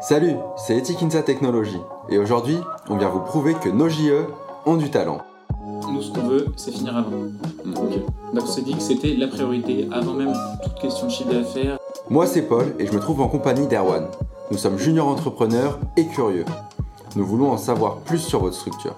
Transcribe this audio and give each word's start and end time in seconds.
Salut, 0.00 0.36
c'est 0.56 0.78
Etikinsa 0.78 1.22
Technologies 1.22 1.80
et 2.08 2.18
aujourd'hui, 2.18 2.58
on 2.88 2.96
vient 2.96 3.08
vous 3.08 3.18
prouver 3.18 3.54
que 3.54 3.68
nos 3.68 3.88
JE 3.88 4.26
ont 4.64 4.76
du 4.76 4.90
talent. 4.90 5.18
Nous, 5.92 6.02
ce 6.02 6.12
qu'on 6.12 6.28
veut, 6.28 6.46
c'est 6.56 6.70
finir 6.70 6.96
avant. 6.96 7.10
Donc, 7.64 8.44
on 8.44 8.46
s'est 8.46 8.62
dit 8.62 8.74
que 8.74 8.80
c'était 8.80 9.14
la 9.14 9.26
priorité 9.26 9.88
avant 9.90 10.12
même 10.12 10.32
toute 10.62 10.76
question 10.76 11.08
de 11.08 11.10
chiffre 11.10 11.32
d'affaires. 11.32 11.78
Moi, 12.10 12.28
c'est 12.28 12.42
Paul 12.42 12.76
et 12.78 12.86
je 12.86 12.92
me 12.92 13.00
trouve 13.00 13.20
en 13.20 13.26
compagnie 13.26 13.66
d'Erwan. 13.66 14.06
Nous 14.52 14.58
sommes 14.58 14.78
juniors 14.78 15.08
entrepreneurs 15.08 15.80
et 15.96 16.06
curieux. 16.06 16.44
Nous 17.16 17.26
voulons 17.26 17.50
en 17.50 17.58
savoir 17.58 17.96
plus 17.96 18.20
sur 18.20 18.38
votre 18.38 18.54
structure. 18.54 18.94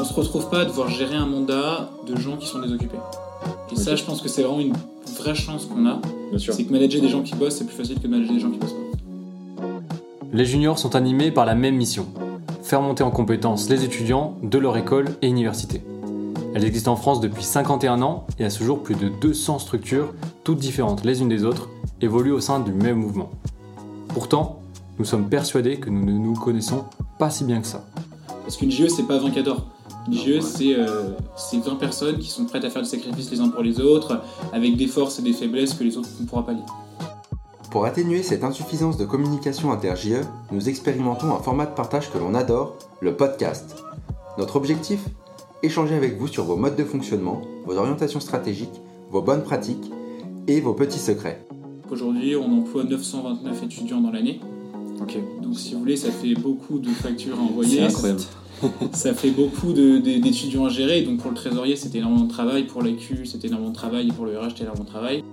On 0.00 0.04
se 0.04 0.14
retrouve 0.14 0.50
pas 0.50 0.62
à 0.62 0.64
devoir 0.64 0.88
gérer 0.88 1.14
un 1.14 1.26
mandat 1.26 1.90
de 2.08 2.16
gens 2.16 2.36
qui 2.36 2.48
sont 2.48 2.58
désoccupés. 2.58 2.98
Et 3.70 3.76
ça, 3.76 3.94
je 3.94 4.02
pense 4.02 4.20
que 4.20 4.28
c'est 4.28 4.42
vraiment 4.42 4.60
une 4.60 4.74
vraie 5.16 5.36
chance 5.36 5.66
qu'on 5.66 5.86
a. 5.86 6.00
C'est 6.38 6.64
que 6.64 6.72
manager 6.72 7.00
des 7.00 7.08
gens 7.08 7.22
qui 7.22 7.36
bossent, 7.36 7.58
c'est 7.58 7.66
plus 7.66 7.76
facile 7.76 8.00
que 8.00 8.08
manager 8.08 8.34
des 8.34 8.40
gens 8.40 8.50
qui 8.50 8.58
bossent 8.58 8.72
pas. 8.72 8.81
Les 10.32 10.46
juniors 10.46 10.78
sont 10.78 10.96
animés 10.96 11.30
par 11.30 11.44
la 11.44 11.54
même 11.54 11.76
mission 11.76 12.06
faire 12.62 12.80
monter 12.80 13.04
en 13.04 13.10
compétence 13.10 13.68
les 13.68 13.84
étudiants 13.84 14.38
de 14.42 14.56
leur 14.56 14.78
école 14.78 15.10
et 15.20 15.26
université. 15.26 15.82
Elles 16.54 16.64
existent 16.64 16.92
en 16.92 16.96
France 16.96 17.20
depuis 17.20 17.42
51 17.42 18.00
ans 18.00 18.26
et 18.38 18.46
à 18.46 18.50
ce 18.50 18.64
jour 18.64 18.82
plus 18.82 18.94
de 18.94 19.08
200 19.08 19.58
structures, 19.58 20.14
toutes 20.42 20.58
différentes 20.58 21.04
les 21.04 21.20
unes 21.20 21.28
des 21.28 21.44
autres, 21.44 21.68
évoluent 22.00 22.32
au 22.32 22.40
sein 22.40 22.60
du 22.60 22.72
même 22.72 22.96
mouvement. 22.96 23.30
Pourtant, 24.08 24.62
nous 24.98 25.04
sommes 25.04 25.28
persuadés 25.28 25.78
que 25.78 25.90
nous 25.90 26.02
ne 26.02 26.12
nous 26.12 26.32
connaissons 26.32 26.84
pas 27.18 27.28
si 27.28 27.44
bien 27.44 27.60
que 27.60 27.66
ça. 27.66 27.84
Parce 28.42 28.56
qu'une 28.56 28.70
GE, 28.70 28.88
c'est 28.88 29.06
pas 29.06 29.18
20 29.18 29.32
cadors. 29.32 29.66
Une 30.06 30.14
GE, 30.14 30.40
c'est 30.40 31.58
20 31.58 31.76
personnes 31.76 32.18
qui 32.18 32.30
sont 32.30 32.46
prêtes 32.46 32.64
à 32.64 32.70
faire 32.70 32.80
des 32.80 32.88
sacrifices 32.88 33.30
les 33.30 33.40
uns 33.40 33.48
pour 33.48 33.62
les 33.62 33.80
autres, 33.80 34.22
avec 34.54 34.78
des 34.78 34.86
forces 34.86 35.18
et 35.18 35.22
des 35.22 35.34
faiblesses 35.34 35.74
que 35.74 35.84
les 35.84 35.98
autres 35.98 36.08
ne 36.20 36.26
pourront 36.26 36.42
pas 36.42 36.52
lire. 36.52 36.64
Pour 37.72 37.86
atténuer 37.86 38.22
cette 38.22 38.44
insuffisance 38.44 38.98
de 38.98 39.06
communication 39.06 39.72
inter-JE, 39.72 40.26
nous 40.50 40.68
expérimentons 40.68 41.34
un 41.34 41.38
format 41.38 41.64
de 41.64 41.74
partage 41.74 42.12
que 42.12 42.18
l'on 42.18 42.34
adore, 42.34 42.76
le 43.00 43.16
podcast. 43.16 43.82
Notre 44.36 44.56
objectif? 44.56 45.00
Échanger 45.62 45.94
avec 45.94 46.18
vous 46.18 46.28
sur 46.28 46.44
vos 46.44 46.56
modes 46.56 46.76
de 46.76 46.84
fonctionnement, 46.84 47.40
vos 47.64 47.78
orientations 47.78 48.20
stratégiques, 48.20 48.82
vos 49.10 49.22
bonnes 49.22 49.42
pratiques 49.42 49.90
et 50.48 50.60
vos 50.60 50.74
petits 50.74 50.98
secrets. 50.98 51.46
Aujourd'hui, 51.90 52.36
on 52.36 52.58
emploie 52.58 52.84
929 52.84 53.62
étudiants 53.62 54.02
dans 54.02 54.10
l'année. 54.10 54.40
Donc, 54.98 55.58
si 55.58 55.72
vous 55.72 55.80
voulez, 55.80 55.96
ça 55.96 56.10
fait 56.10 56.34
beaucoup 56.34 56.78
de 56.78 56.90
factures 56.90 57.38
à 57.38 57.42
envoyer. 57.42 57.78
C'est 57.78 57.84
incroyable. 57.86 58.20
ça 58.92 59.14
fait 59.14 59.30
beaucoup 59.30 59.72
d'étudiants 59.72 60.66
à 60.66 60.68
gérer. 60.68 61.00
Donc, 61.04 61.20
pour 61.20 61.30
le 61.30 61.36
trésorier, 61.36 61.76
c'était 61.76 61.98
énormément 61.98 62.24
de 62.24 62.30
travail. 62.30 62.64
Pour 62.64 62.82
l'AQ, 62.82 63.24
c'était 63.24 63.48
énormément 63.48 63.70
de 63.70 63.76
travail. 63.76 64.08
Et 64.08 64.12
pour 64.12 64.26
le 64.26 64.38
RH, 64.38 64.50
c'était 64.50 64.64
énormément 64.64 64.84
de 64.84 64.90
travail. 64.90 65.24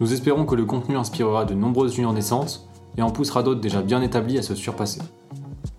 Nous 0.00 0.12
espérons 0.12 0.44
que 0.44 0.54
le 0.54 0.64
contenu 0.64 0.96
inspirera 0.96 1.44
de 1.44 1.54
nombreuses 1.54 1.94
juniors 1.94 2.12
naissantes 2.12 2.68
et 2.96 3.02
en 3.02 3.10
poussera 3.10 3.42
d'autres 3.42 3.60
déjà 3.60 3.82
bien 3.82 4.00
établis 4.00 4.38
à 4.38 4.42
se 4.42 4.54
surpasser. 4.54 5.00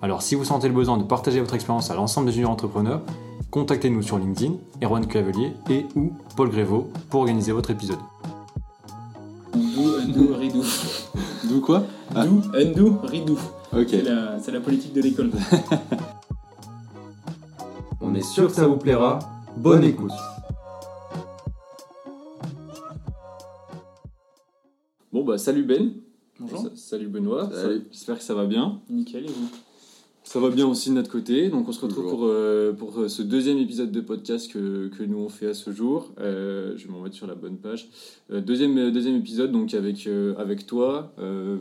Alors 0.02 0.22
si 0.22 0.36
vous 0.36 0.44
sentez 0.44 0.68
le 0.68 0.74
besoin 0.74 0.98
de 0.98 1.04
partager 1.04 1.40
votre 1.40 1.56
expérience 1.56 1.90
à 1.90 1.96
l'ensemble 1.96 2.28
des 2.28 2.34
juniors 2.34 2.52
entrepreneurs, 2.52 3.02
contactez-nous 3.50 4.02
sur 4.02 4.18
LinkedIn, 4.18 4.56
Erwan 4.84 5.08
Clavelier 5.08 5.54
et 5.70 5.86
ou 5.96 6.12
Paul 6.36 6.50
Grévaux 6.50 6.90
pour 7.10 7.22
organiser 7.22 7.54
votre 7.54 7.72
épisode. 7.72 8.00
Dou, 9.54 9.96
undo, 10.02 10.36
ridou. 10.36 10.64
D'où 11.46 11.62
quoi? 11.62 11.84
Ah. 12.14 12.24
Undo, 12.24 13.00
ridou. 13.04 13.38
Ok. 13.72 13.88
C'est 13.90 14.04
la, 14.04 14.38
la 14.52 14.60
politique 14.60 14.94
de 14.94 15.02
l'école. 15.02 15.32
On 18.02 18.14
est 18.16 18.22
sûr 18.22 18.48
que 18.48 18.54
ça 18.54 18.68
vous 18.68 18.78
plaira. 18.78 19.20
Bonne 19.56 19.84
écoute. 19.84 20.12
Bon 25.12 25.24
bah 25.24 25.38
salut 25.40 25.64
Ben. 25.64 25.94
Bonjour. 26.40 26.70
salut 26.76 27.08
Benoît. 27.08 27.50
J'espère 27.92 28.18
que 28.18 28.24
ça 28.24 28.36
va 28.36 28.46
bien. 28.46 28.80
Nickel 28.90 29.26
et 29.26 29.28
vous? 29.28 29.50
Ça 30.24 30.40
va 30.40 30.52
bien 30.52 30.68
aussi 30.68 30.90
de 30.90 30.94
notre 30.96 31.12
côté. 31.12 31.50
Donc 31.50 31.68
on 31.68 31.72
se 31.72 31.82
retrouve 31.82 32.08
pour, 32.08 32.26
euh, 32.26 32.74
pour 32.74 33.00
euh, 33.00 33.08
ce 33.08 33.24
deuxième 33.24 33.58
épisode 33.58 33.92
de 33.92 34.02
podcast 34.02 34.52
que, 34.52 34.90
que 34.90 35.02
nous 35.02 35.18
on 35.18 35.30
fait 35.30 35.48
à 35.48 35.54
ce 35.56 35.72
jour. 35.72 36.12
Euh, 36.20 36.78
je 36.78 36.86
vais 36.86 36.94
m'en 36.94 37.02
mettre 37.02 37.16
sur 37.16 37.26
la 37.26 37.34
bonne 37.34 37.58
page. 37.58 37.90
deuxième, 38.30 38.92
deuxième 38.92 39.16
épisode 39.16 39.52
donc 39.52 39.74
avec, 39.74 40.08
avec 40.38 40.68
toi, 40.68 41.12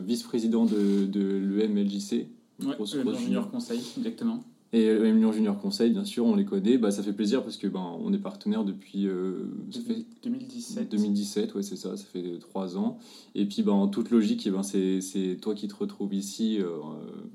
vice-président 0.05 0.65
de, 0.65 1.05
de 1.07 1.21
l'EMLJC. 1.21 2.27
Ouais, 2.63 2.75
Junior 3.17 3.49
Conseil, 3.49 3.81
exactement. 3.97 4.43
Et 4.71 4.85
Emilion 4.85 5.31
Junior 5.31 5.59
Conseil, 5.59 5.89
bien 5.89 6.05
sûr, 6.05 6.25
on 6.25 6.35
les 6.35 6.45
connaît. 6.45 6.77
Bah, 6.77 6.91
ça 6.91 7.01
fait 7.01 7.13
plaisir 7.13 7.41
parce 7.41 7.57
que 7.57 7.65
ben, 7.65 7.83
on 8.03 8.13
est 8.13 8.19
partenaire 8.19 8.63
depuis. 8.63 9.07
Euh, 9.07 9.45
ça 9.71 9.79
fait 9.81 10.05
2017. 10.21 10.91
2017, 10.91 11.55
ouais, 11.55 11.63
c'est 11.63 11.75
ça, 11.75 11.97
ça 11.97 12.05
fait 12.05 12.37
trois 12.39 12.77
ans. 12.77 12.99
Et 13.33 13.45
puis, 13.45 13.63
ben, 13.63 13.71
en 13.71 13.87
toute 13.87 14.11
logique, 14.11 14.45
eh 14.45 14.51
ben, 14.51 14.61
c'est 14.61 15.37
toi 15.41 15.55
qui 15.55 15.67
te 15.67 15.75
retrouves 15.75 16.13
ici 16.13 16.59
euh, 16.59 16.67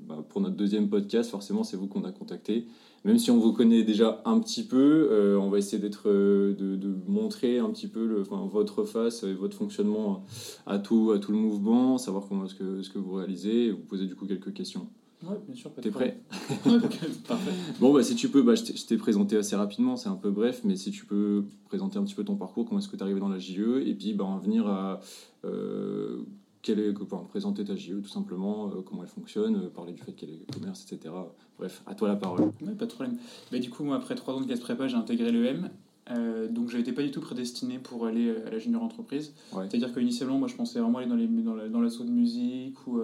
ben, 0.07 0.23
pour 0.29 0.39
notre 0.39 0.55
deuxième 0.55 0.87
podcast. 0.87 1.29
Forcément, 1.29 1.65
c'est 1.65 1.75
vous 1.75 1.87
qu'on 1.87 2.05
a 2.05 2.11
contacté. 2.13 2.67
Même 3.03 3.19
si 3.19 3.29
on 3.31 3.37
vous 3.37 3.51
connaît 3.51 3.83
déjà 3.83 4.21
un 4.23 4.39
petit 4.39 4.63
peu, 4.63 5.09
euh, 5.11 5.37
on 5.37 5.49
va 5.49 5.57
essayer 5.57 5.77
d'être, 5.77 6.09
de, 6.09 6.53
de, 6.53 6.95
montrer 7.05 7.59
un 7.59 7.69
petit 7.69 7.87
peu 7.87 8.07
le, 8.07 8.23
votre 8.23 8.85
face 8.85 9.23
et 9.23 9.33
votre 9.33 9.57
fonctionnement 9.57 10.23
à 10.65 10.79
tout, 10.79 11.11
à 11.11 11.19
tout 11.19 11.33
le 11.33 11.37
mouvement, 11.37 11.97
savoir 11.97 12.25
comment 12.27 12.45
est-ce 12.45 12.55
que, 12.55 12.81
ce 12.81 12.89
que 12.89 12.97
vous 12.97 13.13
réalisez 13.13 13.65
et 13.65 13.71
vous 13.71 13.83
poser 13.83 14.07
du 14.07 14.15
coup 14.15 14.25
quelques 14.25 14.53
questions. 14.53 14.87
Ouais, 15.23 15.37
bien 15.47 15.55
sûr. 15.55 15.71
T'es 15.81 15.89
prêt 15.89 16.19
Parfait. 17.27 17.51
Bon, 17.79 17.93
bah, 17.93 18.03
si 18.03 18.15
tu 18.15 18.29
peux, 18.29 18.43
bah, 18.43 18.55
je 18.55 18.63
t'ai 18.63 18.97
présenté 18.97 19.37
assez 19.37 19.55
rapidement, 19.55 19.95
c'est 19.95 20.09
un 20.09 20.15
peu 20.15 20.29
bref, 20.29 20.61
mais 20.63 20.75
si 20.75 20.91
tu 20.91 21.05
peux 21.05 21.45
présenter 21.65 21.97
un 21.97 22.03
petit 22.03 22.15
peu 22.15 22.23
ton 22.23 22.35
parcours, 22.35 22.65
comment 22.65 22.79
est-ce 22.79 22.89
que 22.89 22.95
tu 22.95 22.99
es 22.99 23.03
arrivé 23.03 23.19
dans 23.19 23.29
la 23.29 23.39
JE, 23.39 23.81
et 23.85 23.93
puis 23.93 24.13
bah, 24.13 24.25
en 24.25 24.37
venir 24.37 24.67
à 24.67 24.99
euh, 25.45 26.23
quel 26.65 26.79
est, 26.79 26.93
présenter 27.29 27.63
ta 27.63 27.75
JE 27.75 28.01
tout 28.01 28.09
simplement, 28.09 28.69
euh, 28.69 28.81
comment 28.83 29.03
elle 29.03 29.09
fonctionne, 29.09 29.55
euh, 29.55 29.69
parler 29.69 29.93
du 29.93 30.01
fait 30.01 30.13
qu'elle 30.13 30.31
est 30.31 30.51
commerce, 30.51 30.85
etc. 30.91 31.13
Bref, 31.57 31.83
à 31.85 31.93
toi 31.93 32.07
la 32.07 32.15
parole. 32.15 32.51
Ouais, 32.61 32.73
pas 32.77 32.85
de 32.85 32.91
problème. 32.91 33.17
Bah, 33.51 33.59
du 33.59 33.69
coup, 33.69 33.83
moi, 33.83 33.95
après 33.95 34.15
trois 34.15 34.33
ans 34.33 34.41
de 34.41 34.45
classe 34.47 34.59
prépa, 34.59 34.87
j'ai 34.87 34.97
intégré 34.97 35.31
l'EM. 35.31 35.69
Euh, 36.11 36.47
donc 36.47 36.69
j'avais 36.69 36.91
pas 36.91 37.01
du 37.01 37.09
tout 37.09 37.19
prédestiné 37.19 37.79
pour 37.79 38.05
aller 38.05 38.29
à 38.45 38.51
la 38.51 38.59
junior 38.59 38.83
entreprise. 38.83 39.33
C'est-à-dire 39.51 39.91
qu'initialement, 39.91 40.37
moi 40.37 40.47
je 40.47 40.55
pensais 40.55 40.79
vraiment 40.79 40.99
aller 40.99 41.07
dans, 41.07 41.15
les, 41.15 41.69
dans, 41.69 41.81
l'assaut 41.81 42.03
de 42.03 42.11
musique 42.11 42.85
ou 42.85 42.99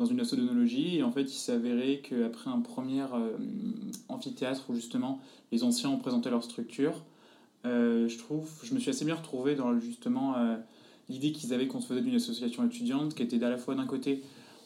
dans 0.00 0.06
une 0.06 0.18
assodonologie. 0.18 0.96
Et 0.96 1.02
en 1.04 1.12
fait, 1.12 1.22
il 1.22 1.38
s'avérait 1.38 1.98
qu'après 2.02 2.50
un 2.50 2.60
premier 2.60 3.02
euh, 3.02 3.36
amphithéâtre 4.08 4.64
où 4.70 4.74
justement 4.74 5.20
les 5.52 5.62
anciens 5.62 5.90
ont 5.90 5.98
présenté 5.98 6.30
leur 6.30 6.42
structure, 6.42 7.04
euh, 7.66 8.08
je 8.08 8.18
trouve, 8.18 8.48
je 8.64 8.74
me 8.74 8.80
suis 8.80 8.88
assez 8.88 9.04
bien 9.04 9.14
retrouvé 9.14 9.54
dans 9.54 9.78
justement 9.78 10.36
euh, 10.38 10.56
l'idée 11.10 11.32
qu'ils 11.32 11.52
avaient 11.52 11.66
qu'on 11.66 11.80
se 11.80 11.86
faisait 11.86 12.00
d'une 12.00 12.14
association 12.14 12.64
étudiante, 12.64 13.14
qui 13.14 13.22
était 13.22 13.44
à 13.44 13.50
la 13.50 13.58
fois 13.58 13.74
d'un 13.74 13.84
côté, 13.84 14.22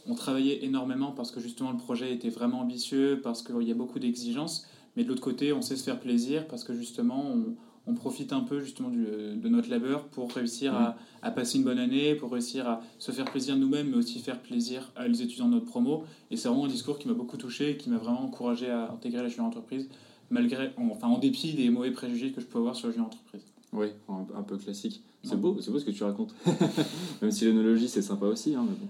on 0.06 0.14
travaillait 0.14 0.64
énormément 0.64 1.10
parce 1.10 1.32
que 1.32 1.40
justement 1.40 1.72
le 1.72 1.78
projet 1.78 2.12
était 2.14 2.30
vraiment 2.30 2.60
ambitieux, 2.60 3.20
parce 3.20 3.42
qu'il 3.42 3.66
y 3.66 3.72
a 3.72 3.74
beaucoup 3.74 3.98
d'exigences, 3.98 4.68
mais 4.96 5.02
de 5.02 5.08
l'autre 5.08 5.22
côté, 5.22 5.52
on 5.52 5.62
sait 5.62 5.74
se 5.74 5.82
faire 5.82 5.98
plaisir 5.98 6.46
parce 6.46 6.62
que 6.62 6.74
justement, 6.74 7.26
on, 7.26 7.56
on 7.86 7.94
profite 7.94 8.32
un 8.32 8.40
peu 8.40 8.60
justement 8.60 8.90
de 8.90 9.48
notre 9.48 9.68
labeur 9.68 10.04
pour 10.08 10.32
réussir 10.32 10.72
mmh. 10.72 10.94
à, 11.22 11.30
passer 11.30 11.58
une 11.58 11.64
bonne 11.64 11.78
année, 11.78 12.14
pour 12.14 12.32
réussir 12.32 12.66
à 12.68 12.80
se 12.98 13.12
faire 13.12 13.26
plaisir 13.26 13.56
nous-mêmes, 13.56 13.90
mais 13.90 13.96
aussi 13.96 14.20
faire 14.20 14.40
plaisir 14.40 14.90
à 14.96 15.06
les 15.06 15.22
étudiants 15.22 15.48
de 15.48 15.54
notre 15.54 15.66
promo. 15.66 16.04
Et 16.30 16.36
c'est 16.36 16.48
vraiment 16.48 16.64
un 16.64 16.68
discours 16.68 16.98
qui 16.98 17.08
m'a 17.08 17.14
beaucoup 17.14 17.36
touché 17.36 17.72
et 17.72 17.76
qui 17.76 17.90
m'a 17.90 17.98
vraiment 17.98 18.22
encouragé 18.22 18.70
à 18.70 18.90
intégrer 18.90 19.22
la 19.22 19.28
junior 19.28 19.46
entreprise, 19.46 19.88
malgré, 20.30 20.70
enfin 20.78 21.08
en 21.08 21.18
dépit 21.18 21.52
des 21.52 21.68
mauvais 21.68 21.90
préjugés 21.90 22.32
que 22.32 22.40
je 22.40 22.46
peux 22.46 22.58
avoir 22.58 22.74
sur 22.74 22.88
la 22.88 22.92
junior 22.92 23.08
entreprise. 23.08 23.42
Oui, 23.72 23.88
un, 24.08 24.42
peu 24.42 24.56
classique. 24.56 25.02
C'est 25.24 25.40
beau, 25.40 25.56
c'est 25.60 25.70
beau 25.70 25.78
ce 25.78 25.84
que 25.84 25.90
tu 25.90 26.04
racontes. 26.04 26.34
Même 27.22 27.30
si 27.30 27.44
l'œnologie 27.44 27.88
c'est 27.88 28.02
sympa 28.02 28.26
aussi. 28.26 28.54
Hein, 28.54 28.66
mais 28.68 28.76
bon. 28.76 28.88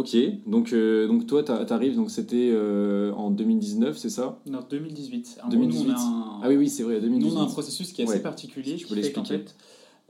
Ok, 0.00 0.16
donc, 0.46 0.72
euh, 0.72 1.06
donc 1.06 1.26
toi 1.26 1.42
t'arrives, 1.42 1.94
donc 1.94 2.10
c'était 2.10 2.50
euh, 2.52 3.12
en 3.12 3.30
2019, 3.30 3.96
c'est 3.96 4.10
ça? 4.10 4.40
Non, 4.46 4.60
2018. 4.68 5.38
2018. 5.50 5.92
Ah 5.96 6.46
oui, 6.48 6.56
oui, 6.56 6.68
c'est 6.68 6.82
vrai, 6.82 7.00
2018. 7.00 7.28
Nous 7.28 7.36
on 7.36 7.40
a 7.40 7.44
un 7.44 7.46
processus 7.46 7.92
qui 7.92 8.02
est 8.02 8.08
assez 8.08 8.22
particulier. 8.22 8.76
Tu 8.76 8.86
peux 8.86 8.94
l'expliquer 8.94 9.44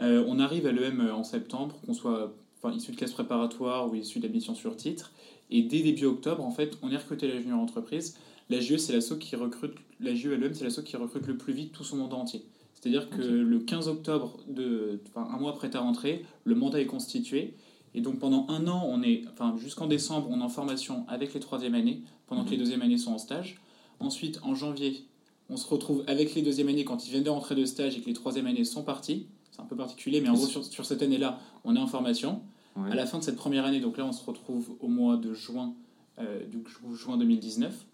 euh, 0.01 0.25
On 0.27 0.39
arrive 0.39 0.67
à 0.67 0.73
l'EM 0.73 1.11
en 1.15 1.25
septembre, 1.25 1.77
qu'on 1.85 1.95
soit 1.95 2.33
issu 2.75 2.93
de 2.93 2.97
classe 2.97 3.13
préparatoire 3.13 3.91
ou 3.91 3.95
issu 3.95 4.19
d'admission 4.19 4.55
sur 4.55 4.77
titre. 4.77 5.13
Et 5.51 5.63
dès 5.63 5.81
début 5.81 6.07
octobre, 6.07 6.45
en 6.45 6.51
fait, 6.51 6.77
on 6.83 6.91
est 6.91 6.97
recruté 6.97 7.31
à 7.31 7.35
la 7.35 7.41
junior 7.41 7.61
entreprise. 7.61 8.17
La 8.49 8.61
GE, 8.61 8.77
c'est 8.77 8.93
l'assaut 8.93 9.17
qui 9.17 9.37
recrute, 9.37 9.75
la 10.01 10.15
GE 10.15 10.27
à 10.27 10.37
l'EM, 10.37 10.55
c'est 10.55 10.65
l'assaut 10.65 10.83
qui 10.83 10.97
recrute 10.97 11.27
le 11.27 11.37
plus 11.37 11.53
vite 11.53 11.73
tout 11.73 11.85
son 11.85 11.97
monde 11.97 12.15
entier. 12.15 12.45
C'est-à-dire 12.87 13.11
que 13.11 13.23
le 13.23 13.59
15 13.59 13.89
octobre, 13.89 14.39
de, 14.47 15.01
enfin, 15.09 15.29
un 15.35 15.39
mois 15.39 15.51
après 15.51 15.71
ta 15.71 15.81
rentrée, 15.81 16.25
le 16.45 16.55
mandat 16.55 16.81
est 16.81 16.87
constitué. 16.87 17.55
Et 17.95 18.01
donc 18.01 18.21
pendant 18.21 18.47
un 18.49 18.69
an, 18.69 18.87
on 18.87 19.03
est, 19.03 19.25
enfin, 19.33 19.57
jusqu'en 19.57 19.89
décembre, 19.89 20.29
on 20.31 20.41
est 20.41 20.45
en 20.45 20.49
formation 20.49 21.05
avec 21.09 21.35
les 21.35 21.41
troisième 21.41 21.75
années, 21.75 22.03
pendant 22.29 22.45
que 22.45 22.51
les 22.51 22.57
mhm. 22.57 22.63
deuxième 22.63 22.83
années 22.83 22.99
sont 22.99 23.13
en 23.13 23.19
stage. 23.19 23.61
Ensuite, 23.99 24.39
en 24.45 24.55
janvier, 24.55 25.05
on 25.51 25.57
se 25.57 25.67
retrouve 25.67 26.05
avec 26.07 26.35
les 26.35 26.43
deuxième 26.43 26.69
années 26.69 26.85
quand 26.85 27.07
ils 27.07 27.11
viennent 27.11 27.25
de 27.25 27.31
rentrer 27.31 27.57
de 27.57 27.65
stage 27.65 27.97
et 27.97 28.01
que 28.01 28.07
les 28.07 28.13
troisième 28.13 28.47
années 28.47 28.65
sont 28.65 28.85
partis. 28.85 29.27
C'est 29.51 29.63
un 29.63 29.65
peu 29.65 29.77
particulier, 29.77 30.21
mais 30.21 30.29
en 30.29 30.35
gros, 30.35 30.47
sur, 30.47 30.87
cette 30.87 31.03
année-là, 31.03 31.41
on 31.65 31.75
est 31.75 31.81
en 31.81 31.87
formation. 31.87 32.43
À 32.91 32.95
la 32.95 33.07
fin 33.07 33.19
de 33.19 33.25
cette 33.25 33.37
première 33.37 33.65
année, 33.65 33.81
donc 33.81 33.97
là, 33.97 34.05
on 34.05 34.13
se 34.13 34.23
retrouve 34.23 34.77
au 34.81 34.89
mois 34.89 35.17
de 35.17 35.33
juin, 35.33 35.75
euh, 36.19 36.45
du 36.47 36.63
juin 36.95 37.17
2019. 37.17 37.87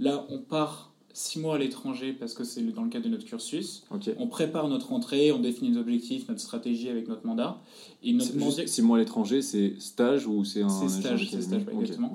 Là, 0.00 0.26
on 0.28 0.40
part 0.40 0.92
six 1.14 1.38
mois 1.38 1.54
à 1.54 1.58
l'étranger 1.58 2.12
parce 2.12 2.34
que 2.34 2.44
c'est 2.44 2.60
dans 2.60 2.82
le 2.82 2.90
cadre 2.90 3.06
de 3.06 3.10
notre 3.10 3.24
cursus. 3.24 3.84
On 4.18 4.26
prépare 4.26 4.68
notre 4.68 4.92
entrée, 4.92 5.32
on 5.32 5.38
définit 5.38 5.70
nos 5.70 5.80
objectifs, 5.80 6.28
notre 6.28 6.40
stratégie 6.40 6.90
avec 6.90 7.08
notre 7.08 7.24
mandat. 7.24 7.62
Et 8.02 8.12
notre 8.12 8.36
mandat... 8.36 8.66
Six 8.66 8.82
mois 8.82 8.98
à 8.98 9.00
l'étranger, 9.00 9.40
c'est 9.40 9.74
stage 9.78 10.26
ou 10.26 10.44
c'est 10.44 10.62
un 10.62 10.68
C'est 10.68 10.88
stage, 10.88 11.30
c'est 11.30 11.40
stage, 11.40 11.62
exactement. 11.80 12.12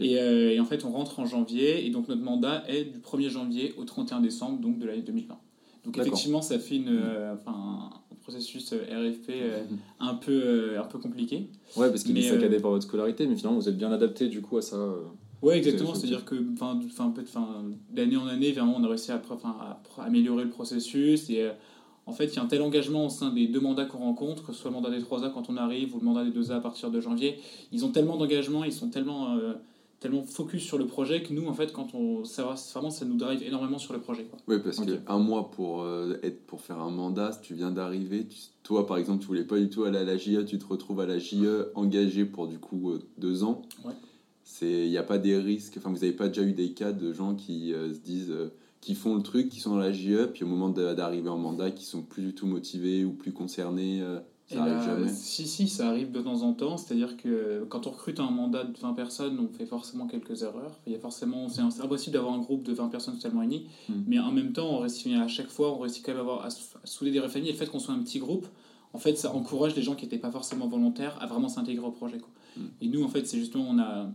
Euh, 0.00 0.50
et, 0.50 0.58
en 0.58 0.64
fait, 0.64 0.84
on 0.84 0.90
rentre 0.90 1.20
en 1.20 1.26
janvier, 1.26 1.86
et 1.86 1.90
donc 1.90 2.08
notre 2.08 2.22
mandat 2.22 2.64
est 2.68 2.84
du 2.84 2.98
1er 2.98 3.28
janvier 3.28 3.74
au 3.78 3.84
31 3.84 4.20
décembre 4.20 4.58
donc 4.58 4.78
de 4.78 4.86
l'année 4.86 5.02
2020. 5.02 5.38
Donc 5.84 5.98
effectivement, 5.98 6.42
ça 6.42 6.58
fait 6.58 6.76
une, 6.76 6.88
euh, 6.88 7.34
enfin, 7.34 7.90
un 8.10 8.14
processus 8.22 8.72
euh, 8.72 9.10
RFP 9.10 9.32
un, 10.00 10.14
peu, 10.14 10.78
un 10.78 10.84
peu 10.84 10.98
compliqué. 10.98 11.50
Ouais, 11.76 11.90
parce 11.90 12.02
qu'il 12.02 12.16
est 12.18 12.28
saccadé 12.28 12.58
par 12.58 12.70
votre 12.70 12.84
scolarité, 12.84 13.26
mais 13.26 13.36
finalement, 13.36 13.60
vous 13.60 13.68
êtes 13.68 13.76
bien 13.76 13.92
adapté 13.92 14.28
du 14.28 14.40
coup 14.40 14.56
à 14.56 14.62
ça. 14.62 14.76
Ouais, 15.44 15.58
exactement. 15.58 15.94
C'est-à-dire 15.94 16.24
que 16.24 16.34
d'année 17.92 18.16
en 18.16 18.26
année, 18.26 18.52
vraiment, 18.52 18.74
on 18.76 18.84
a 18.84 18.88
réussi 18.88 19.12
à, 19.12 19.20
à, 19.20 20.02
améliorer 20.02 20.44
le 20.44 20.50
processus. 20.50 21.30
Et 21.30 21.48
en 22.06 22.12
fait, 22.12 22.26
il 22.26 22.36
y 22.36 22.38
a 22.38 22.42
un 22.42 22.46
tel 22.46 22.62
engagement 22.62 23.06
au 23.06 23.10
sein 23.10 23.30
des 23.30 23.46
deux 23.46 23.60
mandats 23.60 23.84
qu'on 23.84 23.98
rencontre, 23.98 24.44
que 24.44 24.52
ce 24.52 24.60
soit 24.60 24.70
le 24.70 24.76
mandat 24.76 24.90
des 24.90 25.00
3A 25.00 25.32
quand 25.32 25.50
on 25.50 25.56
arrive 25.56 25.94
ou 25.94 26.00
le 26.00 26.04
mandat 26.04 26.24
des 26.24 26.30
2A 26.30 26.54
à 26.56 26.60
partir 26.60 26.90
de 26.90 27.00
janvier. 27.00 27.38
Ils 27.72 27.84
ont 27.84 27.90
tellement 27.90 28.16
d'engagement, 28.16 28.64
ils 28.64 28.72
sont 28.72 28.88
tellement 28.88 29.36
tellement 30.04 30.22
focus 30.22 30.62
sur 30.62 30.76
le 30.76 30.86
projet 30.86 31.22
que 31.22 31.32
nous, 31.32 31.46
en 31.46 31.54
fait, 31.54 31.72
quand 31.72 31.94
on. 31.94 32.24
Ça, 32.24 32.54
vraiment, 32.74 32.90
ça 32.90 33.06
nous 33.06 33.16
drive 33.16 33.42
énormément 33.42 33.78
sur 33.78 33.94
le 33.94 34.00
projet. 34.00 34.24
Quoi. 34.24 34.38
Oui, 34.46 34.56
parce 34.62 34.78
que 34.78 34.96
qu'un 34.96 35.18
mois 35.18 35.50
pour, 35.50 35.82
euh, 35.82 36.18
être, 36.22 36.44
pour 36.46 36.60
faire 36.60 36.78
un 36.78 36.90
mandat, 36.90 37.32
si 37.32 37.40
tu 37.40 37.54
viens 37.54 37.70
d'arriver, 37.70 38.26
toi, 38.62 38.86
par 38.86 38.98
exemple, 38.98 39.20
tu 39.20 39.26
voulais 39.26 39.44
pas 39.44 39.58
du 39.58 39.70
tout 39.70 39.84
aller 39.84 39.96
à 39.96 40.04
la 40.04 40.18
JE, 40.18 40.44
tu 40.44 40.58
te 40.58 40.66
retrouves 40.66 41.00
à 41.00 41.06
la 41.06 41.18
JE 41.18 41.70
engagé 41.74 42.26
pour 42.26 42.48
du 42.48 42.58
coup 42.58 42.90
euh, 42.90 43.02
deux 43.16 43.44
ans. 43.44 43.62
Ouais. 43.82 43.94
Il 44.62 44.88
n'y 44.88 44.98
a 44.98 45.02
pas 45.02 45.18
des 45.18 45.36
risques. 45.36 45.74
Enfin, 45.78 45.90
vous 45.90 45.96
n'avez 45.96 46.12
pas 46.12 46.28
déjà 46.28 46.42
eu 46.42 46.52
des 46.52 46.72
cas 46.72 46.92
de 46.92 47.12
gens 47.12 47.34
qui 47.34 47.72
euh, 47.72 47.92
se 47.92 47.98
disent. 47.98 48.34
qui 48.80 48.94
font 48.94 49.14
le 49.16 49.22
truc, 49.22 49.48
qui 49.48 49.60
sont 49.60 49.70
dans 49.70 49.78
la 49.78 49.92
JE, 49.92 50.26
puis 50.32 50.44
au 50.44 50.46
moment 50.46 50.68
d'arriver 50.68 51.28
en 51.28 51.38
mandat, 51.38 51.70
qui 51.70 51.84
sont 51.84 52.02
plus 52.02 52.22
du 52.22 52.34
tout 52.34 52.46
motivés 52.46 53.04
ou 53.04 53.12
plus 53.12 53.32
concernés 53.32 54.02
ça 54.46 54.62
arrive 54.62 54.84
jamais 54.84 55.08
Si, 55.08 55.46
si, 55.46 55.68
ça 55.68 55.88
arrive 55.88 56.10
de 56.10 56.20
temps 56.20 56.42
en 56.42 56.52
temps. 56.52 56.76
C'est-à-dire 56.76 57.16
que 57.16 57.64
quand 57.68 57.86
on 57.86 57.90
recrute 57.90 58.20
un 58.20 58.30
mandat 58.30 58.64
de 58.64 58.78
20 58.78 58.92
personnes, 58.92 59.38
on 59.40 59.48
fait 59.48 59.66
forcément 59.66 60.06
quelques 60.06 60.42
erreurs. 60.42 60.78
Il 60.86 60.92
y 60.92 60.96
a 60.96 60.98
forcément, 60.98 61.48
c'est 61.48 61.62
impossible 61.62 62.14
d'avoir 62.14 62.34
un 62.34 62.38
groupe 62.38 62.62
de 62.62 62.72
20 62.72 62.88
personnes 62.88 63.14
totalement 63.16 63.42
unis. 63.42 63.66
Hmm. 63.88 64.02
Mais 64.06 64.18
en 64.18 64.32
même 64.32 64.52
temps, 64.52 64.68
on 64.68 64.78
réussit 64.80 65.14
à 65.16 65.28
chaque 65.28 65.48
fois, 65.48 65.72
on 65.72 65.78
réussit 65.78 66.04
quand 66.04 66.12
même 66.12 66.20
à, 66.20 66.22
avoir, 66.22 66.46
à 66.46 66.50
souder 66.84 67.10
des 67.10 67.20
familles. 67.28 67.48
Et 67.48 67.52
le 67.52 67.58
fait 67.58 67.66
qu'on 67.66 67.78
soit 67.78 67.94
un 67.94 68.02
petit 68.02 68.18
groupe, 68.18 68.46
en 68.92 68.98
fait, 68.98 69.16
ça 69.16 69.34
encourage 69.34 69.74
les 69.74 69.82
gens 69.82 69.94
qui 69.94 70.04
n'étaient 70.04 70.18
pas 70.18 70.30
forcément 70.30 70.68
volontaires 70.68 71.16
à 71.20 71.26
vraiment 71.26 71.48
s'intégrer 71.48 71.86
au 71.86 71.90
projet. 71.90 72.18
Quoi. 72.18 72.30
Et 72.80 72.88
nous, 72.88 73.02
en 73.02 73.08
fait, 73.08 73.26
c'est 73.26 73.38
justement, 73.38 73.66
on 73.68 73.78
a, 73.78 74.10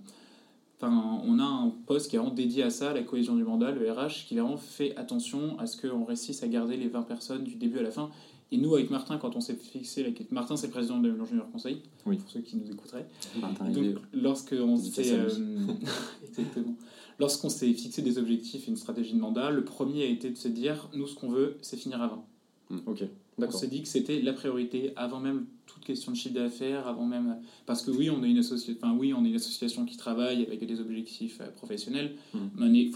enfin, 0.78 1.22
on 1.26 1.40
a 1.40 1.44
un 1.44 1.74
poste 1.86 2.10
qui 2.10 2.16
est 2.16 2.20
vraiment 2.20 2.34
dédié 2.34 2.64
à 2.64 2.70
ça, 2.70 2.94
la 2.94 3.04
cohésion 3.04 3.36
du 3.36 3.44
mandat, 3.44 3.72
le 3.72 3.92
RH, 3.92 4.26
qui 4.28 4.36
vraiment 4.36 4.58
fait 4.58 4.96
attention 4.96 5.58
à 5.60 5.66
ce 5.66 5.80
qu'on 5.82 6.06
réussisse 6.06 6.44
à 6.44 6.48
garder 6.48 6.78
les 6.78 6.88
20 6.88 7.04
personnes 7.04 7.44
du 7.44 7.56
début 7.56 7.80
à 7.80 7.84
la 7.84 7.92
fin. 7.92 8.10
Et 8.52 8.58
nous, 8.58 8.74
avec 8.74 8.90
Martin, 8.90 9.18
quand 9.18 9.36
on 9.36 9.42
s'est 9.42 9.54
fixé 9.54 10.04
la 10.04 10.10
Martin, 10.32 10.58
c'est 10.58 10.68
le 10.68 10.74
président 10.74 10.98
de 11.00 11.10
l'ingénieur 11.10 11.50
conseil, 11.52 11.82
pour 12.04 12.14
ceux 12.28 12.42
qui 12.42 12.58
nous 12.58 12.72
écouteraient. 12.72 13.08
Martin 13.40 13.70
donc, 13.70 13.98
lorsqu'on 14.12 14.76
s'est 14.76 15.14
euh, 15.14 15.30
exactement, 16.28 16.76
lorsqu'on 17.20 17.50
s'est 17.50 17.72
fixé 17.74 18.02
des 18.02 18.18
objectifs 18.18 18.68
et 18.68 18.72
une 18.72 18.78
stratégie 18.78 19.14
de 19.14 19.20
mandat, 19.20 19.52
le 19.52 19.64
premier 19.64 20.04
a 20.04 20.08
été 20.08 20.32
de 20.32 20.38
se 20.38 20.48
dire, 20.48 20.90
nous, 20.96 21.06
ce 21.06 21.14
qu'on 21.14 21.30
veut, 21.30 21.58
c'est 21.62 21.78
finir 21.78 22.02
avant. 22.02 22.26
Hmm. 22.72 22.80
Ok. 22.88 23.04
On 23.48 23.52
s'est 23.52 23.68
dit 23.68 23.82
que 23.82 23.88
c'était 23.88 24.22
la 24.22 24.34
priorité 24.34 24.94
avant 24.96 25.20
même 25.20 25.46
toute 25.66 25.86
question 25.86 26.12
de 26.12 26.18
chiffre 26.18 26.36
d'affaires, 26.36 26.88
avant 26.88 27.06
même 27.06 27.38
parce 27.66 27.84
que 27.84 27.92
oui, 27.92 28.10
on 28.10 28.24
a 28.24 28.28
une 28.28 28.40
association, 28.40 28.76
enfin 28.82 28.96
oui, 28.98 29.14
on 29.14 29.24
est 29.26 29.30
une 29.30 29.36
association 29.36 29.86
qui 29.86 29.98
travaille 29.98 30.44
avec 30.44 30.66
des 30.66 30.80
objectifs 30.80 31.40
euh, 31.42 31.50
professionnels, 31.52 32.16
hmm. 32.34 32.40
mais 32.58 32.92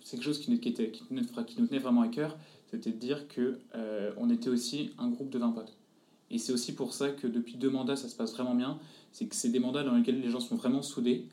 c'est 0.00 0.16
quelque 0.16 0.24
chose 0.24 0.38
qui, 0.38 0.58
qui, 0.60 0.68
était, 0.68 0.90
qui, 0.90 1.02
nous, 1.10 1.22
qui 1.44 1.60
nous 1.60 1.66
tenait 1.66 1.80
vraiment 1.80 2.02
à 2.02 2.08
cœur 2.08 2.36
c'était 2.72 2.90
de 2.90 2.96
dire 2.96 3.28
que 3.28 3.58
euh, 3.74 4.12
on 4.16 4.30
était 4.30 4.48
aussi 4.48 4.90
un 4.98 5.08
groupe 5.08 5.28
de 5.28 5.38
20 5.38 5.50
potes. 5.50 5.76
Et 6.30 6.38
c'est 6.38 6.52
aussi 6.52 6.74
pour 6.74 6.94
ça 6.94 7.10
que 7.10 7.26
depuis 7.26 7.56
deux 7.56 7.68
mandats, 7.68 7.96
ça 7.96 8.08
se 8.08 8.16
passe 8.16 8.32
vraiment 8.32 8.54
bien. 8.54 8.78
C'est 9.12 9.26
que 9.26 9.36
c'est 9.36 9.50
des 9.50 9.58
mandats 9.58 9.82
dans 9.82 9.94
lesquels 9.94 10.20
les 10.20 10.30
gens 10.30 10.40
sont 10.40 10.56
vraiment 10.56 10.80
soudés. 10.80 11.28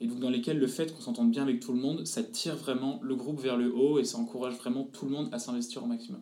Et 0.00 0.06
donc 0.06 0.20
dans 0.20 0.28
lesquels 0.28 0.58
le 0.58 0.66
fait 0.66 0.94
qu'on 0.94 1.00
s'entende 1.00 1.30
bien 1.30 1.42
avec 1.42 1.60
tout 1.60 1.72
le 1.72 1.80
monde, 1.80 2.06
ça 2.06 2.22
tire 2.22 2.56
vraiment 2.56 3.00
le 3.02 3.16
groupe 3.16 3.40
vers 3.40 3.56
le 3.56 3.74
haut 3.74 3.98
et 3.98 4.04
ça 4.04 4.18
encourage 4.18 4.54
vraiment 4.56 4.84
tout 4.84 5.06
le 5.06 5.12
monde 5.12 5.30
à 5.32 5.38
s'investir 5.38 5.82
au 5.82 5.86
maximum. 5.86 6.20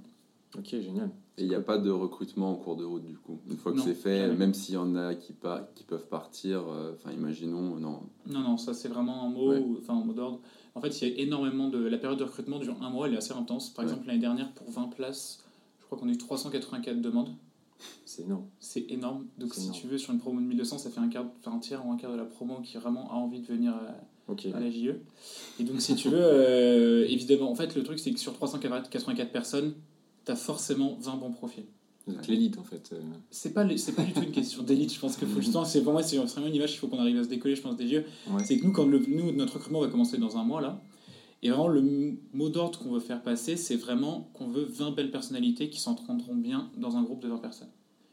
Ok, 0.58 0.68
génial. 0.70 1.10
Et 1.36 1.42
il 1.42 1.48
n'y 1.48 1.54
a 1.54 1.60
pas 1.60 1.78
de 1.78 1.90
recrutement 1.90 2.52
en 2.52 2.54
cours 2.54 2.76
de 2.76 2.84
route 2.84 3.04
du 3.04 3.16
coup. 3.16 3.40
Une 3.50 3.56
fois 3.56 3.72
que 3.72 3.80
c'est 3.80 3.94
fait, 3.94 4.32
même 4.34 4.54
s'il 4.54 4.74
y 4.74 4.78
en 4.78 4.94
a 4.94 5.14
qui, 5.14 5.34
qui 5.74 5.84
peuvent 5.84 6.06
partir, 6.06 6.62
euh, 6.68 6.92
enfin 6.94 7.10
imaginons, 7.10 7.76
non. 7.76 8.00
Non, 8.26 8.40
non, 8.40 8.56
ça 8.56 8.72
c'est 8.72 8.88
vraiment 8.88 9.24
un 9.24 9.30
mot, 9.30 9.78
enfin 9.80 9.94
un 9.94 10.04
mot 10.04 10.12
d'ordre. 10.12 10.40
En 10.76 10.80
fait, 10.80 11.00
il 11.00 11.08
y 11.08 11.12
a 11.12 11.22
énormément 11.22 11.68
de. 11.68 11.78
La 11.78 11.98
période 11.98 12.18
de 12.18 12.24
recrutement 12.24 12.58
dure 12.58 12.76
un 12.82 12.90
mois, 12.90 13.06
elle 13.08 13.14
est 13.14 13.18
assez 13.18 13.32
intense. 13.32 13.70
Par 13.70 13.84
exemple, 13.84 14.06
l'année 14.06 14.20
dernière, 14.20 14.52
pour 14.52 14.70
20 14.70 14.88
places, 14.88 15.40
je 15.80 15.86
crois 15.86 15.98
qu'on 15.98 16.08
a 16.08 16.12
eu 16.12 16.18
384 16.18 17.00
demandes. 17.00 17.30
C'est 18.04 18.22
énorme. 18.22 18.46
C'est 18.60 18.90
énorme. 18.90 19.26
Donc, 19.38 19.54
si 19.54 19.70
tu 19.70 19.86
veux, 19.86 19.98
sur 19.98 20.12
une 20.12 20.18
promo 20.18 20.40
de 20.40 20.46
1200, 20.46 20.78
ça 20.78 20.90
fait 20.90 21.00
un, 21.00 21.08
quart, 21.08 21.26
un 21.46 21.58
tiers 21.58 21.84
ou 21.86 21.92
un 21.92 21.96
quart 21.96 22.12
de 22.12 22.16
la 22.16 22.24
promo 22.24 22.60
qui 22.60 22.76
vraiment 22.76 23.10
a 23.10 23.14
envie 23.14 23.40
de 23.40 23.46
venir 23.46 23.74
à, 23.74 24.60
la 24.60 24.70
JE. 24.70 25.00
Et 25.60 25.64
donc, 25.64 25.80
si 25.80 25.94
tu 25.94 26.08
veux, 26.08 26.18
euh, 26.20 27.06
évidemment, 27.08 27.50
en 27.50 27.54
fait, 27.54 27.74
le 27.74 27.82
truc, 27.82 27.98
c'est 27.98 28.12
que 28.12 28.18
sur 28.18 28.32
384 28.32 29.30
personnes, 29.30 29.74
tu 30.24 30.32
as 30.32 30.36
forcément 30.36 30.96
20 31.00 31.16
bons 31.16 31.32
profils. 31.32 31.66
L'élite 32.28 32.58
en 32.58 32.64
fait. 32.64 32.90
Euh. 32.92 33.00
C'est 33.30 33.54
pas, 33.54 33.66
c'est 33.78 33.92
pas 33.92 34.02
du 34.02 34.12
tout 34.12 34.22
une 34.22 34.30
question 34.30 34.62
d'élite. 34.62 34.92
Je 34.92 35.00
pense 35.00 35.16
que 35.16 35.24
faut 35.24 35.40
justement, 35.40 35.64
c'est 35.64 35.82
pour 35.82 35.92
moi, 35.92 36.02
c'est 36.02 36.18
vraiment 36.18 36.46
une 36.46 36.54
image 36.54 36.70
qu'il 36.70 36.78
faut 36.78 36.88
qu'on 36.88 36.98
arrive 36.98 37.18
à 37.18 37.24
se 37.24 37.28
décoller, 37.28 37.56
je 37.56 37.62
pense, 37.62 37.76
des 37.76 37.86
yeux. 37.86 38.04
C'est 38.44 38.58
que 38.58 38.64
nous, 38.64 38.72
quand 38.72 38.84
le, 38.84 38.98
nous, 38.98 39.32
notre 39.32 39.54
recrutement 39.54 39.80
va 39.80 39.88
commencer 39.88 40.18
dans 40.18 40.36
un 40.36 40.44
mois 40.44 40.60
là, 40.60 40.82
et 41.42 41.50
vraiment 41.50 41.68
le 41.68 42.16
mot 42.32 42.48
d'ordre 42.48 42.78
qu'on 42.78 42.90
veut 42.90 43.00
faire 43.00 43.22
passer, 43.22 43.56
c'est 43.56 43.76
vraiment 43.76 44.30
qu'on 44.34 44.48
veut 44.48 44.64
20 44.64 44.92
belles 44.92 45.10
personnalités 45.10 45.70
qui 45.70 45.80
s'entendront 45.80 46.34
bien 46.34 46.70
dans 46.76 46.96
un 46.96 47.02
groupe 47.02 47.20
de 47.22 47.28
20 47.28 47.38
personnes 47.38 47.68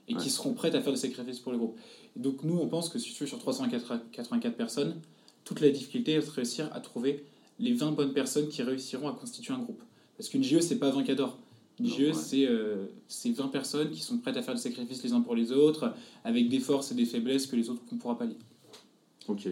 et 0.08 0.16
qui 0.16 0.30
seront 0.30 0.54
prêtes 0.54 0.76
à 0.76 0.82
faire 0.82 0.92
des 0.92 1.00
sacrifices 1.00 1.40
pour 1.40 1.54
le 1.54 1.58
groupe. 1.58 1.78
donc 2.18 2.44
nous, 2.44 2.58
on 2.58 2.68
pense 2.68 2.90
que 2.90 3.00
si 3.00 3.14
tu 3.14 3.24
veux 3.24 3.28
sur 3.28 3.40
384 3.40 4.56
personnes, 4.56 4.96
toute 5.46 5.62
la 5.62 5.70
difficulté 5.70 6.14
est 6.14 6.20
de 6.20 6.30
réussir 6.30 6.70
à 6.74 6.82
trouver 6.82 7.26
les 7.60 7.74
20 7.74 7.92
bonnes 7.92 8.14
personnes 8.14 8.50
qui 8.50 8.62
réussiront 8.64 9.08
à 9.08 9.14
constituer 9.14 9.54
un 9.54 9.60
groupe. 9.60 9.82
Parce 10.18 10.30
qu'une 10.30 10.44
JE, 10.44 10.60
c'est 10.60 10.80
pas 10.80 10.92
20 10.92 11.04
cadors. 11.04 11.38
Jeu, 11.84 12.14
c'est 12.14 12.46
20 12.46 13.46
euh, 13.46 13.48
personnes 13.48 13.92
qui 13.92 14.02
sont 14.02 14.18
prêtes 14.18 14.38
à 14.38 14.42
faire 14.42 14.56
des 14.56 14.62
sacrifices 14.62 15.04
les 15.04 15.14
uns 15.14 15.22
pour 15.22 15.36
les 15.36 15.52
autres, 15.52 15.94
avec 16.24 16.50
des 16.50 16.60
forces 16.60 16.92
et 16.92 16.96
des 16.96 17.06
faiblesses 17.06 17.48
que 17.48 17.56
les 17.56 17.70
autres 17.70 17.82
ne 17.92 17.98
pourra 17.98 18.18
pas 18.18 18.26
lire. 18.26 18.38
Ok, 19.28 19.48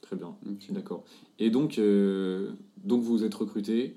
très 0.00 0.16
bien, 0.16 0.34
d'accord. 0.70 1.04
Et 1.38 1.50
donc, 1.50 1.78
euh, 1.78 2.52
donc 2.84 3.02
vous 3.02 3.24
êtes 3.24 3.34
recruté, 3.34 3.96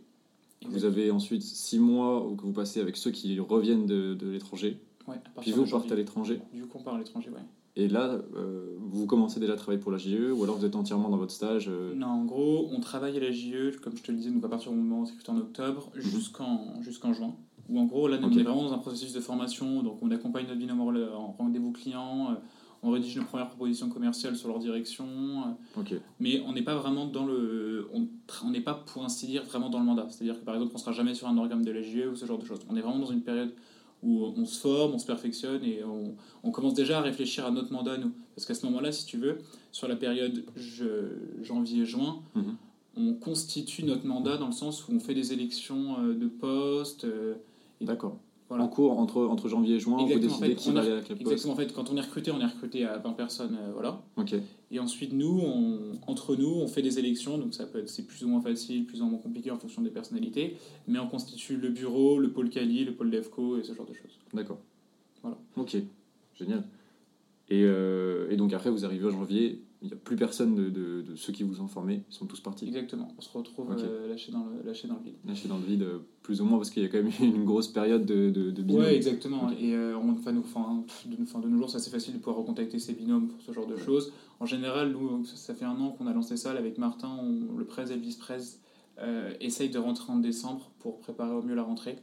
vous 0.68 0.86
avez 0.86 1.12
ensuite 1.12 1.44
6 1.44 1.80
mois 1.80 2.28
que 2.38 2.44
vous 2.44 2.54
passez 2.54 2.80
avec 2.80 2.98
ceux 2.98 3.12
qui 3.12 3.40
reviennent 3.40 3.86
de, 3.86 4.16
de 4.16 4.30
l'étranger, 4.30 4.80
ouais, 5.08 5.20
puis 5.42 5.52
vous 5.52 5.66
partez 5.66 5.94
à 5.94 5.96
l'étranger. 5.96 6.40
Du 6.54 6.66
coup, 6.66 6.80
on 6.80 6.84
part 6.84 6.96
à 6.96 7.00
l'étranger, 7.00 7.30
ouais. 7.30 7.42
Et 7.80 7.88
là, 7.88 8.20
euh, 8.36 8.76
vous 8.80 9.06
commencez 9.06 9.40
déjà 9.40 9.54
à 9.54 9.56
travailler 9.56 9.80
pour 9.80 9.92
la 9.92 10.00
JE 10.00 10.32
ou 10.32 10.44
alors 10.44 10.58
vous 10.58 10.66
êtes 10.66 10.76
entièrement 10.76 11.10
dans 11.10 11.18
votre 11.18 11.32
stage 11.32 11.70
Non, 11.96 12.08
en 12.08 12.26
gros, 12.26 12.68
on 12.72 12.80
travaille 12.80 13.16
à 13.18 13.20
la 13.20 13.32
JE, 13.32 13.78
comme 13.80 13.96
je 13.96 14.02
te 14.02 14.12
le 14.12 14.18
disais, 14.18 14.32
donc 14.32 14.44
à 14.44 14.50
partir 14.50 14.72
du 14.72 14.80
moment 14.80 15.02
où 15.02 15.06
c'est 15.06 15.30
en 15.30 15.38
octobre 15.38 15.92
mhm. 15.94 16.02
jusqu'en 16.02 16.82
jusqu'en 16.82 17.14
juin 17.14 17.36
où 17.70 17.80
en 17.80 17.86
gros, 17.86 18.08
là, 18.08 18.18
on 18.22 18.32
est 18.32 18.44
vraiment 18.44 18.64
dans 18.64 18.74
un 18.74 18.78
processus 18.78 19.14
de 19.14 19.20
formation, 19.20 19.84
donc 19.84 20.00
on 20.02 20.12
accompagne 20.12 20.46
notre 20.48 20.60
binôme 20.60 20.82
en 20.82 21.36
rendez-vous 21.38 21.72
client, 21.72 22.32
euh, 22.32 22.36
on 22.84 22.92
rédige 22.92 23.18
nos 23.18 23.24
premières 23.24 23.50
propositions 23.50 23.90
commerciales 23.90 24.36
sur 24.36 24.50
leur 24.50 24.60
direction, 24.60 25.06
euh, 25.78 25.82
mais 26.20 26.42
on 26.46 26.54
n'est 26.54 26.62
pas 26.62 26.76
vraiment 26.76 27.08
dans 27.08 27.26
le. 27.26 27.90
On 27.94 28.50
n'est 28.50 28.62
pas, 28.62 28.76
pour 28.76 29.04
ainsi 29.04 29.28
dire, 29.28 29.44
vraiment 29.44 29.70
dans 29.70 29.80
le 29.80 29.86
mandat. 29.86 30.08
C'est-à-dire 30.10 30.40
que 30.40 30.46
par 30.46 30.56
exemple, 30.56 30.72
on 30.74 30.78
ne 30.78 30.82
sera 30.82 30.92
jamais 30.92 31.16
sur 31.16 31.28
un 31.28 31.38
organe 31.38 31.64
de 31.64 31.72
la 31.72 31.82
GE 31.82 32.08
ou 32.12 32.16
ce 32.16 32.26
genre 32.26 32.38
de 32.38 32.46
choses. 32.46 32.60
On 32.70 32.76
est 32.76 32.82
vraiment 32.82 33.00
dans 33.00 33.12
une 33.12 33.22
période 33.22 33.54
où 34.04 34.32
on 34.38 34.46
se 34.46 34.60
forme, 34.60 34.94
on 34.94 35.00
se 35.00 35.08
perfectionne 35.08 35.64
et 35.64 35.82
on, 36.44 36.52
commence 36.52 36.76
déjà 36.76 37.00
à 37.00 37.02
réfléchir 37.02 37.46
à 37.46 37.52
notre 37.52 37.72
mandat, 37.72 37.98
nous. 37.98 38.12
Parce 38.36 38.46
qu'à 38.46 38.54
ce 38.54 38.66
moment-là, 38.68 38.92
si 38.92 39.06
tu 39.06 39.18
veux, 39.18 39.40
sur 39.72 39.88
la 39.88 39.96
période 39.96 40.46
janvier-juin, 41.42 42.20
mhm. 42.36 42.56
on 42.96 43.14
constitue 43.14 43.84
notre 43.84 44.06
mandat 44.06 44.38
dans 44.38 44.48
le 44.48 44.52
sens 44.52 44.88
où 44.88 44.92
on 44.94 45.00
fait 45.00 45.16
des 45.16 45.34
élections 45.34 45.98
euh, 46.00 46.14
de 46.14 46.28
poste 46.28 47.06
D'accord. 47.82 48.20
En 48.50 48.68
cours, 48.70 48.98
entre, 48.98 49.26
entre 49.26 49.50
janvier 49.50 49.76
et 49.76 49.80
juin, 49.80 49.98
vous 50.06 50.20
décidez 50.20 50.56
qui 50.56 50.72
va 50.72 50.80
aller 50.80 50.92
avec 50.92 51.10
le 51.10 51.16
poste 51.16 51.32
Exactement, 51.32 51.54
en 51.54 51.58
fait, 51.58 51.74
quand 51.74 51.90
on 51.92 51.98
est 51.98 52.02
recruté, 52.02 52.32
on 52.32 52.40
est 52.40 52.46
recruté 52.46 52.86
à 52.86 52.98
20 52.98 53.12
personnes, 53.12 53.58
euh, 53.60 53.72
voilà. 53.74 54.02
Et 54.72 54.80
ensuite, 54.80 55.12
nous, 55.12 55.42
on, 55.44 55.92
entre 56.08 56.36
nous, 56.36 56.54
on 56.56 56.68
fait 56.68 56.82
des 56.82 56.98
élections, 56.98 57.38
donc 57.38 57.54
ça 57.54 57.66
peut 57.66 57.80
être, 57.80 57.90
c'est 57.90 58.08
plus 58.08 58.24
ou 58.24 58.30
moins 58.30 58.40
facile, 58.40 58.86
plus 58.86 59.02
ou 59.02 59.06
moins 59.06 59.20
compliqué 59.20 59.52
en 59.52 59.58
fonction 59.58 59.82
des 59.82 59.90
personnalités, 59.90 60.56
mais 60.88 60.98
on 60.98 61.08
constitue 61.08 61.58
le 61.58 61.70
bureau, 61.70 62.20
le 62.20 62.32
pôle 62.32 62.50
Cali, 62.50 62.86
le 62.86 62.94
pôle 62.94 63.12
DEFCO 63.12 63.58
et 63.58 63.64
ce 63.64 63.74
genre 63.74 63.86
de 63.86 63.94
choses. 63.94 64.18
D'accord. 64.34 64.60
Voilà. 65.22 65.38
Ok, 65.58 65.76
génial. 66.36 66.64
Et, 67.50 67.64
euh, 67.66 68.30
et 68.30 68.38
donc 68.38 68.54
après, 68.54 68.70
vous 68.70 68.86
arrivez 68.86 69.08
en 69.08 69.12
janvier, 69.12 69.62
il 69.82 69.88
n'y 69.90 69.94
a 69.94 69.98
plus 69.98 70.16
personne 70.16 70.56
de, 70.56 70.70
de, 70.70 71.16
ceux 71.16 71.32
qui 71.32 71.44
vous 71.44 71.62
ont 71.62 71.68
formé, 71.68 72.04
ils 72.10 72.14
sont 72.14 72.26
tous 72.26 72.40
partis. 72.40 72.66
Exactement, 72.66 73.10
on 73.18 73.22
se 73.22 73.30
retrouve 73.30 73.76
euh, 73.78 74.08
lâché, 74.10 74.32
dans 74.32 74.46
le, 74.46 74.66
lâché 74.66 74.88
dans 74.88 74.96
le 74.96 75.04
vide. 75.04 75.16
Lâché 75.26 75.48
dans 75.48 75.58
le 75.58 75.66
vide, 75.66 75.84
euh, 75.84 76.00
plus 76.24 76.42
ou 76.42 76.46
moins, 76.46 76.58
parce 76.58 76.72
qu'il 76.72 76.82
y 76.82 76.86
a 76.86 76.90
quand 76.90 76.98
même 76.98 77.12
une 77.20 77.46
grosse 77.46 77.68
période 77.68 78.06
de, 78.06 78.30
de, 78.32 78.50
de 78.50 78.62
binôme. 78.64 78.84
Ouais, 78.84 78.96
exactement. 78.96 79.52
Et 79.52 79.76
euh, 79.76 79.96
enfin, 79.96 80.32
nous, 80.32 80.42
enfin, 80.42 80.84
de, 81.06 81.16
de 81.16 81.48
nos 81.48 81.58
jours, 81.58 81.70
c'est 81.70 81.78
assez 81.78 81.92
facile 81.92 82.14
de 82.14 82.18
pouvoir 82.18 82.38
recontacter 82.38 82.80
ses 82.80 82.94
binômes 82.94 83.28
pour 83.28 83.42
ce 83.42 83.52
genre 83.52 83.68
de 83.68 83.78
choses. 83.78 84.14
En 84.40 84.46
général, 84.46 84.92
nous, 84.92 85.26
ça 85.26 85.54
fait 85.54 85.66
un 85.66 85.80
an 85.80 85.92
qu'on 85.92 86.08
a 86.08 86.14
lancé 86.14 86.38
ça 86.38 86.52
avec 86.52 86.78
Martin, 86.78 87.10
on, 87.20 87.56
le 87.56 87.66
presse 87.66 87.92
et 87.92 87.96
le 87.96 88.02
vice-presse 88.02 88.62
euh, 89.00 89.34
essaye 89.42 89.70
de 89.70 89.78
rentrer 89.78 90.12
en 90.12 90.18
décembre 90.18 90.72
pour 90.80 91.00
préparer 91.00 91.34
au 91.34 91.42
mieux 91.42 91.56
la 91.56 91.64
rentrée. 91.64 91.98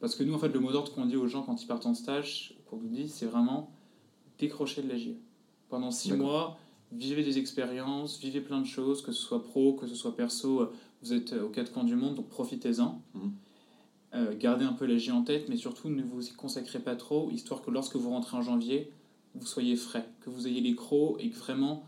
Parce 0.00 0.14
que 0.14 0.22
nous, 0.22 0.34
en 0.34 0.38
fait, 0.38 0.48
le 0.48 0.60
mot 0.60 0.72
d'ordre 0.72 0.92
qu'on 0.94 1.06
dit 1.06 1.16
aux 1.16 1.26
gens 1.26 1.42
quand 1.42 1.62
ils 1.62 1.66
partent 1.66 1.86
en 1.86 1.94
stage, 1.94 2.56
qu'on 2.66 2.76
nous 2.76 2.88
dit, 2.88 3.08
c'est 3.08 3.26
vraiment 3.26 3.72
décrocher 4.38 4.82
de 4.82 4.88
la 4.88 4.96
JE. 4.96 5.10
Pendant 5.68 5.90
six 5.90 6.12
mois, 6.12 6.58
vivez 6.92 7.22
des 7.22 7.38
expériences, 7.38 8.18
vivez 8.20 8.40
plein 8.40 8.60
de 8.60 8.66
choses, 8.66 9.02
que 9.02 9.12
ce 9.12 9.20
soit 9.20 9.42
pro, 9.42 9.74
que 9.74 9.86
ce 9.86 9.94
soit 9.94 10.16
perso, 10.16 10.70
vous 11.02 11.12
êtes 11.12 11.32
aux 11.32 11.48
quatre 11.48 11.72
coins 11.72 11.84
du 11.84 11.96
monde, 11.96 12.16
donc 12.16 12.28
profitez-en. 12.28 13.00
Mhm. 13.14 13.32
Euh, 14.12 14.34
gardez 14.36 14.64
un 14.64 14.72
peu 14.72 14.86
la 14.86 14.98
J 14.98 15.12
en 15.12 15.22
tête, 15.22 15.48
mais 15.48 15.56
surtout 15.56 15.88
ne 15.88 16.02
vous 16.02 16.26
y 16.26 16.32
consacrez 16.32 16.80
pas 16.80 16.96
trop, 16.96 17.30
histoire 17.30 17.62
que 17.62 17.70
lorsque 17.70 17.96
vous 17.96 18.10
rentrez 18.10 18.36
en 18.36 18.42
janvier, 18.42 18.90
vous 19.34 19.46
soyez 19.46 19.76
frais, 19.76 20.08
que 20.22 20.30
vous 20.30 20.48
ayez 20.48 20.60
les 20.60 20.74
crocs 20.74 21.16
et 21.20 21.30
que 21.30 21.36
vraiment 21.36 21.84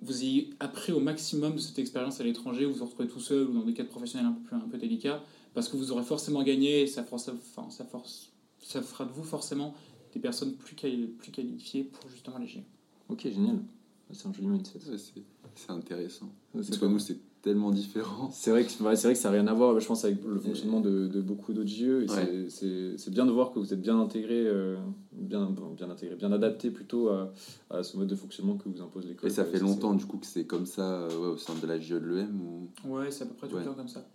vous 0.00 0.22
ayez 0.22 0.50
appris 0.60 0.92
au 0.92 1.00
maximum 1.00 1.54
de 1.54 1.58
cette 1.58 1.78
expérience 1.78 2.20
à 2.20 2.24
l'étranger, 2.24 2.64
vous 2.64 2.74
vous 2.74 2.84
retrouvez 2.84 3.08
tout 3.08 3.20
seul 3.20 3.48
ou 3.48 3.52
dans 3.52 3.64
des 3.64 3.74
cadres 3.74 3.90
professionnels 3.90 4.26
un 4.26 4.38
peu, 4.48 4.56
un 4.56 4.68
peu 4.68 4.78
délicats, 4.78 5.22
parce 5.52 5.68
que 5.68 5.76
vous 5.76 5.92
aurez 5.92 6.04
forcément 6.04 6.42
gagné 6.42 6.82
et 6.82 6.86
ça 6.86 7.04
fera, 7.04 7.18
ça, 7.18 7.34
ça, 7.68 7.84
force, 7.84 8.30
ça 8.62 8.80
fera 8.80 9.04
de 9.04 9.12
vous 9.12 9.24
forcément 9.24 9.74
des 10.14 10.20
personnes 10.20 10.54
plus, 10.54 10.74
plus 10.74 11.32
qualifiées 11.32 11.84
pour 11.84 12.08
justement 12.08 12.38
les 12.38 12.46
J. 12.46 12.62
Ok, 13.10 13.24
génial. 13.24 13.58
C'est 14.12 14.26
un 14.26 14.32
joli 14.32 14.48
mindset. 14.48 14.78
C'est 15.54 15.70
intéressant. 15.70 16.32
Parce 16.52 16.78
que 16.78 16.86
nous, 16.86 16.98
c'est 16.98 17.18
tellement 17.42 17.70
différent. 17.70 18.30
C'est 18.32 18.50
vrai, 18.50 18.64
que, 18.64 18.70
c'est 18.70 18.82
vrai 18.82 18.94
que 18.94 19.18
ça 19.18 19.28
n'a 19.28 19.34
rien 19.34 19.46
à 19.46 19.54
voir, 19.54 19.78
je 19.78 19.86
pense, 19.86 20.04
avec 20.04 20.24
le 20.24 20.38
fonctionnement 20.38 20.80
de, 20.80 21.06
de 21.06 21.20
beaucoup 21.20 21.52
d'autres 21.52 21.68
JE. 21.68 22.06
C'est 22.48 23.10
bien 23.10 23.26
de 23.26 23.30
voir 23.30 23.52
que 23.52 23.58
vous 23.58 23.72
êtes 23.72 23.80
bien 23.80 23.98
intégré, 24.00 24.46
euh, 24.46 24.76
bien, 25.12 25.48
bien 25.76 25.90
intégré, 25.90 26.16
bien 26.16 26.32
adapté 26.32 26.70
plutôt 26.70 27.08
à, 27.08 27.32
à, 27.70 27.82
ce 27.82 27.96
mode 27.96 28.08
de 28.08 28.16
fonctionnement 28.16 28.56
que 28.56 28.68
vous 28.68 28.80
impose 28.80 29.06
l'école. 29.06 29.30
Et 29.30 29.32
ça 29.32 29.44
fait 29.44 29.58
longtemps, 29.60 29.94
du 29.94 30.04
coup, 30.04 30.18
que 30.18 30.26
c'est 30.26 30.46
comme 30.46 30.66
ça 30.66 31.02
euh, 31.02 31.34
au 31.34 31.36
sein 31.36 31.54
de 31.54 31.66
la 31.66 31.78
JE 31.78 31.94
de 31.94 31.98
l'EM 31.98 32.40
ou... 32.40 32.68
Ouais, 32.88 33.10
c'est 33.10 33.24
à 33.24 33.26
peu 33.26 33.34
près 33.34 33.48
tout 33.48 33.56
le 33.56 33.64
temps 33.64 33.74
comme 33.74 33.88
ça. 33.88 34.06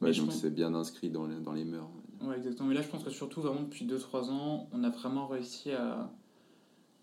Mais 0.00 0.12
donc 0.12 0.32
c'est 0.32 0.52
bien 0.52 0.74
inscrit 0.74 1.10
dans 1.10 1.26
les, 1.26 1.36
dans 1.36 1.52
les 1.52 1.64
mœurs. 1.64 1.88
Ouais, 2.20 2.36
exactement. 2.36 2.68
Mais 2.68 2.74
là, 2.74 2.82
je 2.82 2.88
pense 2.88 3.04
que 3.04 3.10
surtout, 3.10 3.40
vraiment, 3.40 3.62
depuis 3.62 3.86
2-3 3.86 4.30
ans, 4.30 4.68
on 4.72 4.82
a 4.82 4.90
vraiment 4.90 5.28
réussi 5.28 5.70
à, 5.72 6.10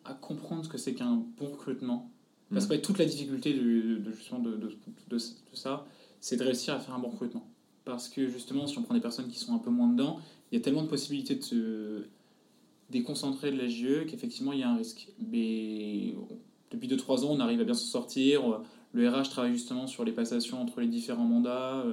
à 0.03 0.13
comprendre 0.13 0.65
ce 0.65 0.69
que 0.69 0.77
c'est 0.77 0.93
qu'un 0.93 1.23
bon 1.37 1.51
recrutement 1.51 2.11
parce 2.53 2.65
mm. 2.65 2.69
que 2.69 2.75
toute 2.75 2.97
la 2.97 3.05
difficulté 3.05 3.53
de, 3.53 4.01
justement 4.11 4.39
de, 4.39 4.51
de, 4.51 4.77
de, 5.09 5.17
ça, 5.53 5.85
c'est 6.19 6.37
de 6.37 6.43
réussir 6.43 6.73
à 6.73 6.79
faire 6.79 6.95
un 6.95 6.99
bon 6.99 7.09
recrutement. 7.09 7.47
Parce 7.85 8.09
que 8.09 8.27
justement, 8.27 8.67
si 8.67 8.77
on 8.77 8.83
prend 8.83 8.93
des 8.93 9.01
personnes 9.01 9.27
qui 9.27 9.39
sont 9.39 9.53
un 9.53 9.59
peu 9.59 9.69
moins 9.69 9.87
dedans, 9.87 10.19
il 10.51 10.57
y 10.57 10.61
a 10.61 10.63
tellement 10.63 10.83
de 10.83 10.87
possibilités 10.87 11.35
de 11.35 11.43
se 11.43 12.03
déconcentrer 12.89 13.51
de 13.51 13.57
la 13.57 13.67
JE 13.67 14.05
qu'effectivement, 14.07 14.53
il 14.53 14.59
y 14.59 14.63
a 14.63 14.69
un 14.69 14.77
risque. 14.77 15.07
Mais 15.19 16.15
depuis 16.71 16.87
2-3 16.87 17.25
ans, 17.25 17.29
on 17.31 17.39
arrive 17.39 17.61
à 17.61 17.63
bien 17.63 17.73
s'en 17.73 17.85
sortir. 17.85 18.61
Le 18.93 19.07
RH 19.07 19.29
travaille 19.29 19.53
justement 19.53 19.87
sur 19.87 20.03
les 20.03 20.11
passations 20.11 20.61
entre 20.61 20.81
les 20.81 20.87
différents 20.87 21.25
mandats. 21.25 21.85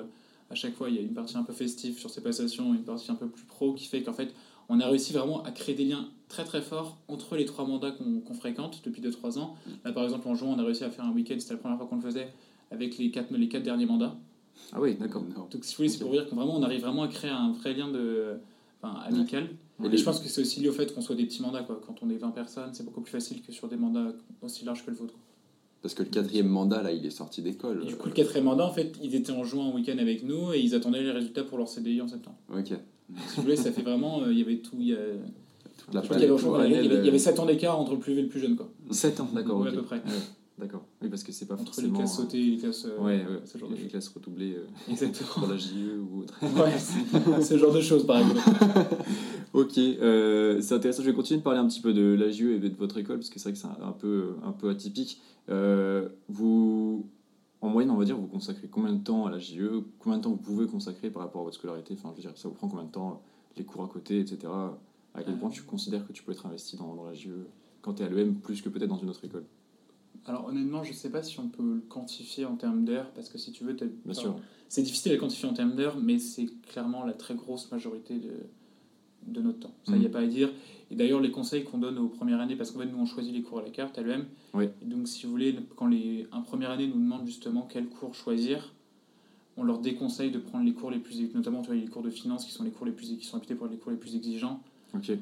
À 0.48 0.54
chaque 0.54 0.75
fois, 0.75 0.88
il 0.88 0.96
y 0.96 0.98
a 0.98 1.02
une 1.02 1.12
partie 1.12 1.36
un 1.36 1.42
peu 1.42 1.52
festive 1.52 1.98
sur 1.98 2.08
ces 2.08 2.22
passations, 2.22 2.72
une 2.72 2.84
partie 2.84 3.10
un 3.10 3.16
peu 3.16 3.28
plus 3.28 3.44
pro 3.44 3.75
qui 3.75 3.86
fait 3.86 4.02
qu'en 4.02 4.12
fait, 4.12 4.32
on 4.68 4.80
a 4.80 4.87
réussi 4.87 5.12
vraiment 5.12 5.42
à 5.44 5.50
créer 5.50 5.75
des 5.75 5.85
liens 5.85 6.08
très 6.28 6.44
très 6.44 6.61
forts 6.61 6.99
entre 7.08 7.37
les 7.37 7.44
trois 7.44 7.66
mandats 7.66 7.92
qu'on 7.92 8.35
fréquente 8.35 8.80
depuis 8.85 9.02
2-3 9.02 9.38
ans. 9.38 9.54
Là, 9.85 9.92
par 9.92 10.04
exemple, 10.04 10.26
en 10.28 10.35
juin, 10.35 10.54
on 10.56 10.58
a 10.58 10.64
réussi 10.64 10.85
à 10.85 10.90
faire 10.90 11.04
un 11.04 11.12
week-end, 11.12 11.37
c'était 11.38 11.54
la 11.54 11.61
première 11.61 11.78
fois 11.78 11.87
qu'on 11.87 11.96
le 11.96 12.02
faisait, 12.02 12.32
avec 12.70 12.99
les 12.99 13.11
quatre, 13.11 13.32
les 13.32 13.49
quatre 13.49 13.62
derniers 13.62 13.87
mandats. 13.87 14.16
Ah 14.73 14.80
oui, 14.80 14.96
d'accord. 14.96 15.23
Donc, 15.23 15.64
si 15.64 15.73
vous 15.73 15.76
voulez, 15.78 15.88
c'est 15.88 16.00
pour 16.00 16.11
dire 16.11 16.28
qu'on 16.28 16.38
on 16.38 16.62
arrive 16.62 16.80
vraiment 16.80 17.02
à 17.02 17.08
créer 17.08 17.30
un 17.30 17.52
vrai 17.52 17.75
lien 17.75 17.88
de, 17.88 18.38
enfin, 18.82 19.00
amical. 19.00 19.49
Et 19.85 19.96
je 19.96 20.04
pense 20.04 20.20
que 20.20 20.28
c'est 20.28 20.40
aussi 20.40 20.61
lié 20.61 20.68
au 20.68 20.73
fait 20.73 20.92
qu'on 20.94 21.02
soit 21.02 21.14
des 21.14 21.26
petits 21.26 21.42
mandats. 21.42 21.62
Quoi. 21.62 21.80
Quand 21.87 21.96
on 22.02 22.11
est 22.11 22.16
20 22.16 22.30
personnes, 22.30 22.70
c'est 22.73 22.85
beaucoup 22.85 23.02
plus 23.02 23.12
facile 23.12 23.42
que 23.42 23.52
sur 23.52 23.68
des 23.68 23.76
mandats 23.76 24.12
aussi 24.42 24.64
larges 24.64 24.85
que 24.85 24.90
le 24.90 24.96
vôtre. 24.96 25.14
Parce 25.82 25.94
que 25.94 26.02
le 26.02 26.08
quatrième 26.08 26.49
mandat, 26.49 26.82
là, 26.82 26.90
il 26.90 27.04
est 27.04 27.11
sorti 27.11 27.42
d'école. 27.42 27.85
Du 27.85 27.94
coup, 27.94 28.08
le 28.08 28.14
quatrième 28.14 28.46
mandat, 28.46 28.64
en 28.64 28.73
fait, 28.73 28.96
ils 29.02 29.14
étaient 29.14 29.32
en 29.32 29.44
juin 29.44 29.66
en 29.66 29.75
week-end 29.75 29.99
avec 29.99 30.25
nous 30.25 30.52
et 30.52 30.58
ils 30.58 30.75
attendaient 30.75 31.02
les 31.02 31.12
résultats 31.12 31.44
pour 31.44 31.58
leur 31.58 31.68
CDI 31.68 32.00
en 32.00 32.08
septembre. 32.08 32.38
Ok. 32.52 32.73
Si 33.28 33.36
vous 33.36 33.42
voulez, 33.42 33.56
ça 33.56 33.72
fait 33.72 33.82
vraiment. 33.82 34.22
Euh, 34.22 34.32
il 34.32 34.38
y 34.38 34.42
avait 34.42 34.58
tout. 34.58 34.76
Il 34.78 34.88
y, 34.88 34.94
a... 34.94 34.98
il, 35.92 37.04
y 37.04 37.08
avait, 37.08 37.18
7 37.18 37.38
ans 37.38 37.46
d'écart 37.46 37.78
entre 37.78 37.92
le 37.92 37.98
plus 37.98 38.12
vieux 38.12 38.20
et 38.20 38.25
le 38.25 38.28
plus 38.28 38.40
jeune. 38.40 38.56
Quoi. 38.56 38.68
7 38.90 39.20
ans, 39.20 39.28
d'accord. 39.32 39.60
Oui, 39.60 39.68
à 39.68 39.72
peu 39.72 39.82
près. 39.82 40.02
D'accord. 40.58 40.86
Oui, 41.02 41.10
parce 41.10 41.22
que 41.22 41.32
c'est 41.32 41.44
pas 41.44 41.54
Entre 41.54 41.64
forcément... 41.66 41.92
les 41.92 41.98
classes 41.98 42.16
sautées 42.16 42.40
et 42.40 42.50
les 42.52 42.56
classes... 42.56 42.86
Euh, 42.86 42.98
ouais, 42.98 43.18
ouais. 43.18 43.40
Ce 43.44 43.58
genre 43.58 43.68
les, 43.68 43.82
de 43.82 43.88
classes 43.90 44.08
redoublées 44.08 44.54
euh, 44.54 44.66
Exactement. 44.90 45.28
pour 45.34 45.48
la 45.48 45.56
JE 45.58 46.00
ou 46.00 46.20
autre. 46.20 46.34
ouais, 46.42 47.42
ce 47.42 47.58
genre 47.58 47.75
de 47.75 47.82
choses, 47.82 48.06
par 48.06 48.20
exemple. 48.20 48.40
ok, 49.52 49.76
euh, 49.76 50.62
c'est 50.62 50.75
intéressant. 50.75 51.02
Je 51.02 51.10
vais 51.10 51.14
continuer 51.14 51.40
de 51.40 51.44
parler 51.44 51.58
un 51.58 51.66
petit 51.66 51.82
peu 51.82 51.92
de 51.92 52.14
la 52.18 52.30
JE 52.30 52.52
et 52.52 52.58
de 52.58 52.76
votre 52.76 52.96
école, 52.96 53.18
parce 53.18 53.28
que 53.28 53.38
c'est 53.38 53.50
vrai 53.50 53.52
que 53.52 53.58
c'est 53.58 53.66
un, 53.66 53.92
peu, 53.92 54.36
un 54.44 54.52
peu 54.52 54.70
atypique. 54.70 55.20
Vous, 56.28 57.06
en 57.60 57.68
moyenne, 57.68 57.90
on 57.90 57.96
va 57.96 58.04
dire, 58.04 58.16
vous 58.16 58.26
consacrez 58.26 58.68
combien 58.68 58.92
de 58.92 59.02
temps 59.02 59.26
à 59.26 59.30
la 59.30 59.38
JE 59.38 59.84
Combien 59.98 60.18
de 60.18 60.25
temps 60.25 60.30
vous 60.30 60.36
pouvez 60.36 60.66
consacrer 60.66 61.10
par 61.10 61.22
rapport 61.22 61.40
à 61.40 61.44
votre 61.44 61.56
scolarité 61.56 61.94
Enfin, 61.94 62.10
je 62.12 62.22
veux 62.22 62.28
dire, 62.28 62.36
ça 62.38 62.48
vous 62.48 62.54
prend 62.54 62.68
combien 62.68 62.84
de 62.84 62.90
temps 62.90 63.22
Les 63.56 63.64
cours 63.64 63.82
à 63.82 63.88
côté, 63.88 64.20
etc. 64.20 64.52
À 65.14 65.22
quel 65.22 65.38
point 65.38 65.48
tu 65.48 65.62
considères 65.62 66.06
que 66.06 66.12
tu 66.12 66.22
peux 66.22 66.32
être 66.32 66.46
investi 66.46 66.76
dans, 66.76 66.94
dans 66.94 67.04
la 67.04 67.14
JE 67.14 67.46
quand 67.80 67.94
tu 67.94 68.02
es 68.02 68.06
à 68.06 68.08
l'EM 68.08 68.34
plus 68.34 68.60
que 68.60 68.68
peut-être 68.68 68.90
dans 68.90 68.98
une 68.98 69.08
autre 69.08 69.25
école? 69.25 69.44
Alors 70.26 70.46
honnêtement, 70.46 70.82
je 70.82 70.90
ne 70.90 70.94
sais 70.94 71.10
pas 71.10 71.22
si 71.22 71.38
on 71.38 71.48
peut 71.48 71.62
le 71.62 71.80
quantifier 71.88 72.44
en 72.44 72.56
termes 72.56 72.84
d'heures, 72.84 73.10
parce 73.12 73.28
que 73.28 73.38
si 73.38 73.52
tu 73.52 73.64
veux, 73.64 73.76
c'est 74.68 74.82
difficile 74.82 75.12
à 75.12 75.16
quantifier 75.16 75.48
en 75.48 75.54
termes 75.54 75.76
d'heures, 75.76 75.98
mais 75.98 76.18
c'est 76.18 76.46
clairement 76.62 77.04
la 77.04 77.12
très 77.12 77.34
grosse 77.34 77.70
majorité 77.70 78.18
de, 78.18 78.32
de 79.26 79.40
notre 79.40 79.61
temps. 79.61 79.75
Ça, 79.85 79.92
il 79.95 80.00
n'y 80.00 80.06
a 80.06 80.11
pas 80.11 80.21
à 80.21 80.26
dire. 80.26 80.50
Et 80.90 80.95
d'ailleurs, 80.95 81.21
les 81.21 81.30
conseils 81.30 81.64
qu'on 81.64 81.78
donne 81.78 81.99
aux 81.99 82.09
premières 82.09 82.40
années, 82.40 82.56
parce 82.56 82.71
qu'en 82.71 82.80
fait, 82.80 82.87
nous, 82.87 82.99
on 82.99 83.06
choisit 83.06 83.35
les 83.35 83.42
cours 83.42 83.59
à 83.59 83.62
la 83.62 83.71
carte 83.71 83.99
à 83.99 84.02
l'EM. 84.02 84.25
Oui. 84.54 84.68
donc, 84.83 85.09
si 85.09 85.26
vous 85.26 85.33
voulez, 85.33 85.54
quand 85.75 85.87
les, 85.87 86.26
un 86.33 86.40
première 86.42 86.71
année 86.71 86.87
nous 86.87 87.00
demande 87.00 87.26
justement 87.26 87.66
quel 87.71 87.87
cours 87.87 88.14
choisir, 88.14 88.73
on 89.56 89.64
leur 89.64 89.78
déconseille 89.78 90.30
de 90.30 90.38
prendre 90.38 90.64
les 90.64 90.73
cours 90.73 90.90
les 90.90 90.99
plus, 90.99 91.35
notamment 91.35 91.62
tu 91.62 91.68
vois, 91.68 91.76
les 91.76 91.87
cours 91.87 92.02
de 92.02 92.11
finance 92.11 92.45
qui 92.45 92.52
sont 92.52 92.62
les 92.62 92.71
cours 92.71 92.87
les 92.87 92.92
plus, 92.92 93.16
qui 93.16 93.25
sont 93.25 93.37
réputés 93.37 93.54
pour 93.54 93.66
les 93.66 93.76
cours 93.76 93.90
les 93.90 93.99
plus 93.99 94.14
exigeants. 94.14 94.61
Ok. 94.95 95.12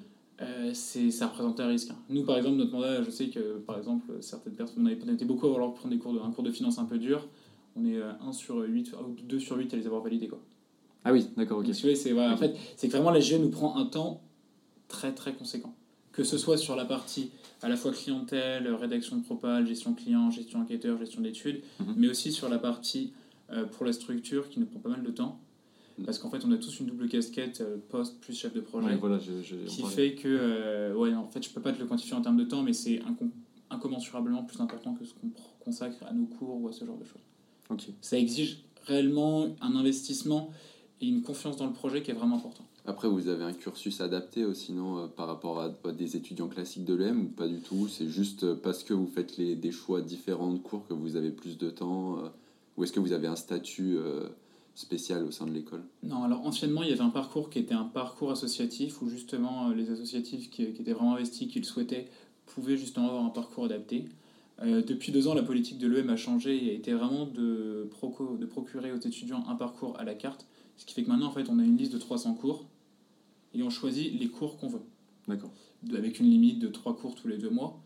Euh, 0.43 0.71
c'est, 0.75 1.11
ça 1.13 1.29
représente 1.29 1.61
un 1.61 1.69
risque. 1.69 1.91
Hein. 1.93 1.97
Nous, 2.11 2.25
par 2.25 2.37
exemple, 2.37 2.57
notre 2.57 2.73
mandat, 2.73 3.03
je 3.03 3.11
sais 3.11 3.29
que, 3.29 3.59
par 3.59 3.79
exemple, 3.79 4.13
certaines 4.21 4.55
personnes, 4.55 4.83
on, 4.83 4.87
avait, 4.87 4.97
été 4.97 5.25
beaucoup 5.25 5.47
à 5.47 5.51
vouloir 5.51 5.73
prendre 5.75 5.95
des 5.95 6.01
cours 6.01 6.13
de, 6.13 6.19
un 6.19 6.31
cours 6.33 6.43
de 6.43 6.51
finance 6.51 6.79
un 6.79 6.85
peu 6.85 6.99
dur. 6.99 7.29
On 7.77 7.85
est 7.85 7.97
1 7.97 8.01
euh, 8.01 8.33
sur 8.33 8.59
8, 8.59 8.93
2 9.25 9.39
sur 9.39 9.57
8 9.57 9.73
à 9.73 9.77
les 9.77 9.87
avoir 9.87 10.03
validés. 10.03 10.29
Quoi. 10.29 10.41
Ah 11.05 11.13
oui, 11.13 11.27
d'accord, 11.37 11.59
ok. 11.59 11.67
c'est, 11.73 12.13
En 12.13 12.37
fait, 12.37 12.57
c'est 12.77 12.89
que 12.89 12.93
vraiment 12.93 13.11
la 13.11 13.21
GE 13.21 13.35
nous 13.35 13.51
prend 13.51 13.77
un 13.77 13.87
temps 13.87 14.23
très 14.89 15.13
très 15.13 15.35
conséquent. 15.35 15.75
Que 16.13 16.25
ce 16.25 16.39
soit 16.39 16.57
sur 16.57 16.77
la 16.77 16.85
partie 16.85 17.31
à 17.63 17.69
la 17.69 17.77
fois 17.77 17.93
clientèle, 17.93 18.73
rédaction 18.73 19.17
de 19.17 19.25
propal, 19.25 19.67
gestion 19.67 19.95
client, 19.95 20.31
gestion 20.31 20.61
enquêteur, 20.61 20.99
gestion 20.99 21.21
d'études, 21.21 21.63
mhm. 21.81 21.95
mais 21.97 22.09
aussi 22.09 22.31
sur 22.31 22.49
la 22.49 22.59
partie 22.59 23.13
euh, 23.53 23.65
pour 23.65 23.85
la 23.85 23.93
structure 23.93 24.49
qui 24.49 24.61
nous 24.61 24.67
prend 24.67 24.81
pas 24.81 24.91
mal 24.91 25.03
de 25.03 25.11
temps. 25.11 25.41
Parce 26.05 26.19
qu'en 26.19 26.29
fait, 26.29 26.45
on 26.45 26.51
a 26.51 26.57
tous 26.57 26.81
une 26.81 26.87
double 26.87 27.09
casquette, 27.09 27.61
euh, 27.61 27.77
poste 27.89 28.21
plus 28.21 28.37
chef 28.37 28.53
de 28.53 28.61
projet, 28.61 28.97
voilà, 28.97 29.19
qui 29.67 29.83
fait 29.85 30.15
que, 30.15 30.27
euh, 30.27 30.95
ouais, 30.95 31.15
en 31.15 31.29
fait, 31.29 31.45
je 31.45 31.51
peux 31.51 31.61
pas 31.61 31.73
te 31.73 31.79
le 31.79 31.87
quantifier 31.87 32.15
en 32.15 32.21
termes 32.21 32.37
de 32.37 32.45
temps, 32.45 32.63
mais 32.63 32.73
c'est 32.73 33.01
incommensurablement 33.71 34.43
plus 34.43 34.61
important 34.61 34.95
que 34.95 35.05
ce 35.05 35.15
qu'on 35.15 35.31
consacre 35.61 36.05
à 36.05 36.13
nos 36.13 36.27
cours 36.27 36.61
ou 36.61 36.69
à 36.69 36.73
ce 36.73 36.85
genre 36.85 36.99
de 36.99 37.05
choses. 37.05 37.87
Ça 38.01 38.19
exige 38.19 38.65
réellement 38.87 39.55
un 39.61 39.77
investissement 39.77 40.51
et 41.01 41.07
une 41.07 41.23
confiance 41.23 41.57
dans 41.57 41.67
le 41.67 41.73
projet 41.73 42.03
qui 42.03 42.11
est 42.11 42.15
vraiment 42.15 42.37
important. 42.37 42.65
Après, 42.87 43.09
vous 43.09 43.29
avez 43.29 43.45
un 43.45 43.53
cursus 43.53 44.01
adapté 44.01 44.45
sinon 44.55 44.99
euh, 44.99 45.07
par 45.07 45.27
rapport 45.27 45.61
à, 45.61 45.93
des 45.93 46.17
étudiants 46.17 46.49
classiques 46.49 46.85
de 46.85 46.95
l'EM 46.95 47.23
ou 47.23 47.29
pas 47.29 47.49
du 47.49 47.61
tout? 47.61 47.89
C'est 47.89 48.09
juste 48.09 48.55
parce 48.55 48.85
que 48.85 48.95
vous 48.95 49.07
faites 49.07 49.37
les, 49.37 49.57
des 49.57 49.73
choix 49.73 50.01
différents 50.01 50.53
de 50.53 50.59
cours 50.59 50.87
que 50.87 50.95
vous 50.95 51.17
avez 51.17 51.31
plus 51.31 51.59
de 51.59 51.71
temps 51.71 52.19
Ou 52.77 52.85
est-ce 52.85 52.93
que 52.93 53.01
vous 53.01 53.13
avez 53.13 53.27
un 53.27 53.37
statut 53.37 53.99
spécial 54.75 55.25
au 55.25 55.31
sein 55.31 55.47
de 55.47 55.53
l'école? 55.53 55.83
Non, 56.03 56.25
alors 56.25 56.45
anciennement, 56.47 56.83
il 56.83 56.91
y 56.91 56.93
avait 56.93 57.03
un 57.03 57.11
parcours 57.11 57.51
qui 57.51 57.59
était 57.59 57.75
un 57.75 57.85
parcours 57.85 58.31
associatif 58.31 59.01
où 59.03 59.09
justement 59.09 59.71
euh, 59.71 59.75
les 59.75 59.91
associatifs 59.91 60.51
qui, 60.51 60.63
étaient 60.63 60.93
vraiment 60.93 61.15
investis, 61.15 61.49
qui 61.49 61.59
le 61.59 61.65
souhaitaient, 61.65 62.07
pouvaient 62.47 62.77
justement 62.77 63.09
avoir 63.09 63.25
un 63.25 63.31
parcours 63.31 63.65
adapté. 63.65 64.07
Euh, 64.63 64.83
depuis 64.83 65.13
deux 65.13 65.27
ans, 65.29 65.35
la 65.35 65.43
politique 65.43 65.79
de 65.79 65.89
l'EM 65.89 66.11
a 66.11 66.17
changé 66.17 66.65
et 66.65 66.71
a 66.71 66.73
été 66.73 66.93
vraiment 66.93 67.27
de, 67.27 67.89
de 67.89 68.47
procurer 68.47 68.93
aux 68.93 69.01
étudiants 69.01 69.45
un 69.49 69.55
parcours 69.55 69.99
à 69.99 70.05
la 70.05 70.15
carte, 70.15 70.47
ce 70.77 70.85
qui 70.85 70.95
fait 70.95 71.03
que 71.03 71.09
maintenant, 71.09 71.27
en 71.27 71.33
fait, 71.33 71.49
on 71.49 71.59
a 71.59 71.65
une 71.65 71.77
liste 71.77 71.93
de 71.93 71.99
300 71.99 72.35
cours 72.35 72.67
et 73.55 73.63
on 73.63 73.71
choisit 73.71 74.19
les 74.19 74.29
cours 74.29 74.59
qu'on 74.59 74.69
veut. 74.69 74.83
D'accord. 75.29 75.51
Avec 75.95 76.21
une 76.21 76.27
limite 76.27 76.59
de 76.59 76.69
3 76.69 76.97
cours 76.97 77.15
tous 77.15 77.29
les 77.29 77.39
deux 77.39 77.51
mois. 77.51 77.81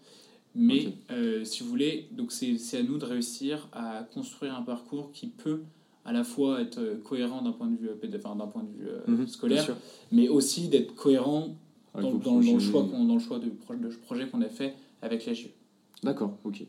Mais 0.55 0.95
euh, 1.11 1.45
si 1.45 1.63
vous 1.63 1.69
voulez, 1.69 2.09
donc 2.13 2.33
c'est 2.33 2.79
à 2.79 2.83
nous 2.83 2.99
de 2.99 3.05
réussir 3.05 3.69
à 3.73 4.07
construire 4.13 4.57
un 4.57 4.63
parcours 4.63 5.13
qui 5.13 5.27
peut 5.29 5.63
à 6.09 6.13
la 6.13 6.25
fois 6.25 6.63
être 6.63 6.79
euh, 6.79 6.97
cohérent 7.05 7.43
d'un 7.43 7.53
point 7.53 7.67
de 7.67 7.77
vue, 7.77 7.91
euh, 7.91 8.17
enfin, 8.17 8.35
d'un 8.35 8.47
point 8.47 8.63
de 8.63 8.71
vue 8.71 8.89
euh, 8.89 9.01
mhm, 9.07 9.27
scolaire, 9.27 9.77
mais 10.11 10.29
aussi 10.29 10.69
d'être 10.69 10.95
cohérent 10.95 11.55
dans, 11.95 12.15
dans, 12.15 12.39
le 12.39 12.59
choix 12.59 12.83
dans 12.83 13.15
le 13.15 13.21
choix 13.21 13.39
de, 13.39 13.47
de 13.49 13.97
projet 13.97 14.27
qu'on 14.27 14.41
a 14.41 14.49
fait 14.49 14.75
avec 15.03 15.27
la 15.27 15.35
GE. 15.35 15.51
D'accord, 16.03 16.39
ok. 16.45 16.65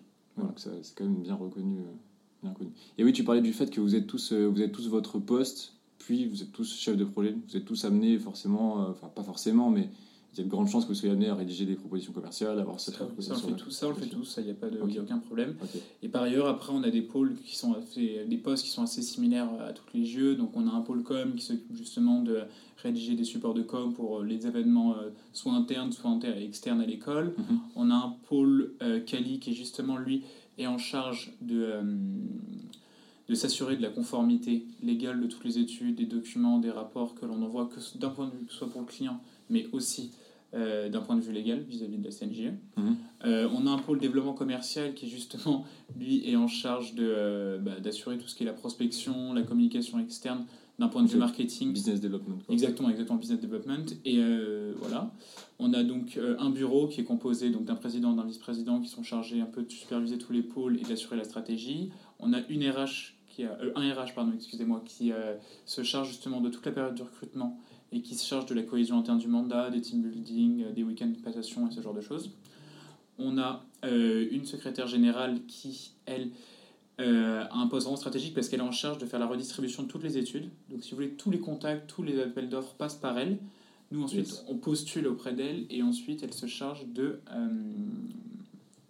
c'est 0.57 0.93
quand 0.93 1.05
même 1.05 1.21
bien 1.21 1.35
reconnu, 1.35 1.77
bien 2.43 2.51
reconnu. 2.51 2.71
Et 2.97 3.03
oui, 3.05 3.13
tu 3.13 3.23
parlais 3.23 3.41
du 3.41 3.53
fait 3.53 3.69
que 3.69 3.79
vous 3.79 3.95
êtes 3.95 4.07
tous, 4.07 4.33
vous 4.33 4.61
êtes 4.61 4.73
tous 4.73 4.89
votre 4.89 5.19
poste, 5.19 5.73
puis 6.00 6.25
vous 6.25 6.41
êtes 6.41 6.51
tous 6.51 6.75
chefs 6.75 6.98
de 6.98 7.06
projet, 7.06 7.36
vous 7.48 7.58
êtes 7.58 7.65
tous 7.65 7.86
amenés 7.86 8.18
forcément, 8.18 8.88
enfin 8.89 9.08
pas 9.08 9.24
forcément, 9.24 9.70
mais 9.70 9.89
il 10.34 10.38
y 10.38 10.41
a 10.41 10.44
de 10.44 10.50
grandes 10.50 10.70
chances 10.70 10.84
que 10.84 10.89
vous 10.89 10.96
soyez 10.96 11.12
amené 11.12 11.29
à 11.29 11.36
rédiger 11.36 11.65
des 11.65 11.75
propositions 11.75 12.13
commerciales, 12.13 12.60
avoir 12.60 12.79
cette 12.79 12.96
ça, 12.96 13.08
ça, 13.20 13.34
on 13.34 13.50
le 13.50 13.56
fait 13.56 13.56
tout, 13.56 13.72
ça, 13.72 13.88
on 13.88 13.89
le 13.89 13.96
fait 13.96 14.06
tous, 14.06 14.25
ça, 14.25 14.41
il 14.41 14.46
n'y 14.46 14.51
a, 14.51 14.53
pas 14.53 14.70
de, 14.70 14.77
y 14.88 14.98
a 15.00 15.01
aucun 15.01 15.18
problème. 15.18 15.56
Et 16.03 16.08
par 16.08 16.24
ailleurs, 16.24 16.48
après, 16.48 16.72
on 16.72 16.84
a 16.84 16.91
des 16.91 17.01
pôles 17.01 17.36
qui 17.44 17.56
sont 17.56 17.75
des 17.96 18.38
postes 18.38 18.63
qui 18.63 18.70
sont 18.70 18.84
assez 18.84 19.01
similaires 19.01 19.50
à 19.60 19.74
tous 19.74 19.86
les 19.96 20.06
jeux. 20.06 20.36
Donc, 20.36 20.51
on 20.53 20.68
a 20.68 20.72
un 20.72 20.82
pôle 20.82 21.01
com 21.01 21.34
qui 21.36 21.44
s'occupe 21.44 21.75
justement 21.75 22.22
de 22.22 22.41
rédiger 22.77 23.15
des 23.15 23.24
supports 23.24 23.56
de 23.56 23.63
com 23.63 23.94
pour 23.94 24.22
les 24.22 24.46
événements 24.46 24.94
euh, 24.94 25.10
soit 25.34 25.53
internes, 25.53 25.91
soit 25.91 26.20
externes 26.39 26.82
à 26.82 26.86
l'école. 26.86 27.34
Mhm. 27.38 27.60
On 27.75 27.89
a 27.89 27.96
un 27.96 28.15
pôle 28.27 28.74
euh, 28.84 29.00
Kali 29.00 29.39
qui, 29.39 29.56
justement, 29.56 29.98
lui, 29.98 30.24
est 30.60 30.68
en 30.68 30.77
charge 30.77 31.34
de. 31.41 31.63
Euh, 31.63 31.82
de 33.29 33.36
s'assurer 33.36 33.77
de 33.77 33.81
la 33.81 33.89
conformité 33.89 34.65
légale 34.81 35.21
de 35.21 35.27
toutes 35.27 35.45
les 35.45 35.59
études, 35.59 35.95
des 35.95 36.05
documents, 36.05 36.57
des 36.57 36.71
rapports 36.71 37.13
que 37.13 37.27
l'on 37.27 37.41
envoie, 37.43 37.67
que 37.67 37.79
d'un 37.98 38.09
point 38.09 38.25
de 38.25 38.31
vue 38.31 38.45
que 38.45 38.51
ce 38.51 38.57
soit 38.57 38.69
pour 38.69 38.81
le 38.81 38.88
client, 38.88 39.21
mais 39.50 39.67
aussi 39.71 40.12
euh, 40.55 40.89
d'un 40.89 41.01
point 41.01 41.15
de 41.15 41.21
vue 41.21 41.31
légal 41.31 41.59
vis-à-vis 41.62 42.00
de 42.00 42.03
la 42.03 42.09
CNJE. 42.09 42.53
Mhm. 42.75 42.95
Euh, 43.25 43.48
on 43.53 43.67
a 43.67 43.69
un 43.69 43.77
pôle 43.77 44.00
développement 44.00 44.33
commercial 44.33 44.95
qui 44.95 45.07
justement 45.07 45.63
lui 45.95 46.27
est 46.27 46.36
en 46.36 46.48
charge 46.48 46.95
de 46.95 47.05
euh, 47.07 47.59
bah, 47.59 47.79
d'assurer 47.79 48.17
tout 48.17 48.27
ce 48.27 48.33
qui 48.33 48.41
est 48.41 48.48
la 48.48 48.53
prospection, 48.53 49.33
la 49.33 49.43
communication 49.43 50.00
externe 50.00 50.45
d'un 50.79 50.88
point 50.88 51.03
de 51.03 51.07
vue 51.07 51.19
marketing. 51.19 51.71
Business 51.71 52.01
development. 52.01 52.39
Exactement, 52.50 52.89
exactement, 52.89 53.19
business 53.19 53.39
development. 53.41 53.93
Et 54.05 54.24
voilà, 54.77 55.13
on 55.59 55.74
a 55.74 55.83
donc 55.83 56.17
un 56.17 56.50
bureau 56.50 56.88
qui 56.88 57.01
est 57.01 57.03
composé 57.03 57.50
donc 57.50 57.65
d'un 57.65 57.75
président, 57.75 58.13
d'un 58.13 58.24
vice-président 58.24 58.79
qui 58.79 58.88
sont 58.88 59.03
chargés 59.03 59.41
un 59.41 59.45
peu 59.45 59.62
de 59.62 59.69
superviser 59.69 60.17
tous 60.17 60.31
les 60.31 60.41
pôles 60.41 60.77
et 60.77 60.83
d'assurer 60.83 61.17
la 61.17 61.25
stratégie. 61.25 61.91
On 62.19 62.31
a 62.31 62.39
une 62.48 62.63
RH 62.67 63.18
qui 63.39 63.46
a, 63.46 63.58
un 63.75 63.93
RH 63.93 64.13
pardon, 64.13 64.34
excusez-moi, 64.36 64.81
qui 64.86 65.12
se 65.65 65.84
charge 65.84 66.10
justement 66.10 66.41
de 66.41 66.50
toute 66.50 66.65
la 66.65 66.72
période 66.72 66.96
de 66.96 67.03
recrutement 67.03 67.60
et 67.91 68.01
qui 68.01 68.15
se 68.15 68.25
charge 68.25 68.46
de 68.46 68.53
la 68.53 68.63
cohésion 68.63 69.00
interne 69.00 69.17
du 69.17 69.27
mandat, 69.27 69.69
des 69.69 69.81
team 69.81 70.01
building, 70.01 70.63
euh, 70.63 70.72
des 70.72 70.84
week-ends 70.84 71.08
de 71.08 71.22
passation 71.22 71.67
et 71.67 71.72
ce 71.72 71.81
genre 71.81 71.93
de 71.93 72.01
choses. 72.01 72.31
On 73.17 73.38
a 73.38 73.65
euh, 73.84 74.27
une 74.31 74.46
secrétaire 74.46 74.88
générale 74.88 75.39
qui, 75.48 75.91
elle, 76.05 76.29
euh, 77.00 77.43
a 77.50 77.58
un 77.58 77.67
poste 77.67 77.86
vraiment 77.86 77.98
stratégique 77.98 78.34
parce 78.34 78.48
qu'elle 78.48 78.60
est 78.60 78.63
en 78.63 78.72
charge 78.72 79.00
de 79.00 79.05
faire 79.05 79.19
la 79.19 79.25
redistribution 79.25 79.84
de 79.84 79.88
toutes 79.88 80.03
les 80.03 80.17
études. 80.17 80.50
Donc, 80.69 80.84
si 80.84 80.91
vous 80.91 80.98
voulez, 80.98 81.12
tous 81.12 81.31
les 81.31 81.39
contacts, 81.39 81.89
tous 81.89 82.03
les 82.03 82.19
appels 82.19 82.50
d'offres 82.50 82.75
passent 82.75 82.96
par 82.96 83.17
elle. 83.17 83.38
Nous, 83.91 84.03
ensuite, 84.03 84.43
on 84.48 84.55
postule 84.55 85.08
auprès 85.08 85.34
d'elle 85.34 85.65
et 85.72 85.81
ensuite, 85.81 86.22
elle 86.22 86.34
se 86.34 86.46
charge 86.46 86.86
de 86.89 87.19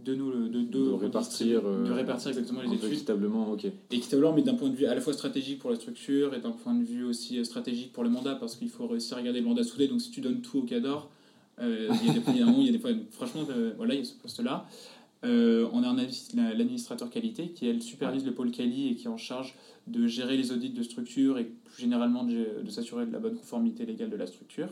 de 0.03 0.15
nous 0.15 0.47
de, 0.47 0.61
de, 0.61 0.91
répartir, 0.91 1.61
de 1.61 1.91
répartir 1.91 2.29
exactement 2.29 2.61
les 2.61 2.73
études. 2.73 2.93
équitablement 2.93 3.51
ok. 3.51 3.67
Équitablement 3.91 4.33
mais 4.33 4.41
d'un 4.41 4.53
point 4.53 4.69
de 4.69 4.75
vue 4.75 4.85
à 4.85 4.95
la 4.95 5.01
fois 5.01 5.13
stratégique 5.13 5.59
pour 5.59 5.69
la 5.69 5.75
structure 5.75 6.33
et 6.33 6.39
d'un 6.39 6.51
point 6.51 6.73
de 6.73 6.83
vue 6.83 7.03
aussi 7.03 7.37
euh, 7.37 7.43
stratégique 7.43 7.91
pour 7.91 8.03
le 8.03 8.09
mandat 8.09 8.35
parce 8.35 8.55
qu'il 8.55 8.69
faut 8.69 8.87
réussir 8.87 9.17
à 9.17 9.21
garder 9.21 9.41
le 9.41 9.45
mandat 9.45 9.63
soudé 9.63 9.87
donc 9.87 10.01
si 10.01 10.11
tu 10.11 10.21
donnes 10.21 10.41
tout 10.41 10.59
au 10.59 10.63
cadre 10.63 11.09
euh, 11.59 11.89
il 12.01 12.07
y 12.07 12.09
a 12.11 12.13
des 12.13 12.21
il 12.27 12.65
y 12.65 12.69
a 12.69 12.71
des 12.71 12.79
fois 12.79 12.91
franchement 13.11 13.41
euh, 13.49 13.73
voilà 13.75 13.93
il 13.93 13.99
y 13.99 14.03
a 14.03 14.05
ce 14.05 14.13
poste 14.13 14.41
là 14.41 14.65
on 15.21 15.83
a 15.83 15.87
un 15.89 15.97
l'administrateur 16.53 17.09
qualité 17.09 17.49
qui 17.49 17.67
elle 17.67 17.81
supervise 17.81 18.25
le 18.25 18.31
pôle 18.31 18.51
quali 18.51 18.89
et 18.89 18.95
qui 18.95 19.07
est 19.07 19.09
en 19.09 19.17
charge 19.17 19.55
de 19.87 20.07
gérer 20.07 20.37
les 20.37 20.53
audits 20.53 20.69
de 20.69 20.81
structure 20.81 21.37
et 21.37 21.43
plus 21.43 21.81
généralement 21.81 22.23
de, 22.23 22.63
de 22.63 22.69
s'assurer 22.69 23.05
de 23.05 23.11
la 23.11 23.19
bonne 23.19 23.35
conformité 23.35 23.85
légale 23.85 24.09
de 24.09 24.15
la 24.15 24.27
structure 24.27 24.69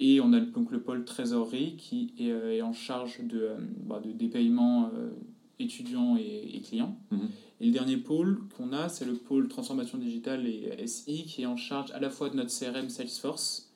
et 0.00 0.20
on 0.20 0.32
a 0.32 0.40
donc 0.40 0.70
le 0.70 0.80
pôle 0.80 1.04
trésorerie 1.04 1.76
qui 1.76 2.12
est, 2.18 2.30
euh, 2.30 2.62
en 2.62 2.72
charge 2.72 3.20
de, 3.24 3.40
euh, 3.40 3.56
bah, 3.84 4.00
de 4.04 4.12
des 4.12 4.28
paiements 4.28 4.90
euh, 4.94 5.10
étudiants 5.58 6.16
et, 6.16 6.60
clients. 6.60 6.96
Mhm. 7.10 7.28
Et 7.60 7.66
le 7.66 7.72
dernier 7.72 7.96
pôle 7.96 8.40
qu'on 8.56 8.72
a, 8.72 8.88
c'est 8.88 9.04
le 9.04 9.14
pôle 9.14 9.48
transformation 9.48 9.98
digitale 9.98 10.46
et 10.46 10.86
SI 10.86 11.24
qui 11.24 11.42
est 11.42 11.46
en 11.46 11.56
charge 11.56 11.90
à 11.90 11.98
la 11.98 12.10
fois 12.10 12.30
de 12.30 12.36
notre 12.36 12.56
CRM 12.56 12.88
Salesforce 12.88 13.72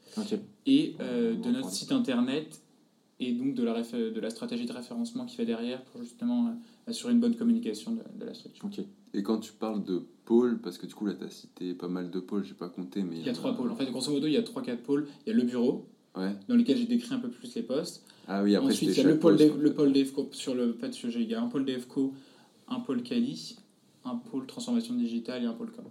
et 0.66 0.94
de 1.00 1.50
notre 1.50 1.70
site 1.70 1.90
internet 1.90 2.62
et 3.18 3.32
donc 3.32 3.54
de 3.54 3.64
la, 3.64 3.82
de 3.82 4.20
la 4.20 4.30
stratégie 4.30 4.66
de 4.66 4.72
référencement 4.72 5.26
qui 5.26 5.34
fait 5.34 5.46
derrière 5.46 5.82
pour 5.82 6.00
justement 6.02 6.54
assurer 6.86 7.12
une 7.12 7.18
bonne 7.18 7.34
communication 7.34 7.96
de, 8.18 8.24
la 8.24 8.34
structure. 8.34 8.68
Et 9.14 9.24
quand 9.24 9.38
tu 9.38 9.52
parles 9.52 9.84
de 9.84 10.04
pôle, 10.24 10.60
parce 10.60 10.78
que 10.78 10.86
du 10.86 10.94
coup 10.94 11.06
là 11.06 11.14
tu 11.14 11.24
as 11.24 11.30
cité 11.30 11.74
pas 11.74 11.88
mal 11.88 12.10
de 12.10 12.20
pôles, 12.20 12.44
j'ai 12.44 12.54
pas 12.54 12.68
compté, 12.68 13.02
mais... 13.02 13.16
Il 13.18 13.26
y 13.26 13.28
a 13.28 13.32
trois 13.32 13.56
pôles. 13.56 13.70
En 13.70 13.76
fait, 13.76 13.86
grosso 13.86 14.12
modo, 14.12 14.28
il 14.28 14.32
y 14.32 14.36
a 14.36 14.42
trois, 14.42 14.62
quatre 14.62 14.82
pôles. 14.82 15.08
Il 15.26 15.30
y 15.30 15.32
a 15.32 15.36
le 15.36 15.42
bureau, 15.42 15.88
dans 16.14 16.54
lequel 16.54 16.76
j'ai 16.76 16.87
décrit 16.87 17.14
un 17.14 17.19
peu 17.19 17.28
plus 17.28 17.54
les 17.54 17.62
postes. 17.62 18.04
Ah 18.28 18.42
oui, 18.42 18.54
après 18.54 18.71
Ensuite, 18.71 18.90
il 18.90 18.97
y 18.97 19.00
a 19.00 19.09
le 19.09 19.19
pôle, 19.19 19.37
le 19.37 19.73
pôle 19.73 19.92
DEFCO 19.92 20.28
sur 20.33 20.54
le 20.54 20.73
pas 20.73 20.88
de 20.88 20.92
sujet. 20.92 21.21
Il 21.23 21.31
y 21.31 21.35
a 21.35 21.42
un 21.42 21.49
pôle 21.49 21.64
DEFCO, 21.64 22.12
un 22.68 22.81
pôle 22.81 23.03
Cali, 23.03 23.57
un 24.05 24.16
pôle 24.16 24.46
transformation 24.46 24.94
digitale 24.94 25.42
et 25.42 25.46
un 25.46 25.53
pôle 25.53 25.70
com. 25.70 25.85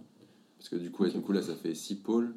Parce 0.58 0.68
que 0.68 0.76
du 0.76 0.90
coup, 0.90 1.06
du 1.06 1.20
coup 1.20 1.32
là, 1.32 1.42
ça 1.42 1.54
fait 1.54 1.74
6 1.74 1.96
pôles. 1.96 2.34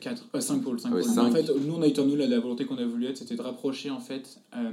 4, 0.00 0.26
euh, 0.34 0.40
5 0.40 0.54
euh, 0.54 0.62
pôles. 0.62 0.80
5 0.80 0.88
ah 0.88 1.00
pôles. 1.00 1.18
En 1.18 1.30
fait, 1.30 1.48
nous, 1.64 1.74
on 1.74 1.82
a 1.82 1.86
été, 1.86 2.04
nous, 2.04 2.16
la, 2.16 2.26
la 2.26 2.40
volonté 2.40 2.64
qu'on 2.64 2.78
a 2.78 2.84
voulu 2.84 3.06
être, 3.06 3.18
c'était 3.18 3.36
de 3.36 3.42
rapprocher 3.42 3.90
en 3.90 4.00
fait 4.00 4.40
euh, 4.56 4.70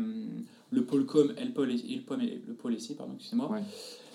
le 0.72 0.84
pôle 0.84 1.06
com 1.06 1.34
et 1.38 1.46
le 1.46 1.52
pôle, 1.52 1.72
et 1.72 1.76
le, 1.78 2.42
le 2.48 2.54
pôle 2.54 2.74
ici, 2.74 2.96
pardon, 2.96 3.14
excusez-moi. 3.16 3.52
Ouais. 3.52 3.62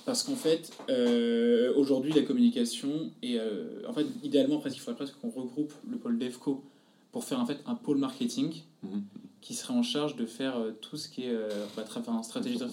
Parce 0.04 0.24
qu'en 0.24 0.34
fait, 0.34 0.72
euh, 0.88 1.72
aujourd'hui, 1.76 2.12
la 2.12 2.22
communication, 2.22 3.12
et 3.22 3.38
en 3.86 3.92
fait, 3.92 4.06
idéalement, 4.22 4.58
presque, 4.58 4.76
il 4.76 4.80
faudrait 4.80 4.96
presque 4.96 5.20
qu'on 5.20 5.28
regroupe 5.28 5.72
le 5.88 5.98
pôle 5.98 6.18
DEFCO 6.18 6.64
pour 7.12 7.24
faire 7.24 7.40
en 7.40 7.46
fait 7.46 7.58
un 7.66 7.74
pôle 7.74 7.98
marketing 7.98 8.62
mhm. 8.82 9.02
qui 9.40 9.54
serait 9.54 9.74
en 9.74 9.82
charge 9.82 10.16
de 10.16 10.26
faire 10.26 10.56
euh, 10.56 10.72
tout 10.80 10.96
ce 10.96 11.08
qui 11.08 11.24
est 11.24 11.30
euh, 11.30 11.48
bah, 11.76 11.84
enfin, 11.96 12.22
stratégie, 12.22 12.58
de 12.58 12.64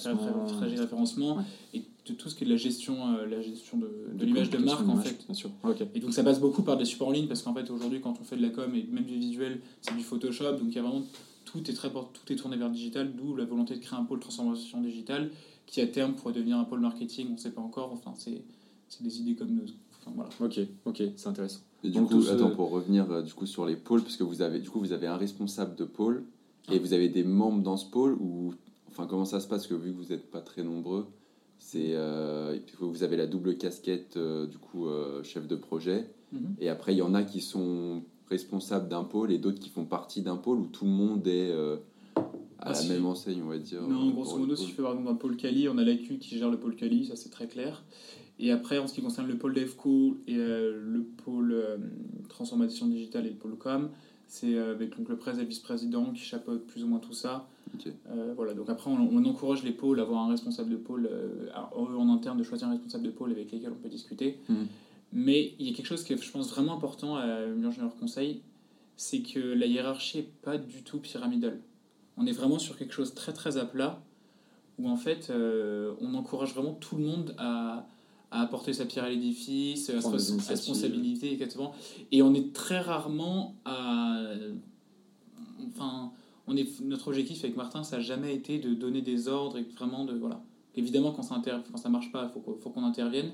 référencement 0.81 1.43
et 1.73 1.83
de 2.07 2.13
tout 2.13 2.29
ce 2.29 2.35
qui 2.35 2.43
est 2.43 2.47
de 2.47 2.51
la 2.51 2.57
gestion, 2.57 3.15
euh, 3.15 3.25
la 3.25 3.41
gestion 3.41 3.77
de, 3.77 3.89
de, 4.13 4.25
l'image 4.25 4.49
de 4.49 4.57
marque 4.57 4.87
en 4.87 4.97
fait. 4.97 5.25
Bien 5.25 5.35
sûr. 5.35 5.49
Et 5.93 5.99
donc 5.99 6.13
ça 6.13 6.23
passe 6.23 6.39
beaucoup 6.39 6.63
par 6.63 6.77
des 6.77 6.85
supports 6.85 7.07
en 7.07 7.11
ligne 7.11 7.27
parce 7.27 7.41
qu'en 7.41 7.53
fait 7.53 7.69
aujourd'hui 7.69 8.01
quand 8.01 8.15
on 8.19 8.23
fait 8.23 8.37
de 8.37 8.41
la 8.41 8.49
com 8.49 8.73
et 8.75 8.83
même 8.83 9.05
du 9.05 9.17
visuel 9.17 9.61
c'est 9.81 9.95
du 9.95 10.03
Photoshop 10.03 10.53
donc 10.53 10.67
il 10.67 10.75
y 10.75 10.79
a 10.79 10.83
vraiment 10.83 11.03
tout 11.45 11.69
est 11.69 11.73
très 11.73 11.89
tout 11.89 12.33
est 12.33 12.35
tourné 12.35 12.57
vers 12.57 12.67
le 12.67 12.73
digital 12.73 13.15
d'où 13.15 13.35
la 13.35 13.45
volonté 13.45 13.75
de 13.75 13.79
créer 13.79 13.97
un 13.97 14.03
pôle 14.03 14.19
transformation 14.19 14.81
digitale 14.81 15.31
qui 15.65 15.81
à 15.81 15.87
terme 15.87 16.13
pourrait 16.13 16.33
devenir 16.33 16.57
un 16.57 16.63
pôle 16.63 16.81
marketing 16.81 17.27
on 17.29 17.33
ne 17.33 17.37
sait 17.37 17.51
pas 17.51 17.61
encore 17.61 17.91
enfin 17.91 18.13
c'est 18.17 18.43
des 19.01 19.19
idées 19.19 19.35
comme 19.35 19.49
nous 19.49 19.65
voilà. 20.13 20.29
Ok, 20.39 20.59
ok, 20.85 21.03
c'est 21.15 21.27
intéressant. 21.27 21.61
Et 21.85 21.89
du 21.89 22.01
coup, 22.01 22.23
attends, 22.31 22.49
pour 22.49 22.71
revenir 22.71 23.11
euh, 23.11 23.21
du 23.21 23.33
coup 23.33 23.45
sur 23.45 23.65
les 23.65 23.75
pôles, 23.75 24.01
parce 24.01 24.17
que 24.17 24.23
vous 24.23 24.41
avez, 24.41 24.59
du 24.59 24.69
coup, 24.69 24.79
vous 24.79 24.91
avez 24.91 25.07
un 25.07 25.17
responsable 25.17 25.75
de 25.75 25.85
pôle 25.85 26.23
et 26.71 26.79
vous 26.79 26.93
avez 26.93 27.09
des 27.09 27.23
membres 27.23 27.61
dans 27.61 27.77
ce 27.77 27.85
pôle 27.85 28.13
ou, 28.19 28.53
enfin, 28.89 29.05
comment 29.07 29.25
ça 29.25 29.39
se 29.39 29.47
passe 29.47 29.67
que 29.67 29.75
vu 29.75 29.91
que 29.91 29.97
vous 29.97 30.11
n'êtes 30.11 30.31
pas 30.31 30.41
très 30.41 30.63
nombreux, 30.63 31.05
c'est, 31.59 31.91
euh, 31.93 32.57
vous 32.79 33.03
avez 33.03 33.17
la 33.17 33.27
double 33.27 33.57
casquette 33.57 34.17
euh, 34.17 34.47
du 34.47 34.57
coup 34.57 34.87
chef 35.23 35.47
de 35.47 35.55
projet 35.55 36.09
mhm. 36.31 36.55
et 36.59 36.69
après 36.69 36.93
il 36.93 36.97
y 36.97 37.01
en 37.01 37.13
a 37.13 37.23
qui 37.23 37.39
sont 37.39 38.03
responsables 38.29 38.89
d'un 38.89 39.03
pôle 39.03 39.31
et 39.31 39.37
d'autres 39.37 39.59
qui 39.59 39.69
font 39.69 39.85
partie 39.85 40.21
d'un 40.21 40.35
pôle 40.35 40.59
où 40.59 40.65
tout 40.65 40.85
le 40.85 40.91
monde 40.91 41.25
est 41.27 41.53
à 42.59 42.73
la 42.73 42.83
même 42.83 43.05
enseigne, 43.05 43.41
on 43.43 43.49
va 43.49 43.57
dire. 43.57 43.81
Non, 43.83 44.09
grosso 44.09 44.37
modo, 44.37 44.55
si 44.55 44.67
je 44.67 44.73
fais 44.73 44.81
par 44.81 44.93
exemple 44.93 45.09
un 45.09 45.15
pôle 45.15 45.37
Cali, 45.37 45.69
on 45.69 45.77
a 45.77 45.83
l'AQ 45.83 46.17
qui 46.17 46.37
gère 46.37 46.49
le 46.49 46.57
pôle 46.57 46.75
Cali, 46.75 47.05
ça 47.05 47.15
c'est 47.15 47.29
très 47.29 47.47
clair. 47.47 47.83
Et 48.39 48.51
après, 48.51 48.77
en 48.77 48.87
ce 48.87 48.93
qui 48.93 49.01
concerne 49.01 49.27
le 49.27 49.37
pôle 49.37 49.53
DevCo 49.53 50.17
et 50.27 50.35
euh, 50.37 50.81
le 50.83 51.03
pôle 51.03 51.53
euh, 51.53 51.77
transformation 52.27 52.87
digitale 52.87 53.25
et 53.25 53.29
le 53.29 53.35
pôle 53.35 53.57
com, 53.57 53.89
c'est 54.27 54.55
euh, 54.55 54.73
avec 54.73 54.97
donc, 54.97 55.07
le 55.07 55.17
président 55.17 55.41
et 55.41 55.45
le 55.45 55.49
vice-président 55.49 56.11
qui 56.11 56.21
chapeautent 56.21 56.65
plus 56.67 56.83
ou 56.83 56.87
moins 56.87 56.99
tout 56.99 57.13
ça. 57.13 57.47
voilà, 58.35 58.53
donc 58.53 58.69
après, 58.69 58.89
on, 58.89 59.25
encourage 59.25 59.63
les 59.63 59.71
pôles 59.71 59.99
à 59.99 60.03
avoir 60.03 60.23
un 60.23 60.29
responsable 60.29 60.69
de 60.69 60.75
pôle, 60.75 61.09
en 61.53 62.09
interne, 62.09 62.37
de 62.37 62.43
choisir 62.43 62.67
un 62.67 62.71
responsable 62.71 63.05
de 63.05 63.11
pôle 63.11 63.31
avec 63.31 63.51
lequel 63.51 63.71
on 63.71 63.81
peut 63.81 63.89
discuter. 63.89 64.39
Mhm. 64.49 64.67
Mais 65.13 65.53
il 65.59 65.67
y 65.67 65.71
a 65.71 65.75
quelque 65.75 65.85
chose 65.85 66.03
qui 66.03 66.13
est, 66.13 66.21
je 66.21 66.31
pense, 66.31 66.49
vraiment 66.49 66.73
important 66.73 67.15
à 67.15 67.45
l'ingénieur 67.45 67.95
conseil, 67.95 68.41
c'est 68.97 69.21
que 69.21 69.39
la 69.39 69.65
hiérarchie 69.65 70.17
n'est 70.17 70.29
pas 70.41 70.57
du 70.57 70.83
tout 70.83 70.99
pyramidale. 70.99 71.61
On 72.17 72.25
est 72.25 72.33
vraiment 72.33 72.59
sur 72.59 72.77
quelque 72.77 72.93
chose 72.93 73.13
très 73.13 73.31
très 73.31 73.57
à 73.57 73.65
plat, 73.65 74.01
où 74.77 74.89
en 74.89 74.97
fait, 74.97 75.31
on 76.01 76.13
encourage 76.15 76.53
vraiment 76.53 76.73
tout 76.73 76.97
le 76.97 77.03
monde 77.03 77.35
à 77.37 77.85
à 78.31 78.41
apporter 78.41 78.73
sa 78.73 78.85
pierre 78.85 79.05
à 79.05 79.09
l'édifice, 79.09 79.89
à 79.89 80.01
sa 80.01 80.09
responsabilité, 80.09 81.31
exactement. 81.31 81.73
Et 82.11 82.21
on 82.21 82.33
est 82.33 82.53
très 82.53 82.79
rarement 82.79 83.55
à. 83.65 84.21
Enfin, 85.67 86.11
on 86.47 86.55
est, 86.55 86.79
notre 86.81 87.07
objectif 87.07 87.43
avec 87.43 87.55
Martin, 87.55 87.83
ça 87.83 87.97
n'a 87.97 88.03
jamais 88.03 88.35
été 88.35 88.59
de 88.59 88.73
donner 88.73 89.01
des 89.01 89.27
ordres 89.27 89.57
et 89.57 89.63
vraiment 89.63 90.05
de. 90.05 90.13
Voilà. 90.13 90.41
Évidemment, 90.75 91.11
quand 91.11 91.23
ça 91.23 91.39
ne 91.39 91.89
marche 91.89 92.11
pas, 92.11 92.29
il 92.29 92.41
faut, 92.41 92.57
faut 92.61 92.69
qu'on 92.69 92.83
intervienne. 92.83 93.31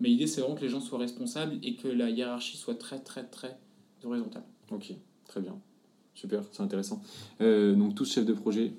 Mais 0.00 0.08
l'idée, 0.08 0.26
c'est 0.26 0.40
vraiment 0.40 0.56
que 0.56 0.62
les 0.62 0.68
gens 0.68 0.80
soient 0.80 0.98
responsables 0.98 1.58
et 1.62 1.74
que 1.74 1.88
la 1.88 2.10
hiérarchie 2.10 2.56
soit 2.56 2.76
très, 2.76 3.00
très, 3.00 3.24
très 3.24 3.58
horizontale. 4.04 4.44
Ok, 4.70 4.92
très 5.26 5.40
bien. 5.40 5.58
Super, 6.14 6.44
c'est 6.52 6.62
intéressant. 6.62 7.02
Euh, 7.40 7.74
donc, 7.74 7.94
tous 7.94 8.10
chefs 8.10 8.26
de 8.26 8.32
projet, 8.32 8.72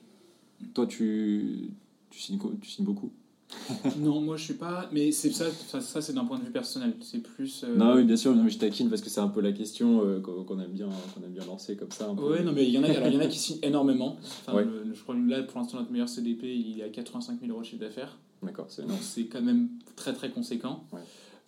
toi, 0.74 0.88
tu, 0.88 1.72
tu, 2.10 2.20
signes, 2.20 2.40
tu 2.62 2.70
signes 2.70 2.86
beaucoup? 2.86 3.12
non, 4.00 4.22
moi 4.22 4.38
je 4.38 4.44
suis 4.44 4.54
pas. 4.54 4.90
Mais 4.92 5.12
c'est 5.12 5.32
ça, 5.32 5.46
ça, 5.80 6.02
c'est 6.02 6.14
d'un 6.14 6.26
point 6.26 6.38
de 6.38 6.44
vue 6.44 6.52
personnel. 6.52 6.94
C'est 7.02 7.22
plus. 7.22 7.64
Euh, 7.64 7.76
non, 7.76 7.96
oui, 7.96 8.04
bien 8.04 8.16
sûr, 8.16 8.36
non, 8.36 8.44
mais 8.44 8.50
je 8.50 8.60
taquine 8.60 8.90
parce 8.90 9.02
que 9.02 9.10
c'est 9.10 9.20
un 9.20 9.28
peu 9.28 9.42
la 9.42 9.52
question 9.52 10.04
euh, 10.06 10.20
qu'on 10.20 10.60
aime, 10.60 10.72
bien, 10.72 10.90
qu'on 11.14 11.24
aime 11.24 11.32
bien 11.32 11.46
lancer 11.46 11.76
comme 11.76 11.92
ça. 11.92 12.12
Oui, 12.12 12.44
non, 12.44 12.52
mais 12.52 12.66
il 12.66 12.74
y, 12.74 12.78
en 12.78 12.84
a, 12.84 12.90
il 12.90 13.14
y 13.14 13.18
en 13.18 13.22
a 13.22 13.28
qui 13.28 13.40
signent 13.40 13.60
énormément. 13.64 14.18
je 14.48 15.02
crois 15.02 15.16
que 15.16 15.30
là, 15.30 15.44
pour 15.44 15.60
l'instant, 15.60 15.80
notre 15.80 15.92
meilleur 15.92 16.10
CDP, 16.10 16.44
il 16.44 16.80
est 16.80 16.84
à 16.84 16.90
85 16.90 17.40
000 17.40 17.52
euros 17.52 17.62
de 17.62 17.66
chiffre 17.66 17.82
d'affaires. 17.82 18.18
D'accord, 18.44 18.68
c'est 18.70 18.88
Donc 18.88 19.00
c'est 19.02 19.26
quand 19.26 19.42
même 19.42 19.70
très 19.96 20.14
très 20.14 20.30
conséquent. 20.30 20.86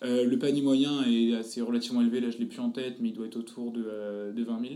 Euh, 0.04 0.26
le 0.26 0.40
panier 0.40 0.62
moyen 0.62 1.04
est 1.04 1.36
assez 1.36 1.62
relativement 1.62 2.02
élevé, 2.02 2.22
là 2.22 2.32
je 2.32 2.38
l'ai 2.38 2.46
plus 2.46 2.60
en 2.60 2.72
tête, 2.72 2.96
mais 3.00 3.10
il 3.10 3.14
doit 3.14 3.28
être 3.28 3.38
autour 3.38 3.72
de, 3.72 4.32
de 4.36 4.44
20 4.44 4.60
000. 4.62 4.74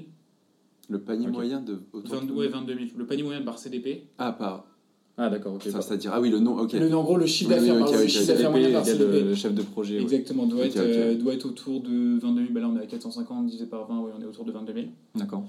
Le 0.87 1.01
panier 1.01 1.27
moyen 1.27 1.61
de. 1.61 1.81
22, 1.93 2.33
ouais, 2.33 2.47
22 2.47 2.75
000. 2.75 2.85
Le 2.95 3.05
panier 3.07 3.23
moyen 3.23 3.41
par 3.41 3.57
CDP. 3.57 4.03
Ah, 4.19 4.31
par. 4.31 4.67
Ah 5.17 5.29
d'accord, 5.29 5.53
ok. 5.55 5.63
Ça, 5.63 5.81
c'est-à-dire, 5.81 6.11
ah 6.13 6.19
oui, 6.19 6.29
le 6.29 6.39
nom, 6.39 6.57
ok. 6.59 6.73
Le, 6.73 6.93
en 6.93 7.03
gros, 7.03 7.15
le 7.17 7.25
chiffre 7.25 7.49
d'affaires 7.49 7.75
Oui, 7.75 7.81
oui, 7.81 7.83
ok, 7.83 7.91
par 7.91 7.99
le 7.99 8.03
ok, 8.05 8.09
chiffre 8.09 8.23
ok. 8.23 8.27
d'affaires 8.27 8.51
moyen 8.51 8.71
par 8.71 8.85
CDP, 8.85 9.23
le 9.23 9.35
chef 9.35 9.53
de 9.53 9.61
projet. 9.61 9.95
ouais. 9.97 10.01
Exactement, 10.03 10.45
doit, 10.45 10.65
être, 10.65 10.77
euh, 10.77 11.15
doit 11.15 11.33
être 11.33 11.45
autour 11.45 11.79
de 11.81 12.19
22 12.19 12.41
000. 12.41 12.53
Bah 12.53 12.59
là, 12.59 12.67
on 12.69 12.77
est 12.77 12.83
à 12.83 12.85
450 12.85 13.45
divisé 13.45 13.65
par 13.65 13.87
20, 13.87 13.99
ouais, 14.01 14.11
on 14.17 14.21
est 14.21 14.25
autour 14.25 14.43
de 14.45 14.51
22 14.51 14.73
000. 14.73 14.85
D'accord. 15.15 15.45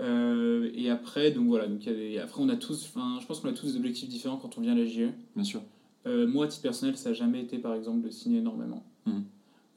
Euh, 0.00 0.70
et 0.74 0.88
après, 0.88 1.30
donc 1.32 1.48
voilà, 1.48 1.66
donc 1.66 1.84
il 1.84 1.92
y 1.92 1.94
a 1.94 1.98
des- 1.98 2.18
après 2.18 2.40
on 2.42 2.48
a 2.48 2.56
tous, 2.56 2.86
enfin, 2.94 3.18
je 3.20 3.26
pense 3.26 3.40
qu'on 3.40 3.50
a 3.50 3.52
tous 3.52 3.66
des 3.72 3.76
objectifs 3.76 4.08
différents 4.08 4.38
quand 4.38 4.56
on 4.56 4.62
vient 4.62 4.72
à 4.72 4.76
la 4.76 4.86
JE. 4.86 5.08
Bien 5.36 5.44
sûr. 5.44 5.60
Euh, 6.06 6.26
moi, 6.26 6.46
à 6.46 6.48
titre 6.48 6.62
personnel, 6.62 6.96
ça 6.96 7.10
n'a 7.10 7.14
jamais 7.14 7.42
été 7.42 7.58
par 7.58 7.74
exemple 7.74 8.00
de 8.06 8.08
signer 8.10 8.38
énormément. 8.38 8.82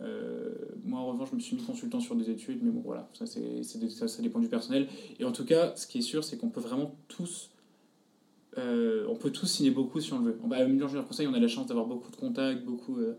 Euh, 0.01 0.49
moi, 0.86 0.99
en 0.99 1.08
revanche, 1.08 1.29
je 1.32 1.36
me 1.36 1.39
suis 1.41 1.56
mis 1.56 1.62
consultant 1.63 1.99
sur 1.99 2.15
des 2.15 2.29
études, 2.29 2.60
mais 2.62 2.71
bon, 2.71 2.82
voilà, 2.84 3.08
ça, 3.13 3.25
c'est, 3.25 3.63
c'est 3.63 3.79
des- 3.79 3.89
ça, 3.89 4.08
ça 4.08 4.21
dépend 4.21 4.39
du 4.39 4.47
personnel. 4.47 4.88
Et 5.19 5.23
en 5.25 5.32
tout 5.32 5.45
cas, 5.45 5.73
ce 5.75 5.88
qui 5.88 5.99
est 5.99 6.01
sûr, 6.01 6.23
c'est 6.23 6.38
qu'on 6.38 6.49
peut 6.49 6.60
vraiment 6.62 6.95
tous, 7.08 7.49
euh, 8.58 9.06
on 9.10 9.16
peut 9.16 9.32
tous 9.32 9.46
signer 9.48 9.72
beaucoup 9.72 10.00
si 10.00 10.13
on 10.13 10.20
le 10.20 10.26
veut. 10.32 10.39
Bah, 10.46 10.58
à 10.58 10.66
Milan 10.66 10.88
Junior 10.88 11.06
Conseil, 11.08 11.28
on 11.28 11.34
a 11.34 11.39
la 11.39 11.48
chance 11.48 11.68
d'avoir 11.68 11.86
beaucoup 11.88 12.12
de 12.12 12.16
contacts, 12.16 12.63
beaucoup, 12.63 12.98
euh, 12.98 13.18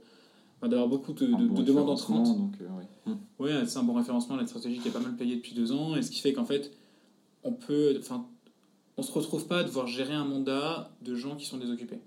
enfin, 0.59 0.69
d'avoir 0.69 0.89
beaucoup 0.89 1.13
de, 1.13 1.27
de- 1.27 1.33
Un 1.35 1.39
bon 1.47 1.55
de 1.55 1.63
demandes 1.63 1.91
entrantes. 1.91 2.37
Donc, 2.39 2.55
euh. 2.61 3.15
Ouais, 3.39 3.67
c'est 3.67 3.79
un 3.79 3.83
bon 3.83 3.95
référencement, 3.95 4.37
la 4.37 4.47
stratégie 4.47 4.79
qui 4.79 4.89
est 4.89 4.93
pas 4.93 5.01
mal 5.01 5.17
payée 5.17 5.37
depuis 5.37 5.55
deux 5.55 5.73
ans, 5.73 5.97
et 5.97 6.03
ce 6.03 6.11
qui 6.11 6.21
fait 6.21 6.33
qu'en 6.33 6.45
fait, 6.45 6.73
on 7.43 7.53
peut, 7.53 7.97
enfin, 7.99 8.27
on 8.97 9.03
se 9.03 9.11
retrouve 9.13 9.47
pas 9.47 9.59
à 9.61 9.65
devoir 9.65 9.87
gérer 9.87 10.15
un 10.15 10.25
mandat 10.25 10.93
de 11.03 11.15
gens 11.15 11.35
qui 11.37 11.47
sont 11.47 11.59
désoccupés. 11.59 11.99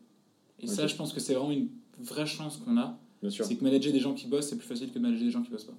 Et 0.59 0.67
ça, 0.67 0.87
je 0.87 0.95
pense 0.95 1.11
que 1.13 1.19
c'est 1.19 1.33
vraiment 1.33 1.51
une 1.51 1.69
vraie 1.99 2.25
chance 2.25 2.57
qu'on 2.57 2.77
a, 2.77 2.97
c'est 3.45 3.55
que 3.55 3.63
manager 3.63 3.91
des 3.91 3.99
gens 3.99 4.13
qui 4.13 4.27
bossent, 4.27 4.47
c'est 4.49 4.57
plus 4.57 4.67
facile 4.67 4.89
que 4.89 4.95
de 4.95 4.99
manager 5.03 5.25
des 5.25 5.31
gens 5.31 5.43
qui 5.43 5.49
bossent 5.51 5.65
pas, 5.65 5.73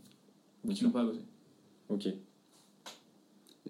ou 0.64 0.72
qui 0.72 0.84
n'ont 0.84 0.90
pas 0.90 1.00
à 1.00 1.04
bosser. 1.04 1.20
Ok. 1.88 2.08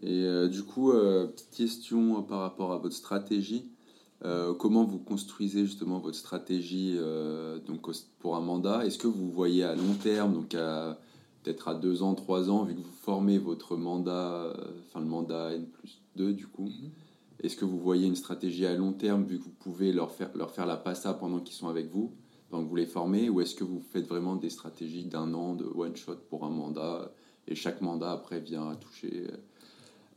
Et 0.02 0.22
euh, 0.24 0.48
du 0.48 0.62
coup, 0.62 0.92
euh, 0.92 1.26
petite 1.26 1.50
question 1.50 2.18
euh, 2.18 2.22
par 2.22 2.40
rapport 2.40 2.72
à 2.72 2.78
votre 2.78 2.94
stratégie. 2.94 3.68
Euh, 4.24 4.52
comment 4.54 4.84
vous 4.84 4.98
construisez 4.98 5.64
justement 5.64 5.98
votre 6.00 6.16
stratégie 6.16 6.98
donc, 7.66 7.88
pour 8.18 8.36
un 8.36 8.40
mandat? 8.40 8.84
Est-ce 8.84 8.98
que 8.98 9.06
vous 9.06 9.30
voyez 9.30 9.62
à 9.62 9.74
long 9.76 9.94
terme, 10.02 10.34
donc 10.34 10.54
à 10.54 10.98
peut-être 11.44 11.68
à 11.68 11.74
deux 11.74 12.02
ans, 12.02 12.14
trois 12.14 12.50
ans, 12.50 12.64
vu 12.64 12.74
que 12.74 12.80
vous 12.80 12.92
formez 13.02 13.38
votre 13.38 13.76
mandat, 13.76 14.52
enfin 14.86 15.00
le 15.00 15.06
mandat 15.06 15.52
N 15.54 15.66
plus 15.66 16.00
2 16.16 16.32
du 16.32 16.48
coup, 16.48 16.64
Mhm. 16.64 16.90
est-ce 17.44 17.56
que 17.56 17.64
vous 17.64 17.78
voyez 17.78 18.06
une 18.08 18.16
stratégie 18.16 18.66
à 18.66 18.74
long 18.74 18.92
terme, 18.92 19.22
vu 19.24 19.38
que 19.38 19.44
vous 19.44 19.54
pouvez 19.60 19.92
leur 19.92 20.10
faire, 20.10 20.30
leur 20.36 20.50
faire 20.50 20.66
la 20.66 20.76
passa 20.76 21.14
pendant 21.14 21.38
qu'ils 21.38 21.54
sont 21.54 21.68
avec 21.68 21.88
vous, 21.90 22.12
pendant 22.50 22.64
que 22.64 22.68
vous 22.68 22.76
les 22.76 22.86
formez, 22.86 23.30
ou 23.30 23.40
est-ce 23.40 23.54
que 23.54 23.62
vous 23.64 23.80
faites 23.80 24.08
vraiment 24.08 24.34
des 24.34 24.50
stratégies 24.50 25.04
d'un 25.04 25.32
an 25.32 25.54
de 25.54 25.64
one 25.64 25.94
shot 25.94 26.16
pour 26.28 26.44
un 26.44 26.50
mandat, 26.50 27.12
et 27.46 27.54
chaque 27.54 27.80
mandat 27.80 28.10
après 28.10 28.40
vient 28.40 28.74
toucher 28.74 29.28
euh, 29.30 29.36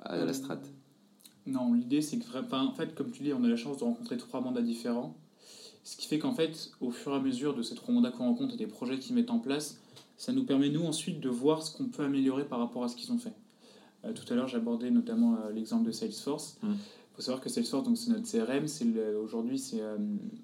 à 0.02 0.16
la 0.18 0.24
Euh, 0.24 0.34
strat 0.34 0.60
Non, 1.48 1.74
l'idée 1.74 2.02
c'est 2.02 2.18
que, 2.18 2.38
enfin, 2.38 2.66
en 2.66 2.74
fait, 2.74 2.94
comme 2.96 3.12
tu 3.12 3.24
dis, 3.24 3.34
on 3.34 3.44
a 3.44 3.48
la 3.48 3.56
chance 3.56 3.78
de 3.78 3.84
rencontrer 3.84 4.18
trois 4.18 4.42
mandats 4.42 4.62
différents. 4.62 5.16
Ce 5.84 5.98
qui 5.98 6.06
fait 6.08 6.20
qu'en 6.20 6.34
fait, 6.34 6.72
au 6.80 6.92
fur 6.92 7.12
et 7.14 7.16
à 7.16 7.20
mesure 7.20 7.56
de 7.56 7.64
ces 7.64 7.74
trois 7.76 7.94
mandats 7.94 8.12
qu'on 8.12 8.26
rencontre 8.26 8.54
et 8.54 8.58
des 8.58 8.68
projets 8.68 9.00
qu'ils 9.00 9.16
mettent 9.16 9.32
en 9.32 9.40
place, 9.40 9.80
ça 10.18 10.32
nous 10.32 10.44
permet, 10.44 10.70
nous, 10.70 10.86
ensuite, 10.86 11.20
de 11.20 11.30
voir 11.30 11.64
ce 11.64 11.76
qu'on 11.76 11.86
peut 11.88 12.04
améliorer 12.04 12.46
par 12.46 12.60
rapport 12.60 12.84
à 12.84 12.88
ce 12.88 12.96
qu'ils 12.96 13.12
ont 13.12 13.18
fait. 13.18 13.34
Euh, 14.06 14.14
tout 14.14 14.32
à 14.32 14.36
l'heure, 14.36 14.48
j'abordais 14.48 14.92
notamment 14.92 15.36
euh, 15.36 15.52
l'exemple 15.52 15.86
de 15.88 15.92
Salesforce. 15.92 16.60
Il 16.62 16.70
Mm. 16.70 16.76
faut 17.16 17.22
savoir 17.24 17.42
que 17.42 17.50
Salesforce, 17.50 17.84
donc, 17.86 17.98
c'est 17.98 18.12
notre 18.12 18.30
CRM. 18.30 18.68
C'est 18.68 18.86
Aujourd'hui, 19.16 19.58
c'est, 19.58 19.82
euh, 19.82 19.98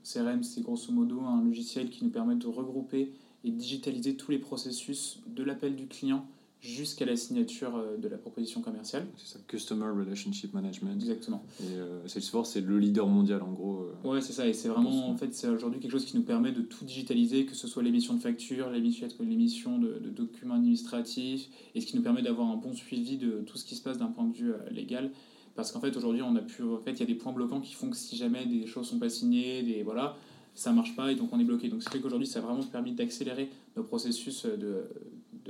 CRM, 0.03 0.41
c'est 0.43 0.61
grosso 0.61 0.91
modo 0.91 1.21
un 1.21 1.43
logiciel 1.43 1.91
qui 1.91 2.03
nous 2.03 2.09
permet 2.09 2.35
de 2.35 2.47
regrouper 2.47 3.13
et 3.43 3.51
digitaliser 3.51 4.15
tous 4.15 4.31
les 4.31 4.39
processus 4.39 5.19
de 5.27 5.43
l'appel 5.43 5.75
du 5.75 5.85
client 5.87 6.25
jusqu'à 6.59 7.05
la 7.05 7.15
signature 7.15 7.75
euh, 7.75 7.97
de 7.97 8.07
la 8.07 8.17
proposition 8.17 8.61
commerciale. 8.61 9.05
C'est 9.15 9.33
ça, 9.33 9.39
Customer 9.47 9.85
Relationship 9.85 10.53
Management. 10.53 10.95
Exactement. 10.95 11.43
Et 11.61 11.75
euh, 11.75 12.07
Salesforce, 12.07 12.51
c'est 12.51 12.61
le 12.61 12.79
leader 12.79 13.07
mondial 13.07 13.41
en 13.43 13.51
gros. 13.51 13.83
euh. 14.03 14.07
Ouais, 14.07 14.21
c'est 14.21 14.33
ça, 14.33 14.47
et 14.47 14.53
c'est 14.53 14.67
vraiment, 14.67 15.09
en 15.09 15.15
fait, 15.15 15.33
c'est 15.33 15.47
aujourd'hui 15.47 15.79
quelque 15.79 15.91
chose 15.91 16.05
qui 16.05 16.17
nous 16.17 16.23
permet 16.23 16.51
de 16.51 16.61
tout 16.61 16.83
digitaliser, 16.83 17.45
que 17.45 17.55
ce 17.55 17.67
soit 17.67 17.83
l'émission 17.83 18.15
de 18.15 18.19
factures, 18.19 18.69
l'émission 18.71 19.77
de, 19.77 19.99
de 19.99 20.09
documents 20.09 20.55
administratifs, 20.55 21.47
et 21.75 21.81
ce 21.81 21.85
qui 21.85 21.95
nous 21.95 22.03
permet 22.03 22.23
d'avoir 22.23 22.49
un 22.49 22.57
bon 22.57 22.73
suivi 22.73 23.17
de 23.17 23.41
tout 23.45 23.57
ce 23.57 23.65
qui 23.65 23.75
se 23.75 23.83
passe 23.83 23.97
d'un 23.97 24.07
point 24.07 24.25
de 24.25 24.33
vue 24.33 24.51
euh, 24.51 24.57
légal. 24.71 25.11
Parce 25.55 25.71
qu'en 25.71 25.79
fait, 25.79 25.95
aujourd'hui, 25.97 26.21
on 26.21 26.35
a 26.35 26.41
pu, 26.41 26.63
en 26.63 26.79
fait, 26.79 26.91
il 26.91 26.99
y 26.99 27.03
a 27.03 27.07
des 27.07 27.15
points 27.15 27.33
bloquants 27.33 27.61
qui 27.61 27.73
font 27.73 27.89
que 27.89 27.97
si 27.97 28.15
jamais 28.15 28.45
des 28.45 28.67
choses 28.67 28.87
sont 28.87 28.99
pas 28.99 29.09
signées, 29.09 29.63
des, 29.63 29.81
voilà, 29.83 30.15
ça 30.53 30.71
marche 30.71 30.95
pas, 30.95 31.11
et 31.11 31.15
donc 31.15 31.33
on 31.33 31.39
est 31.39 31.43
bloqué. 31.43 31.67
Donc, 31.69 31.81
ce 31.81 31.87
qui 31.89 31.97
fait 31.97 32.01
qu'aujourd'hui, 32.01 32.27
ça 32.27 32.39
a 32.39 32.41
vraiment 32.43 32.63
permis 32.63 32.93
d'accélérer 32.93 33.49
nos 33.75 33.83
processus 33.83 34.45
de 34.45 34.83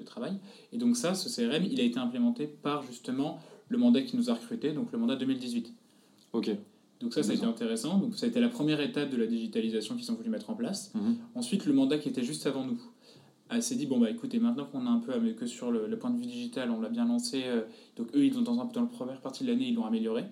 travail. 0.07 0.37
Et 0.73 0.77
donc 0.77 0.97
ça, 0.97 1.13
ce 1.15 1.29
CRM, 1.29 1.63
il 1.63 1.79
a 1.79 1.83
été 1.83 1.99
implémenté 1.99 2.47
par 2.47 2.83
justement 2.83 3.39
le 3.69 3.77
mandat 3.77 4.01
qui 4.01 4.17
nous 4.17 4.29
a 4.29 4.33
recrutés, 4.33 4.73
donc 4.73 4.91
le 4.91 4.97
mandat 4.97 5.15
2018. 5.15 5.73
Ok. 6.33 6.49
Donc 6.99 7.13
ça, 7.13 7.21
ça 7.21 7.31
a 7.31 7.35
été 7.35 7.45
intéressant. 7.45 7.99
Donc 7.99 8.15
ça 8.15 8.25
a 8.25 8.29
été 8.29 8.39
la 8.39 8.49
première 8.49 8.81
étape 8.81 9.11
de 9.11 9.17
la 9.17 9.27
digitalisation 9.27 9.95
qu'ils 9.95 10.11
ont 10.11 10.15
voulu 10.15 10.29
mettre 10.29 10.49
en 10.49 10.55
place. 10.55 10.91
Mhm. 10.95 11.17
Ensuite, 11.35 11.65
le 11.65 11.73
mandat 11.73 11.99
qui 11.99 12.09
était 12.09 12.23
juste 12.23 12.47
avant 12.47 12.65
nous 12.65 12.79
elle 13.49 13.63
s'est 13.63 13.75
dit 13.75 13.85
bon 13.85 13.99
bah 13.99 14.09
écoutez 14.09 14.39
maintenant 14.39 14.65
qu'on 14.65 14.85
a 14.85 14.89
un 14.89 14.99
peu 14.99 15.13
que 15.33 15.45
sur 15.45 15.71
le, 15.71 15.87
le 15.87 15.97
point 15.97 16.09
de 16.09 16.17
vue 16.17 16.25
digital 16.25 16.71
on 16.71 16.81
l'a 16.81 16.89
bien 16.89 17.05
lancé 17.05 17.43
euh, 17.45 17.61
donc 17.95 18.07
eux 18.15 18.25
ils 18.25 18.37
ont 18.37 18.41
dans, 18.41 18.59
un, 18.59 18.65
dans 18.65 18.81
la 18.81 18.87
première 18.87 19.21
partie 19.21 19.43
de 19.43 19.49
l'année 19.49 19.67
ils 19.67 19.75
l'ont 19.75 19.85
amélioré 19.85 20.25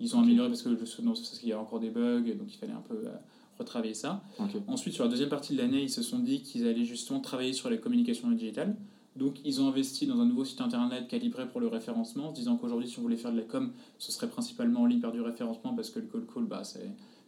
ils 0.00 0.14
ont 0.14 0.20
amélioré 0.20 0.48
parce 0.48 0.62
que 0.62 0.70
je, 0.70 1.02
non, 1.02 1.12
parce 1.12 1.38
qu'il 1.38 1.48
y 1.48 1.52
a 1.52 1.60
encore 1.60 1.80
des 1.80 1.90
bugs 1.90 2.34
donc 2.38 2.52
il 2.52 2.56
fallait 2.56 2.72
un 2.72 2.82
peu 2.82 2.94
euh, 2.94 3.16
retravailler 3.58 3.94
ça. 3.94 4.22
Ensuite, 4.68 4.94
sur 4.94 5.04
la 5.04 5.10
deuxième 5.10 5.28
partie 5.28 5.52
de 5.54 5.58
l'année, 5.58 5.82
ils 5.82 5.90
se 5.90 6.02
sont 6.02 6.18
dit 6.18 6.42
qu'ils 6.42 6.66
allaient 6.66 6.84
justement 6.84 7.20
travailler 7.20 7.52
sur 7.52 7.68
la 7.70 7.76
communication 7.76 8.30
digitale. 8.30 8.76
Donc, 9.16 9.40
ils 9.44 9.60
ont 9.60 9.66
investi 9.68 10.06
dans 10.06 10.20
un 10.20 10.26
nouveau 10.26 10.44
site 10.44 10.60
internet 10.60 11.08
calibré 11.08 11.48
pour 11.48 11.60
le 11.60 11.66
référencement, 11.66 12.28
en 12.28 12.30
se 12.30 12.36
disant 12.36 12.56
qu'aujourd'hui, 12.56 12.88
si 12.88 12.98
on 13.00 13.02
voulait 13.02 13.16
faire 13.16 13.32
de 13.32 13.38
la 13.38 13.42
com, 13.42 13.72
ce 13.98 14.12
serait 14.12 14.28
principalement 14.28 14.82
en 14.82 14.86
ligne 14.86 15.00
par 15.00 15.10
du 15.10 15.20
référencement 15.20 15.74
parce 15.74 15.90
que 15.90 15.98
le 15.98 16.06
call 16.06 16.22
call, 16.32 16.44
bah, 16.44 16.62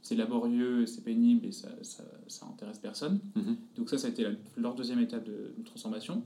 c'est, 0.03 0.15
laborieux, 0.15 0.87
c'est 0.87 1.03
pénible 1.03 1.47
et 1.47 1.53
ça, 1.53 1.69
ça, 1.83 2.05
ça 2.29 2.47
intéresse 2.47 2.79
personne. 2.79 3.19
Mhm. 3.35 3.57
Donc, 3.77 3.91
ça, 3.91 3.99
ça 3.99 4.07
a 4.07 4.11
été 4.11 4.23
la- 4.23 4.31
leur 4.57 4.75
deuxième 4.77 5.01
étape 5.01 5.25
de, 5.25 5.53
de 5.59 5.65
transformation. 5.65 6.23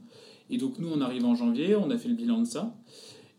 Et 0.51 0.59
donc, 0.59 0.79
nous, 0.79 0.89
on 0.93 1.01
arrive 1.01 1.25
en 1.25 1.35
janvier, 1.35 1.77
on 1.77 1.89
a 1.91 1.97
fait 1.97 2.09
le 2.09 2.15
bilan 2.15 2.41
de 2.41 2.45
ça. 2.47 2.75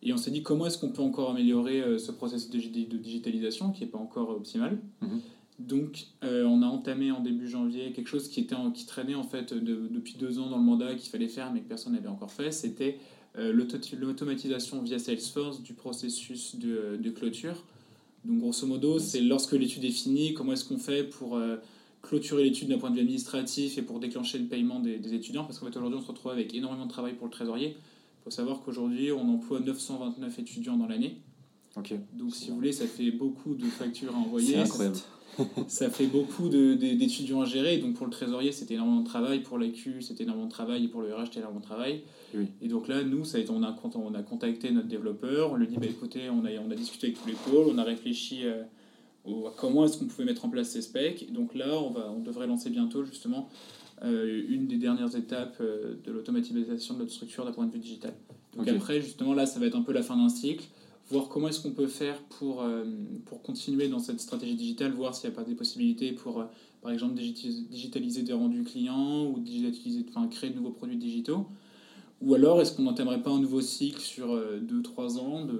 Et 0.01 0.13
on 0.13 0.17
s'est 0.17 0.31
dit 0.31 0.43
comment 0.43 0.65
est-ce 0.67 0.77
qu'on 0.77 0.89
peut 0.91 1.01
encore 1.01 1.31
améliorer 1.31 1.81
euh, 1.81 1.97
ce 1.97 2.11
processus 2.11 2.49
de, 2.49 2.57
de 2.85 2.97
digitalisation 2.97 3.71
qui 3.71 3.81
n'est 3.83 3.89
pas 3.89 3.97
encore 3.97 4.29
optimal? 4.29 4.79
Mhm. 5.01 5.19
Donc, 5.57 6.07
euh, 6.23 6.43
on 6.45 6.61
a 6.61 6.65
entamé 6.67 7.11
en 7.11 7.21
début 7.21 7.47
janvier 7.47 7.93
quelque 7.93 8.07
chose 8.09 8.27
qui, 8.27 8.41
était 8.41 8.55
en- 8.55 8.71
qui 8.71 8.85
traînait 8.85 9.15
en 9.15 9.23
fait 9.23 9.53
de- 9.53 9.87
depuis 9.89 10.15
deux 10.19 10.37
ans 10.39 10.49
dans 10.49 10.57
le 10.57 10.63
mandat 10.63 10.95
qu'il 10.95 11.09
fallait 11.09 11.29
faire 11.29 11.53
mais 11.53 11.61
que 11.61 11.67
personne 11.69 11.93
n'avait 11.93 12.09
encore 12.09 12.31
fait. 12.31 12.51
C'était 12.51 12.97
euh, 13.37 13.51
l'auto- 13.53 13.77
l'automatisation 13.97 14.81
via 14.81 14.97
Salesforce 14.99 15.61
du 15.63 15.73
processus 15.73 16.55
de, 16.57 16.97
de 17.01 17.09
clôture. 17.09 17.63
Donc, 18.25 18.39
grosso 18.39 18.65
modo, 18.67 18.97
c'est 18.99 19.21
lorsque 19.21 19.53
l'étude 19.53 19.83
est 19.85 19.91
finie, 19.91 20.33
comment 20.33 20.53
est-ce 20.53 20.65
qu'on 20.65 20.77
fait 20.77 21.03
pour 21.03 21.35
euh, 21.37 21.57
clôturer 22.01 22.43
l'étude 22.43 22.69
d'un 22.69 22.77
point 22.77 22.89
de 22.89 22.95
vue 22.95 23.01
administratif 23.01 23.77
et 23.77 23.81
pour 23.81 23.99
déclencher 23.99 24.39
le 24.39 24.45
paiement 24.45 24.79
des, 24.79 24.97
des 24.97 25.13
étudiants? 25.13 25.43
Parce 25.45 25.59
qu'en 25.59 25.65
fait, 25.67 25.75
aujourd'hui, 25.77 25.99
on 25.99 26.01
se 26.01 26.07
retrouve 26.07 26.31
avec 26.31 26.53
énormément 26.53 26.85
de 26.85 26.91
travail 26.91 27.13
pour 27.13 27.27
le 27.27 27.31
trésorier. 27.31 27.75
Il 27.77 28.23
faut 28.23 28.29
savoir 28.31 28.61
qu'aujourd'hui, 28.61 29.11
on 29.11 29.27
emploie 29.29 29.59
929 29.59 30.39
étudiants 30.39 30.75
dans 30.77 30.87
l'année. 30.87 31.17
Donc, 32.13 32.33
si 32.33 32.49
vous 32.49 32.55
voulez, 32.55 32.71
ça 32.71 32.87
fait 32.87 33.11
beaucoup 33.11 33.53
de 33.55 33.65
factures 33.65 34.15
à 34.15 34.17
envoyer. 34.17 34.53
C'est 34.53 34.59
incroyable. 34.71 34.95
Ça 35.67 35.89
fait 35.89 36.07
beaucoup 36.07 36.49
d'étudiants 36.49 37.41
à 37.41 37.45
gérer. 37.45 37.77
Donc, 37.77 37.93
pour 37.95 38.05
le 38.05 38.11
trésorier, 38.11 38.51
c'était 38.51 38.75
énormément 38.75 39.01
de 39.01 39.07
travail. 39.07 39.39
Pour 39.41 39.57
l'AQ, 39.57 40.01
c'était 40.01 40.23
énormément 40.23 40.47
de 40.47 40.51
travail. 40.51 40.85
Et 40.85 40.87
pour 40.87 41.01
le 41.01 41.13
RH, 41.13 41.25
c'était 41.25 41.39
énormément 41.39 41.59
de 41.61 41.65
travail. 41.65 42.01
Oui. 42.33 42.47
Et 42.61 42.67
donc 42.67 42.87
là, 42.87 43.03
nous, 43.03 43.23
ça 43.25 43.37
a 43.37 43.41
été- 43.41 43.51
on, 43.51 43.63
a, 43.63 43.71
cont- 43.71 43.91
on 43.95 44.13
a 44.13 44.21
contacté 44.23 44.71
notre 44.71 44.87
développeur. 44.87 45.51
On 45.51 45.55
lui 45.55 45.67
dit 45.67 45.77
bah, 45.77 45.87
écoutez, 45.89 46.29
on 46.29 46.45
a, 46.45 46.49
on 46.65 46.71
a 46.71 46.75
discuté 46.75 47.07
avec 47.07 47.21
tous 47.21 47.27
les 47.27 47.33
pôles. 47.33 47.67
On 47.73 47.77
a 47.77 47.83
réfléchi 47.83 48.41
euh, 48.45 48.63
à 49.25 49.51
comment 49.57 49.85
est-ce 49.85 49.97
qu'on 49.97 50.05
pouvait 50.05 50.25
mettre 50.25 50.45
en 50.45 50.49
place 50.49 50.69
ces 50.69 50.81
specs. 50.81 51.23
Et 51.23 51.31
donc 51.31 51.55
là, 51.55 51.79
on, 51.79 51.89
va, 51.91 52.11
on 52.11 52.19
devrait 52.21 52.47
lancer 52.47 52.69
bientôt, 52.69 53.03
justement, 53.03 53.49
euh, 54.03 54.43
une 54.49 54.67
des 54.67 54.77
dernières 54.77 55.15
étapes 55.15 55.57
euh, 55.61 55.95
de 56.05 56.11
l'automatisation 56.11 56.93
de 56.95 56.99
notre 56.99 57.11
structure 57.11 57.45
d'un 57.45 57.51
point 57.51 57.65
de 57.65 57.71
vue 57.71 57.79
digital. 57.79 58.13
Donc 58.55 58.67
après, 58.75 59.01
justement, 59.01 59.33
là, 59.33 59.45
ça 59.45 59.59
va 59.59 59.65
être 59.65 59.75
un 59.75 59.81
peu 59.81 59.91
la 59.93 60.01
fin 60.03 60.15
d'un 60.15 60.29
cycle 60.29 60.65
voir 61.11 61.27
comment 61.29 61.47
est-ce 61.49 61.61
qu'on 61.61 61.71
peut 61.71 61.87
faire 61.87 62.17
pour, 62.39 62.61
euh, 62.63 62.83
pour 63.25 63.41
continuer 63.41 63.87
dans 63.87 63.99
cette 63.99 64.19
stratégie 64.19 64.55
digitale, 64.55 64.91
voir 64.91 65.13
s'il 65.15 65.29
n'y 65.29 65.35
a 65.35 65.37
pas 65.37 65.43
des 65.43 65.55
possibilités 65.55 66.11
pour, 66.13 66.39
euh, 66.39 66.45
par 66.81 66.91
exemple, 66.91 67.13
digitaliser, 67.15 68.23
des 68.23 68.33
rendus 68.33 68.63
clients 68.63 69.25
ou 69.27 69.39
digitaliser, 69.39 70.05
enfin, 70.09 70.27
créer 70.27 70.49
de 70.49 70.55
nouveaux 70.55 70.71
produits 70.71 70.97
digitaux. 70.97 71.45
Ou 72.21 72.33
alors, 72.33 72.61
est-ce 72.61 72.71
qu'on 72.75 72.83
n'entamerait 72.83 73.21
pas 73.21 73.31
un 73.31 73.39
nouveau 73.39 73.61
cycle 73.61 73.99
sur 73.99 74.35
2-3 74.61 75.17
ans 75.19 75.45
de... 75.45 75.59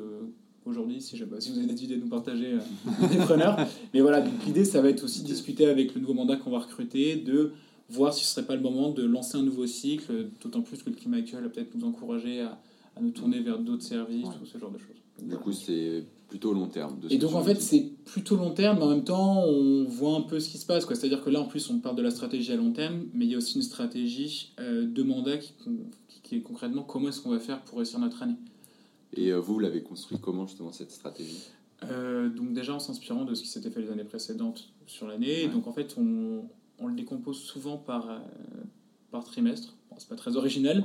Aujourd'hui, 0.66 1.00
si, 1.00 1.16
je 1.16 1.24
sais 1.24 1.30
pas, 1.30 1.40
si 1.40 1.52
vous 1.52 1.60
avez 1.60 1.68
des 1.68 1.84
idées 1.84 1.94
à 1.94 1.98
nous 1.98 2.08
partager, 2.08 2.54
euh, 2.54 3.08
des 3.12 3.18
preneurs. 3.18 3.56
Mais 3.94 4.02
voilà, 4.02 4.26
l'idée, 4.48 4.66
ça 4.66 4.82
va 4.82 4.90
être 4.90 5.04
aussi 5.04 5.22
de 5.22 5.28
discuter 5.28 5.68
avec 5.68 5.94
le 5.94 6.02
nouveau 6.02 6.16
mandat 6.16 6.38
qu'on 6.38 6.50
va 6.50 6.58
recruter, 6.60 7.18
de 7.18 7.52
voir 7.88 8.14
si 8.16 8.26
ce 8.26 8.32
serait 8.34 8.48
pas 8.48 8.56
le 8.56 8.62
moment 8.64 8.90
de 8.90 9.04
lancer 9.04 9.38
un 9.38 9.44
nouveau 9.44 9.68
cycle, 9.68 10.30
d'autant 10.42 10.62
plus 10.62 10.82
que 10.82 10.90
le 10.90 10.96
climat 10.96 11.18
actuel 11.18 11.44
va 11.44 11.50
peut-être 11.50 11.76
nous 11.76 11.86
encourager 11.86 12.42
à, 12.42 12.60
à 12.96 13.02
nous 13.02 13.12
tourner 13.12 13.42
vers 13.42 13.60
d'autres 13.60 13.84
services, 13.84 14.26
Ouais. 14.26 14.34
tout 14.40 14.46
ce 14.48 14.58
genre 14.58 14.72
de 14.72 14.80
choses. 14.80 14.96
Du 15.22 15.38
coup, 15.38 15.54
c'est 15.54 16.06
plutôt 16.28 16.54
long 16.54 16.68
terme. 16.68 17.00
De 17.00 17.12
Et 17.12 17.18
donc 17.18 17.34
en 17.34 17.44
fait 17.44 17.62
c'est 17.62 17.92
plutôt 18.04 18.36
long 18.36 18.52
terme, 18.52 18.78
mais 18.80 18.84
en 18.84 18.90
même 18.90 19.04
temps 19.04 19.44
on 19.46 19.86
voit 19.86 20.16
un 20.16 20.22
peu 20.22 20.40
ce 20.40 20.50
qui 20.50 20.58
se 20.58 20.66
passe. 20.66 20.86
C'est-à-dire 20.86 21.24
que 21.24 21.30
là 21.30 21.42
en 21.42 21.46
plus 21.46 21.70
on 21.70 21.80
parle 21.80 21.96
de 21.96 22.02
la 22.02 22.12
stratégie 22.12 22.52
à 22.52 22.56
long 22.56 22.72
terme, 22.72 23.06
mais 23.14 23.26
il 23.26 23.32
y 23.32 23.36
a 23.36 23.38
aussi 23.38 23.56
une 23.56 23.62
stratégie 23.62 24.54
euh, 24.60 24.86
de 24.86 25.04
mandat 25.04 25.38
qui, 25.38 25.54
qui, 26.08 26.22
qui 26.24 26.36
est 26.38 26.42
concrètement 26.42 26.84
comment 26.84 27.10
est-ce 27.10 27.22
qu'on 27.22 27.30
va 27.30 27.40
faire 27.40 27.62
pour 27.64 27.78
réussir 27.78 28.00
notre 28.00 28.24
année? 28.24 28.36
Et 29.14 29.32
vous, 29.32 29.54
vous 29.54 29.60
l'avez 29.60 29.82
construit 29.82 30.18
comment 30.20 30.46
justement 30.46 30.72
cette 30.72 30.92
stratégie? 30.92 31.44
Donc 31.82 32.54
déjà 32.54 32.74
en 32.74 32.80
s'inspirant 32.80 33.26
de 33.26 33.36
ce 33.36 33.44
qui 33.44 33.48
s'était 33.48 33.70
fait 33.70 33.82
les 33.82 33.92
années 33.92 34.04
précédentes 34.04 34.74
sur 34.88 35.08
l'année. 35.08 35.48
Donc 35.48 35.68
en 35.68 35.72
fait, 35.72 35.96
on, 36.00 36.44
on, 36.80 36.88
le 36.88 36.96
décompose 36.96 37.38
souvent 37.38 37.78
par, 37.78 38.22
par 39.12 39.24
trimestre. 39.24 39.76
Bon, 39.92 39.98
c'est 40.00 40.10
pas 40.10 40.16
très 40.16 40.36
original. 40.36 40.84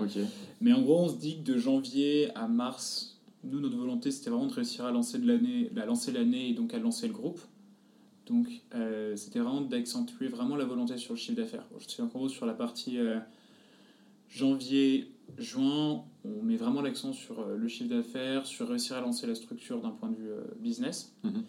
Mais 0.60 0.74
en 0.74 0.82
gros, 0.82 1.00
on 1.04 1.08
se 1.08 1.16
dit 1.16 1.38
que 1.38 1.52
de 1.52 1.56
janvier 1.56 2.30
à 2.34 2.48
mars, 2.48 3.19
nous, 3.44 3.60
notre 3.60 3.76
volonté, 3.76 4.10
c'était 4.10 4.30
vraiment 4.30 4.46
de 4.46 4.52
réussir 4.52 4.84
à 4.84 4.90
lancer 4.90 5.18
l'année, 5.18 5.70
bah, 5.72 5.86
lancer 5.86 6.12
l'année 6.12 6.50
et 6.50 6.54
donc 6.54 6.74
à 6.74 6.78
lancer 6.78 7.06
le 7.06 7.14
groupe. 7.14 7.40
Donc, 8.26 8.48
euh, 8.74 9.16
c'était 9.16 9.40
vraiment 9.40 9.62
d'accentuer 9.62 10.28
vraiment 10.28 10.56
la 10.56 10.64
volonté 10.64 10.96
sur 10.98 11.14
le 11.14 11.18
chiffre 11.18 11.36
d'affaires. 11.36 11.64
Je 11.78 11.88
suis 11.88 12.02
en 12.02 12.06
gros 12.06 12.28
sur 12.28 12.46
la 12.46 12.54
partie 12.54 12.98
euh, 12.98 13.18
janvier, 14.28 15.10
juin, 15.38 16.04
on 16.24 16.42
met 16.42 16.56
vraiment 16.56 16.80
l'accent 16.80 17.12
sur 17.12 17.40
euh, 17.40 17.56
le 17.56 17.66
chiffre 17.66 17.90
d'affaires, 17.90 18.46
sur 18.46 18.68
réussir 18.68 18.96
à 18.96 19.00
lancer 19.00 19.26
la 19.26 19.34
structure 19.34 19.80
d'un 19.80 19.90
point 19.90 20.10
de 20.10 20.16
vue 20.16 20.30
business. 20.60 21.12
Mhm. 21.24 21.42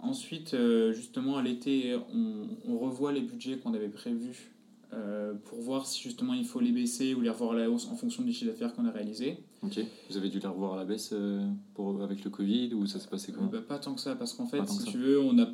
Ensuite, 0.00 0.56
justement, 0.92 1.36
à 1.36 1.42
l'été, 1.42 1.96
on, 2.12 2.48
on, 2.68 2.76
revoit 2.76 3.12
les 3.12 3.20
budgets 3.20 3.58
qu'on 3.58 3.72
avait 3.72 3.88
prévus 3.88 4.50
euh, 4.94 5.32
pour 5.44 5.60
voir 5.60 5.86
si 5.86 6.02
justement 6.02 6.34
il 6.34 6.44
faut 6.44 6.60
les 6.60 6.72
baisser 6.72 7.14
ou 7.14 7.22
les 7.22 7.30
revoir 7.30 7.52
à 7.52 7.56
la 7.56 7.70
hausse 7.70 7.88
en 7.90 7.96
fonction 7.96 8.22
du 8.22 8.32
chiffre 8.32 8.50
d'affaires 8.50 8.74
qu'on 8.74 8.84
a 8.84 8.90
réalisé. 8.90 9.38
Ok. 9.62 9.80
Vous 10.10 10.16
avez 10.18 10.28
dû 10.28 10.38
les 10.38 10.46
revoir 10.46 10.74
à 10.74 10.76
la 10.76 10.84
baisse 10.84 11.10
euh, 11.12 11.48
pour, 11.72 12.02
avec 12.02 12.22
le 12.24 12.30
Covid 12.30 12.74
ou 12.74 12.86
ça 12.86 13.00
s'est 13.00 13.08
passé 13.08 13.32
comment 13.32 13.46
bah, 13.46 13.62
Pas 13.66 13.78
tant 13.78 13.94
que 13.94 14.00
ça, 14.02 14.14
parce 14.16 14.34
qu'en 14.34 14.46
fait, 14.46 14.66
si 14.68 14.84
tu 14.84 14.98
veux, 14.98 15.18
on, 15.18 15.38
a, 15.38 15.48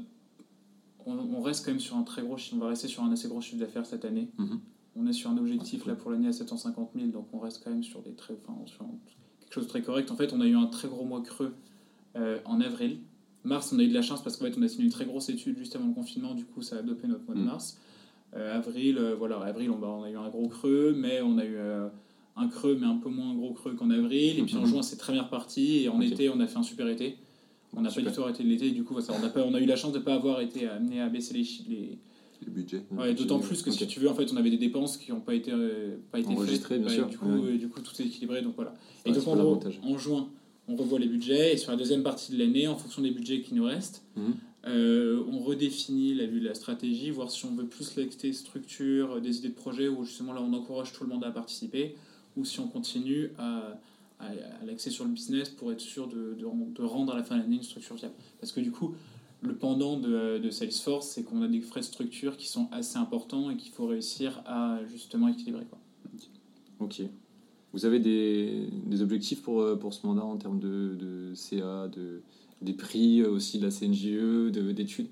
on, 1.07 1.40
reste 1.40 1.64
quand 1.64 1.70
même 1.70 1.81
sur 1.81 1.96
un 1.96 2.03
très 2.03 2.22
gros 2.22 2.37
chiffre, 2.37 2.57
on 2.57 2.61
va 2.61 2.68
rester 2.68 2.88
sur 2.88 3.05
un 3.05 3.12
assez 3.12 3.29
gros 3.29 3.40
chiffre 3.40 3.61
d'affaires 3.61 3.87
cette 3.87 4.05
année. 4.05 4.29
Mhm. 4.38 4.61
On 4.96 5.07
est 5.07 5.12
sur 5.12 5.31
un 5.31 5.38
objectif 5.38 5.87
là 5.87 5.94
pour 5.94 6.11
l'année 6.11 6.27
à 6.27 6.33
750 6.33 6.90
000, 6.96 7.07
donc 7.09 7.29
on 7.33 7.38
reste 7.38 7.62
quand 7.62 7.70
même 7.70 7.85
sur, 7.85 8.03
des 8.03 8.14
très, 8.14 8.35
enfin, 8.44 8.59
sur 8.66 8.85
quelque 9.38 9.55
chose 9.55 9.64
de 9.64 9.68
très 9.68 9.83
correct. 9.83 10.11
En 10.11 10.16
fait, 10.16 10.33
on 10.33 10.40
a 10.40 10.46
eu 10.46 10.57
un 10.57 10.66
très 10.66 10.88
gros 10.88 11.05
mois 11.05 11.22
creux 11.22 11.55
euh, 12.16 12.40
en 12.44 12.61
avril. 12.61 12.98
Mars, 13.44 13.72
on 13.72 13.79
a 13.79 13.85
eu 13.85 13.88
de 13.88 13.94
la 13.94 14.03
chance 14.03 14.20
parce 14.20 14.37
qu'en 14.37 14.46
fait, 14.46 14.59
on 14.59 14.62
a 14.62 14.68
signé 14.68 14.85
une 14.85 14.90
très 14.90 15.05
grosse 15.05 15.29
étude 15.29 15.57
juste 15.59 15.77
avant 15.77 15.87
le 15.87 15.94
confinement, 15.94 16.35
du 16.35 16.44
coup, 16.44 16.61
ça 16.61 16.79
a 16.79 16.83
dopé 16.83 17.07
notre 17.07 17.24
mois 17.24 17.37
de 17.37 17.40
mhm. 17.40 17.46
mars. 17.46 17.79
Euh, 18.37 18.57
avril, 18.57 18.99
euh, 18.99 19.14
voilà, 19.14 19.38
avril, 19.38 19.71
on, 19.71 19.83
on, 19.83 20.03
a 20.03 20.11
eu 20.11 20.17
un 20.17 20.29
gros 20.29 20.49
creux, 20.49 20.95
mais 20.97 21.21
on 21.23 21.38
a 21.38 21.45
eu 21.45 21.57
euh, 21.57 21.88
un 22.37 22.49
creux, 22.49 22.77
mais 22.79 22.87
un 22.87 22.97
peu 22.97 23.09
moins 23.09 23.35
gros 23.35 23.53
creux 23.53 23.75
qu'en 23.75 23.91
avril. 23.91 24.38
Et 24.38 24.43
puis 24.43 24.57
en 24.57 24.61
mhm. 24.61 24.67
juin, 24.67 24.83
c'est 24.83 24.97
très 24.97 25.12
bien 25.12 25.23
reparti. 25.23 25.85
Et 25.85 25.88
en 25.88 26.01
été, 26.01 26.29
on 26.29 26.38
a 26.41 26.47
fait 26.47 26.59
un 26.59 26.62
super 26.62 26.88
été. 26.88 27.17
On 27.75 27.83
n'a 27.83 27.91
pas 27.91 28.01
du 28.01 28.11
tout 28.11 28.23
arrêté 28.23 28.43
de 28.45 28.49
l'été. 28.49 28.71
Du 28.71 28.85
coup, 28.85 28.95
on, 28.97 29.25
a 29.25 29.29
pas, 29.29 29.43
on 29.43 29.55
a 29.55 29.61
eu 29.61 29.67
la 29.67 29.77
chance 29.77 29.93
de 29.93 29.99
ne 29.99 30.05
pas 30.05 30.14
avoir 30.14 30.41
été 30.41 30.67
amené 30.67 31.01
à 31.01 31.09
baisser 31.09 31.35
les, 31.35 31.47
les, 31.69 31.99
les 32.43 32.51
budgets. 32.51 32.83
Ouais, 32.91 33.14
D'autant 33.14 33.41
plus 33.41 33.62
que 33.62 33.71
si 33.71 33.87
tu 33.87 34.01
veux, 34.01 34.09
en 34.09 34.14
fait, 34.14 34.31
on 34.33 34.37
avait 34.37 34.51
des 34.51 34.59
dépenses 34.59 34.97
qui 34.97 35.11
n'ont 35.12 35.21
pas 35.21 35.35
été, 35.35 35.53
pas 36.11 36.19
été 36.19 36.35
faites. 36.35 36.81
Bien 36.81 36.88
sûr. 36.88 37.07
Du, 37.07 37.19
coup, 37.19 37.41
du 37.59 37.69
coup, 37.69 37.81
tout 37.81 37.93
est 38.01 38.07
équilibré. 38.07 38.43
Donc 38.43 38.55
voilà. 38.57 38.75
Et 39.05 39.12
donc, 39.12 39.27
en, 39.27 39.61
en 39.83 39.99
juin, 39.99 40.29
on 40.69 40.77
revoit 40.77 40.99
les 40.99 41.09
budgets. 41.09 41.55
Et 41.55 41.57
sur 41.57 41.71
la 41.71 41.77
deuxième 41.77 42.03
partie 42.03 42.33
de 42.33 42.38
l'année, 42.38 42.69
en 42.69 42.77
fonction 42.77 43.03
des 43.03 43.11
budgets 43.11 43.41
qui 43.41 43.55
nous 43.55 43.64
restent, 43.64 44.03
mhm. 44.17 44.35
Euh, 44.66 45.25
on 45.31 45.38
redéfinit 45.38 46.14
la 46.14 46.27
la 46.27 46.55
stratégie, 46.55 47.11
voir 47.11 47.31
si 47.31 47.44
on 47.44 47.55
veut 47.55 47.66
plus 47.66 47.97
lecter 47.97 48.33
structure, 48.33 49.21
des 49.21 49.38
idées 49.38 49.51
de 49.51 49.55
projet, 49.55 49.88
ou 49.88 50.05
justement 50.05 50.33
là 50.33 50.42
on 50.42 50.53
encourage 50.53 50.92
tout 50.92 51.05
le 51.05 51.11
monde 51.11 51.25
à 51.25 51.31
participer, 51.31 51.94
ou 52.37 52.44
si 52.44 52.59
on 52.61 52.68
continue 52.68 53.31
à, 53.38 53.79
à, 54.18 54.64
l'axer 54.66 54.90
sur 54.90 55.05
le 55.05 55.11
business 55.11 55.49
pour 55.49 55.73
être 55.73 55.81
sûr 55.81 56.09
de, 56.09 56.44
rendre 56.85 57.12
à 57.12 57.16
la 57.16 57.23
fin 57.23 57.37
de 57.37 57.42
l'année 57.42 57.57
une 57.57 57.62
structure 57.62 57.97
viable. 57.97 58.14
Parce 58.40 58.53
que 58.53 58.61
du 58.61 58.73
coup, 58.73 58.94
le 59.42 59.55
pendant 59.55 59.97
de, 59.99 60.38
de 60.38 60.51
Salesforce, 60.51 61.09
c'est 61.09 61.23
qu'on 61.23 61.42
a 61.42 61.49
des 61.49 61.61
frais 61.61 61.81
de 61.81 61.85
structure 61.85 62.37
qui 62.37 62.49
sont 62.49 62.68
assez 62.73 62.99
importants 62.99 63.51
et 63.51 63.57
qu'il 63.57 63.73
faut 63.73 63.87
réussir 63.87 64.42
à 64.44 64.81
justement 64.90 65.29
équilibrer. 65.29 65.64
Quoi. 65.66 65.79
Ok. 66.81 67.03
Vous 67.73 67.85
avez 67.85 68.01
des, 68.01 69.03
objectifs 69.03 69.42
pour, 69.42 69.61
euh, 69.61 69.77
pour 69.77 69.92
ce 69.92 70.07
mandat 70.07 70.25
en 70.25 70.37
termes 70.37 70.59
de, 70.59 70.97
de 70.99 71.35
CA, 71.35 71.87
de, 71.88 72.23
des 72.62 72.73
prix 72.73 73.21
euh, 73.21 73.31
aussi 73.31 73.59
de 73.59 73.64
la 73.64 73.71
CNGE, 73.71 74.53
d'études 74.75 75.09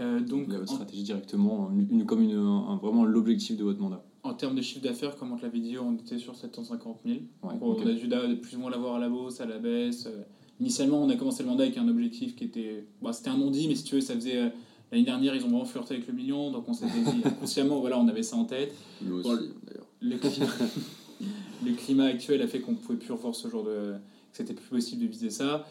euh, 0.00 0.20
donc, 0.20 0.48
votre 0.48 0.68
stratégie 0.68 1.02
directement, 1.02 1.70
une, 1.70 2.04
comme 2.04 2.22
une, 2.22 2.36
vraiment 2.82 3.04
l'objectif 3.04 3.56
de 3.56 3.64
votre 3.64 3.80
mandat 3.80 4.04
En 4.22 4.34
termes 4.34 4.54
de 4.54 4.60
chiffre 4.60 4.82
d'affaires, 4.82 5.16
comme 5.16 5.32
on 5.32 5.36
te 5.36 5.42
l'avait 5.42 5.60
dit, 5.60 5.78
on 5.78 5.94
était 5.94 6.18
sur 6.18 6.36
750 6.36 6.98
000. 7.06 7.18
On 7.42 7.86
a 7.86 7.92
dû 7.92 8.36
plus 8.36 8.56
ou 8.56 8.60
moins 8.60 8.70
l'avoir 8.70 8.96
à 8.96 8.98
la 8.98 9.08
hausse, 9.08 9.40
à 9.40 9.46
la 9.46 9.58
baisse. 9.58 10.06
Euh, 10.06 10.22
initialement, 10.60 11.02
on 11.02 11.08
a 11.08 11.16
commencé 11.16 11.42
le 11.42 11.48
mandat 11.48 11.64
avec 11.64 11.78
un 11.78 11.88
objectif 11.88 12.36
qui 12.36 12.44
était. 12.44 12.86
Bah, 13.00 13.12
C'était 13.12 13.30
un 13.30 13.38
non-dit, 13.38 13.68
mais 13.68 13.74
si 13.74 13.84
tu 13.84 13.94
veux, 13.94 14.00
ça 14.00 14.14
faisait. 14.14 14.36
Euh, 14.36 14.48
l'année 14.92 15.04
dernière, 15.04 15.34
ils 15.34 15.42
ont 15.42 15.48
vraiment 15.48 15.64
flirté 15.64 15.94
avec 15.94 16.06
le 16.06 16.12
million, 16.12 16.50
donc 16.50 16.68
on 16.68 16.74
s'était 16.74 17.00
dit 17.00 17.20
inconsciemment, 17.24 17.80
voilà, 17.80 17.98
on 17.98 18.08
avait 18.08 18.22
ça 18.22 18.36
en 18.36 18.44
tête. 18.44 18.74
Nous 19.02 19.20
aussi, 19.20 19.28
d'ailleurs. 19.66 19.86
Le, 20.00 20.16
le, 21.64 21.72
climat 21.72 22.04
actuel 22.04 22.42
a 22.42 22.46
fait 22.46 22.60
qu'on 22.60 22.72
ne 22.72 22.76
pouvait 22.76 22.98
plus 22.98 23.12
revoir 23.12 23.34
ce 23.34 23.48
genre 23.48 23.64
de. 23.64 23.92
que 23.92 24.36
c'était 24.36 24.54
plus 24.54 24.68
possible 24.68 25.02
de 25.02 25.08
viser 25.08 25.30
ça. 25.30 25.66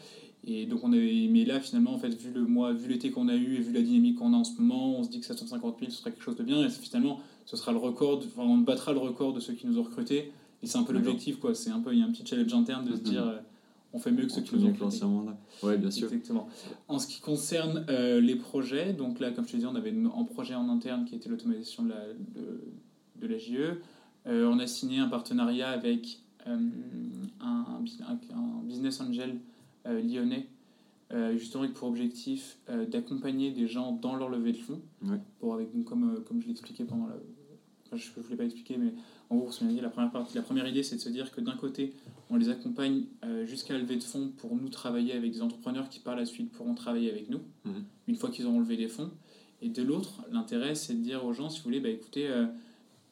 Et 0.50 0.64
donc 0.64 0.82
on 0.82 0.92
avait, 0.94 1.28
mais 1.30 1.44
là 1.44 1.60
finalement 1.60 1.92
en 1.92 1.98
fait 1.98 2.08
vu 2.08 2.32
le 2.32 2.46
mois, 2.46 2.72
vu 2.72 2.88
l'été 2.88 3.10
qu'on 3.10 3.28
a 3.28 3.34
eu 3.34 3.56
et 3.56 3.60
vu 3.60 3.70
la 3.72 3.82
dynamique 3.82 4.16
qu'on 4.16 4.32
a 4.32 4.36
en 4.36 4.44
ce 4.44 4.58
moment, 4.58 4.98
on 4.98 5.02
se 5.02 5.10
dit 5.10 5.20
que 5.20 5.26
750 5.26 5.78
000 5.78 5.90
ce 5.90 5.98
serait 5.98 6.10
quelque 6.10 6.22
chose 6.22 6.36
de 6.36 6.42
bien. 6.42 6.64
Et 6.64 6.70
finalement 6.70 7.20
ce 7.44 7.56
sera 7.56 7.72
le 7.72 7.78
record, 7.78 8.22
enfin, 8.24 8.42
on 8.42 8.56
battra 8.58 8.92
le 8.92 8.98
record 8.98 9.34
de 9.34 9.40
ceux 9.40 9.52
qui 9.52 9.66
nous 9.66 9.78
ont 9.78 9.82
recrutés. 9.82 10.32
Et 10.62 10.66
c'est 10.66 10.78
un 10.78 10.84
peu 10.84 10.94
l'objectif 10.94 11.38
quoi, 11.38 11.54
c'est 11.54 11.70
un 11.70 11.80
peu 11.80 11.92
il 11.92 11.98
y 11.98 12.02
a 12.02 12.06
un 12.06 12.10
petit 12.10 12.24
challenge 12.26 12.52
interne 12.54 12.86
de 12.86 12.96
se 12.96 13.00
dire 13.02 13.24
euh, 13.26 13.38
on 13.92 13.98
fait 13.98 14.10
mieux 14.10 14.24
que 14.24 14.32
ceux 14.32 14.40
qui 14.40 14.54
nous 14.54 14.62
ont 14.64 14.68
recrutés. 14.68 14.96
Ouais 15.62 15.76
bien 15.76 15.90
sûr. 15.90 16.10
Exactement. 16.10 16.48
En 16.88 16.98
ce 16.98 17.06
qui 17.06 17.20
concerne 17.20 17.84
euh, 17.90 18.18
les 18.20 18.36
projets, 18.36 18.94
donc 18.94 19.20
là 19.20 19.30
comme 19.32 19.44
je 19.44 19.50
te 19.52 19.56
disais 19.56 19.68
on 19.68 19.74
avait 19.76 19.92
un 19.92 20.24
projet 20.24 20.54
en 20.54 20.70
interne 20.70 21.04
qui 21.04 21.14
était 21.14 21.28
l'automatisation 21.28 21.82
de 21.82 21.90
la 21.90 22.06
de, 22.06 22.64
de 23.20 23.26
la 23.26 23.36
JE, 23.38 23.80
euh, 24.26 24.50
on 24.50 24.58
a 24.60 24.66
signé 24.66 24.98
un 24.98 25.08
partenariat 25.08 25.68
avec 25.68 26.20
un, 26.46 26.58
un, 27.40 27.66
un 28.08 28.62
business 28.64 29.00
angel 29.02 29.30
euh, 29.30 29.34
lyonnais, 29.92 30.48
euh, 31.12 31.36
justement 31.38 31.64
avec 31.64 31.74
pour 31.74 31.88
objectif 31.88 32.58
euh, 32.68 32.84
d'accompagner 32.84 33.50
des 33.50 33.66
gens 33.66 33.92
dans 33.92 34.14
leur 34.14 34.28
levée 34.28 34.52
de 34.52 34.58
fonds. 34.58 34.82
Pour 35.40 35.54
avec, 35.54 35.68
comme, 35.84 36.22
comme 36.24 36.42
je 36.42 36.48
l'expliquais 36.48 36.84
pendant 36.84 37.06
la. 37.06 37.16
je 37.96 38.10
ne 38.16 38.22
voulais 38.22 38.36
pas 38.36 38.44
expliquer, 38.44 38.76
mais 38.76 38.92
en 39.30 39.36
gros, 39.36 39.50
dit, 39.62 39.80
la 39.80 39.88
première, 39.88 40.10
partie, 40.10 40.34
la 40.36 40.42
première 40.42 40.68
idée, 40.68 40.82
c'est 40.82 40.96
de 40.96 41.00
se 41.00 41.08
dire 41.08 41.30
que 41.30 41.40
d'un 41.40 41.56
côté, 41.56 41.94
on 42.30 42.36
les 42.36 42.48
accompagne 42.48 43.04
jusqu'à 43.44 43.74
la 43.74 43.80
levée 43.80 43.96
de 43.96 44.02
fonds 44.02 44.32
pour 44.36 44.56
nous 44.56 44.68
travailler 44.70 45.12
avec 45.12 45.32
des 45.32 45.42
entrepreneurs 45.42 45.88
qui, 45.88 46.00
par 46.00 46.16
la 46.16 46.24
suite, 46.24 46.50
pourront 46.50 46.74
travailler 46.74 47.10
avec 47.10 47.28
nous, 47.28 47.40
mhm. 47.64 47.84
une 48.06 48.16
fois 48.16 48.30
qu'ils 48.30 48.46
auront 48.46 48.60
levé 48.60 48.76
des 48.76 48.88
fonds. 48.88 49.10
Et 49.60 49.68
de 49.68 49.82
l'autre, 49.82 50.24
l'intérêt, 50.30 50.74
c'est 50.74 50.94
de 50.94 51.00
dire 51.00 51.24
aux 51.24 51.32
gens, 51.32 51.50
si 51.50 51.58
vous 51.58 51.64
voulez, 51.64 51.80
bah, 51.80 51.90
écoutez, 51.90 52.30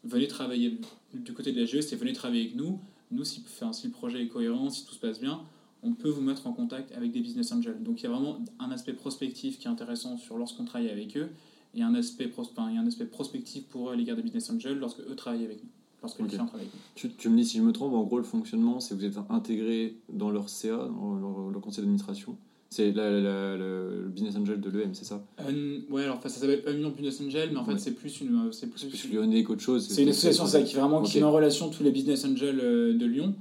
venez 0.04 0.26
travailler 0.26 0.78
du 1.14 1.32
côté 1.32 1.52
de 1.52 1.60
la 1.60 1.66
GE, 1.66 1.80
c'est 1.80 1.96
venez 1.96 2.12
travailler 2.12 2.42
avec 2.42 2.56
nous. 2.56 2.80
Nous, 3.10 3.24
si, 3.24 3.44
si 3.72 3.86
le 3.86 3.92
projet 3.92 4.22
est 4.22 4.28
cohérent, 4.28 4.70
si 4.70 4.86
tout 4.86 4.94
se 4.94 5.00
passe 5.00 5.20
bien, 5.20 5.40
on 5.82 5.92
peut 5.92 6.08
vous 6.08 6.20
mettre 6.20 6.46
en 6.46 6.52
contact 6.52 6.92
avec 6.92 7.12
des 7.12 7.20
business 7.20 7.52
angels. 7.52 7.82
Donc 7.82 8.00
il 8.00 8.04
y 8.04 8.06
a 8.06 8.10
vraiment 8.10 8.38
un 8.58 8.70
aspect 8.70 8.92
prospectif 8.92 9.58
qui 9.58 9.66
est 9.66 9.70
intéressant 9.70 10.16
sur 10.16 10.36
lorsqu'on 10.36 10.64
travaille 10.64 10.90
avec 10.90 11.16
eux 11.16 11.28
et 11.74 11.82
un 11.82 11.94
aspect, 11.94 12.30
enfin, 12.36 12.66
un 12.66 12.86
aspect 12.86 13.04
prospectif 13.04 13.64
pour 13.64 13.92
l'égard 13.92 14.16
des 14.16 14.22
business 14.22 14.50
angels 14.50 14.78
lorsque 14.78 15.00
eux 15.00 15.14
travaillent 15.14 15.44
avec 15.44 15.62
nous. 15.62 15.70
Lorsque 16.02 16.20
les 16.20 16.26
clients 16.26 16.46
travaillent 16.46 16.66
avec 16.66 17.04
nous. 17.04 17.10
Tu, 17.18 17.28
me 17.28 17.36
dis 17.36 17.44
si 17.44 17.58
je 17.58 17.62
me 17.62 17.72
trompe, 17.72 17.94
en 17.94 18.02
gros 18.02 18.18
le 18.18 18.24
fonctionnement 18.24 18.80
c'est 18.80 18.94
que 18.94 19.00
vous 19.00 19.06
êtes 19.06 19.18
intégré 19.28 19.96
dans 20.12 20.30
leur 20.30 20.48
CA, 20.48 20.76
dans 20.76 21.50
leur, 21.50 21.60
conseil 21.60 21.82
d'administration. 21.82 22.36
C'est 22.68 22.92
le 22.92 24.08
business 24.08 24.36
angel 24.36 24.60
de 24.60 24.70
l'EM, 24.70 24.92
c'est 24.92 25.04
ça? 25.04 25.24
Euh, 25.40 25.80
Ouais, 25.88 26.02
alors 26.02 26.20
ça 26.22 26.28
s'appelle 26.28 26.62
Union 26.76 26.90
Business 26.90 27.20
Angel, 27.20 27.50
mais 27.52 27.58
en 27.58 27.64
fait 27.64 27.78
c'est 27.78 27.92
plus 27.92 28.20
une. 28.20 28.52
C'est 28.52 28.66
plus, 28.66 28.86
plus 28.86 29.12
lyonnais 29.12 29.44
qu'autre 29.44 29.62
chose. 29.62 29.86
C'est 29.88 30.02
une 30.02 30.08
association 30.08 30.46
ça, 30.46 30.62
qui 30.62 30.74
vraiment 30.74 31.02
qui 31.02 31.18
met 31.18 31.24
en 31.24 31.32
relation 31.32 31.70
tous 31.70 31.82
les 31.82 31.92
business 31.92 32.24
angels 32.24 32.60
euh, 32.60 32.92
de 32.92 33.06
Lyon. 33.06 33.34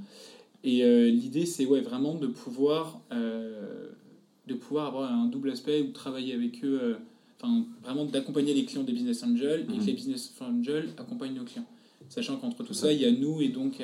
Et 0.65 0.83
euh, 0.83 1.11
l'idée, 1.11 1.45
c'est 1.45 1.67
ouais, 1.67 1.79
vraiment 1.79 2.15
de 2.15 2.25
pouvoir, 2.25 2.99
euh, 3.11 3.87
de 4.47 4.55
pouvoir 4.55 4.87
avoir 4.87 5.13
un 5.13 5.27
double 5.27 5.51
aspect 5.51 5.81
ou 5.81 5.91
travailler 5.91 6.33
avec 6.33 6.65
eux, 6.65 6.79
euh, 6.81 6.95
enfin, 7.39 7.65
vraiment 7.83 8.03
d'accompagner 8.05 8.55
les 8.55 8.65
clients 8.65 8.83
des 8.83 8.91
business 8.91 9.23
angels 9.23 9.61
et 9.61 9.65
que 9.67 9.73
mhm. 9.73 9.85
les 9.85 9.93
business 9.93 10.33
angels 10.41 10.89
accompagnent 10.97 11.35
nos 11.35 11.43
clients. 11.43 11.67
Sachant 12.09 12.37
qu'entre 12.37 12.63
tout 12.63 12.73
ça, 12.73 12.91
il 12.91 12.99
y 12.99 13.05
a 13.05 13.11
nous 13.11 13.41
et 13.41 13.49
donc 13.49 13.79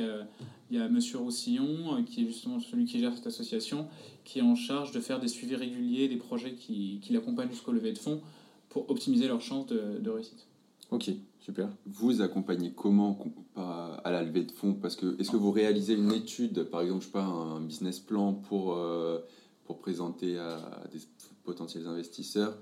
il 0.69 0.77
y 0.77 0.79
a 0.79 0.87
Monsieur 0.87 1.17
Roussillon, 1.17 2.03
qui 2.03 2.23
est 2.23 2.27
justement 2.27 2.59
celui 2.59 2.85
qui 2.85 2.99
gère 2.99 3.15
cette 3.15 3.25
association, 3.25 3.87
qui 4.25 4.39
est 4.39 4.43
en 4.43 4.55
charge 4.55 4.91
de 4.91 4.99
faire 4.99 5.19
des 5.19 5.27
suivis 5.27 5.55
réguliers 5.55 6.07
des 6.07 6.17
projets 6.17 6.53
qui, 6.53 6.99
qui 7.01 7.13
l'accompagnent 7.13 7.49
jusqu'au 7.49 7.71
lever 7.71 7.93
de 7.93 7.97
fonds 7.97 8.21
pour 8.69 8.87
optimiser 8.91 9.27
leurs 9.27 9.41
chances 9.41 9.65
de, 9.65 9.97
de 9.99 10.09
réussite. 10.11 10.45
Ok, 10.91 11.09
super. 11.39 11.69
Vous 11.85 12.21
accompagnez 12.21 12.73
comment 12.73 13.17
à 13.55 14.11
la 14.11 14.23
levée 14.23 14.43
de 14.43 14.51
fonds? 14.51 14.73
Parce 14.73 14.97
que 14.97 15.19
est-ce 15.19 15.31
que 15.31 15.37
vous 15.37 15.51
réalisez 15.51 15.93
une 15.93 16.11
étude, 16.11 16.63
par 16.63 16.81
exemple, 16.81 17.01
je 17.01 17.05
sais 17.07 17.13
pas, 17.13 17.23
un 17.23 17.61
business 17.61 17.99
plan 17.99 18.33
pour, 18.33 18.73
euh, 18.73 19.19
pour 19.65 19.79
présenter 19.79 20.37
à 20.37 20.83
des 20.91 20.99
potentiels 21.45 21.87
investisseurs? 21.87 22.57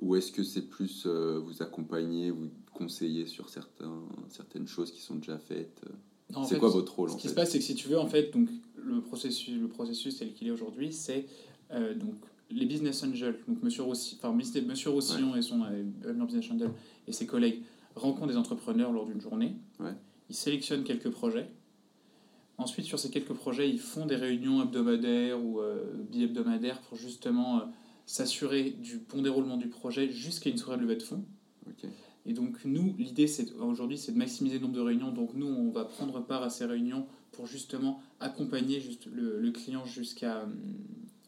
Ou 0.00 0.16
est-ce 0.16 0.32
que 0.32 0.42
c'est 0.42 0.68
plus 0.68 1.04
euh, 1.06 1.40
vous 1.44 1.62
accompagner, 1.62 2.30
vous 2.30 2.50
conseiller 2.74 3.26
sur 3.26 3.48
certains, 3.48 4.02
certaines 4.28 4.66
choses 4.66 4.90
qui 4.90 5.00
sont 5.00 5.16
déjà 5.16 5.38
faites? 5.38 5.80
C'est 6.46 6.58
quoi 6.58 6.68
votre 6.68 6.94
rôle 6.94 7.10
Ce 7.10 7.16
qui 7.16 7.28
se 7.28 7.34
passe, 7.34 7.52
c'est 7.52 7.58
que 7.58 7.64
si 7.64 7.74
tu 7.74 7.88
veux, 7.88 7.98
en 7.98 8.06
fait, 8.06 8.32
donc, 8.32 8.48
le 8.76 9.00
processus, 9.00 9.56
le 9.56 9.68
processus 9.68 10.18
tel 10.18 10.32
qu'il 10.32 10.48
est 10.48 10.52
aujourd'hui, 10.52 10.92
c'est 10.92 11.26
euh, 11.72 11.94
donc 11.94 12.14
les 12.50 12.66
business 12.66 13.02
angels, 13.04 13.38
donc 13.46 13.62
Monsieur, 13.62 13.82
Rossi, 13.82 14.18
enfin, 14.18 14.32
Monsieur 14.32 14.90
Roussillon 14.90 15.36
et 15.36 15.42
son 15.42 15.62
business 16.26 16.50
angel 16.50 16.70
et 17.08 17.12
ses 17.12 17.26
collègues 17.26 17.62
rencontrent 17.96 18.28
des 18.28 18.36
entrepreneurs 18.36 18.92
lors 18.92 19.06
d'une 19.06 19.20
journée. 19.20 19.56
Ils 20.28 20.36
sélectionnent 20.36 20.84
quelques 20.84 21.10
projets. 21.10 21.48
Ensuite, 22.58 22.86
sur 22.86 22.98
ces 22.98 23.10
quelques 23.10 23.32
projets, 23.32 23.68
ils 23.70 23.80
font 23.80 24.06
des 24.06 24.16
réunions 24.16 24.62
hebdomadaires 24.62 25.42
ou 25.42 25.60
bi-hebdomadaires 26.10 26.80
pour 26.82 26.96
justement 26.96 27.62
s'assurer 28.06 28.70
du 28.70 28.98
bon 28.98 29.22
déroulement 29.22 29.56
du 29.56 29.68
projet 29.68 30.10
jusqu'à 30.10 30.50
une 30.50 30.58
soirée 30.58 30.78
de 30.78 30.82
levée 30.82 30.96
de 30.96 31.02
fonds. 31.02 31.24
Et 32.26 32.34
donc 32.34 32.64
nous, 32.64 32.94
l'idée 32.98 33.26
aujourd'hui, 33.60 33.96
c'est 33.96 34.12
de 34.12 34.18
maximiser 34.18 34.56
le 34.56 34.62
nombre 34.62 34.74
de 34.74 34.80
réunions. 34.80 35.12
Donc 35.12 35.34
nous, 35.34 35.46
on 35.46 35.70
va 35.70 35.86
prendre 35.86 36.20
part 36.20 36.42
à 36.42 36.50
ces 36.50 36.66
réunions 36.66 37.06
pour 37.32 37.46
justement 37.46 38.02
accompagner 38.20 38.80
juste 38.80 39.08
le, 39.10 39.50
client 39.50 39.84
jusqu'à 39.86 40.46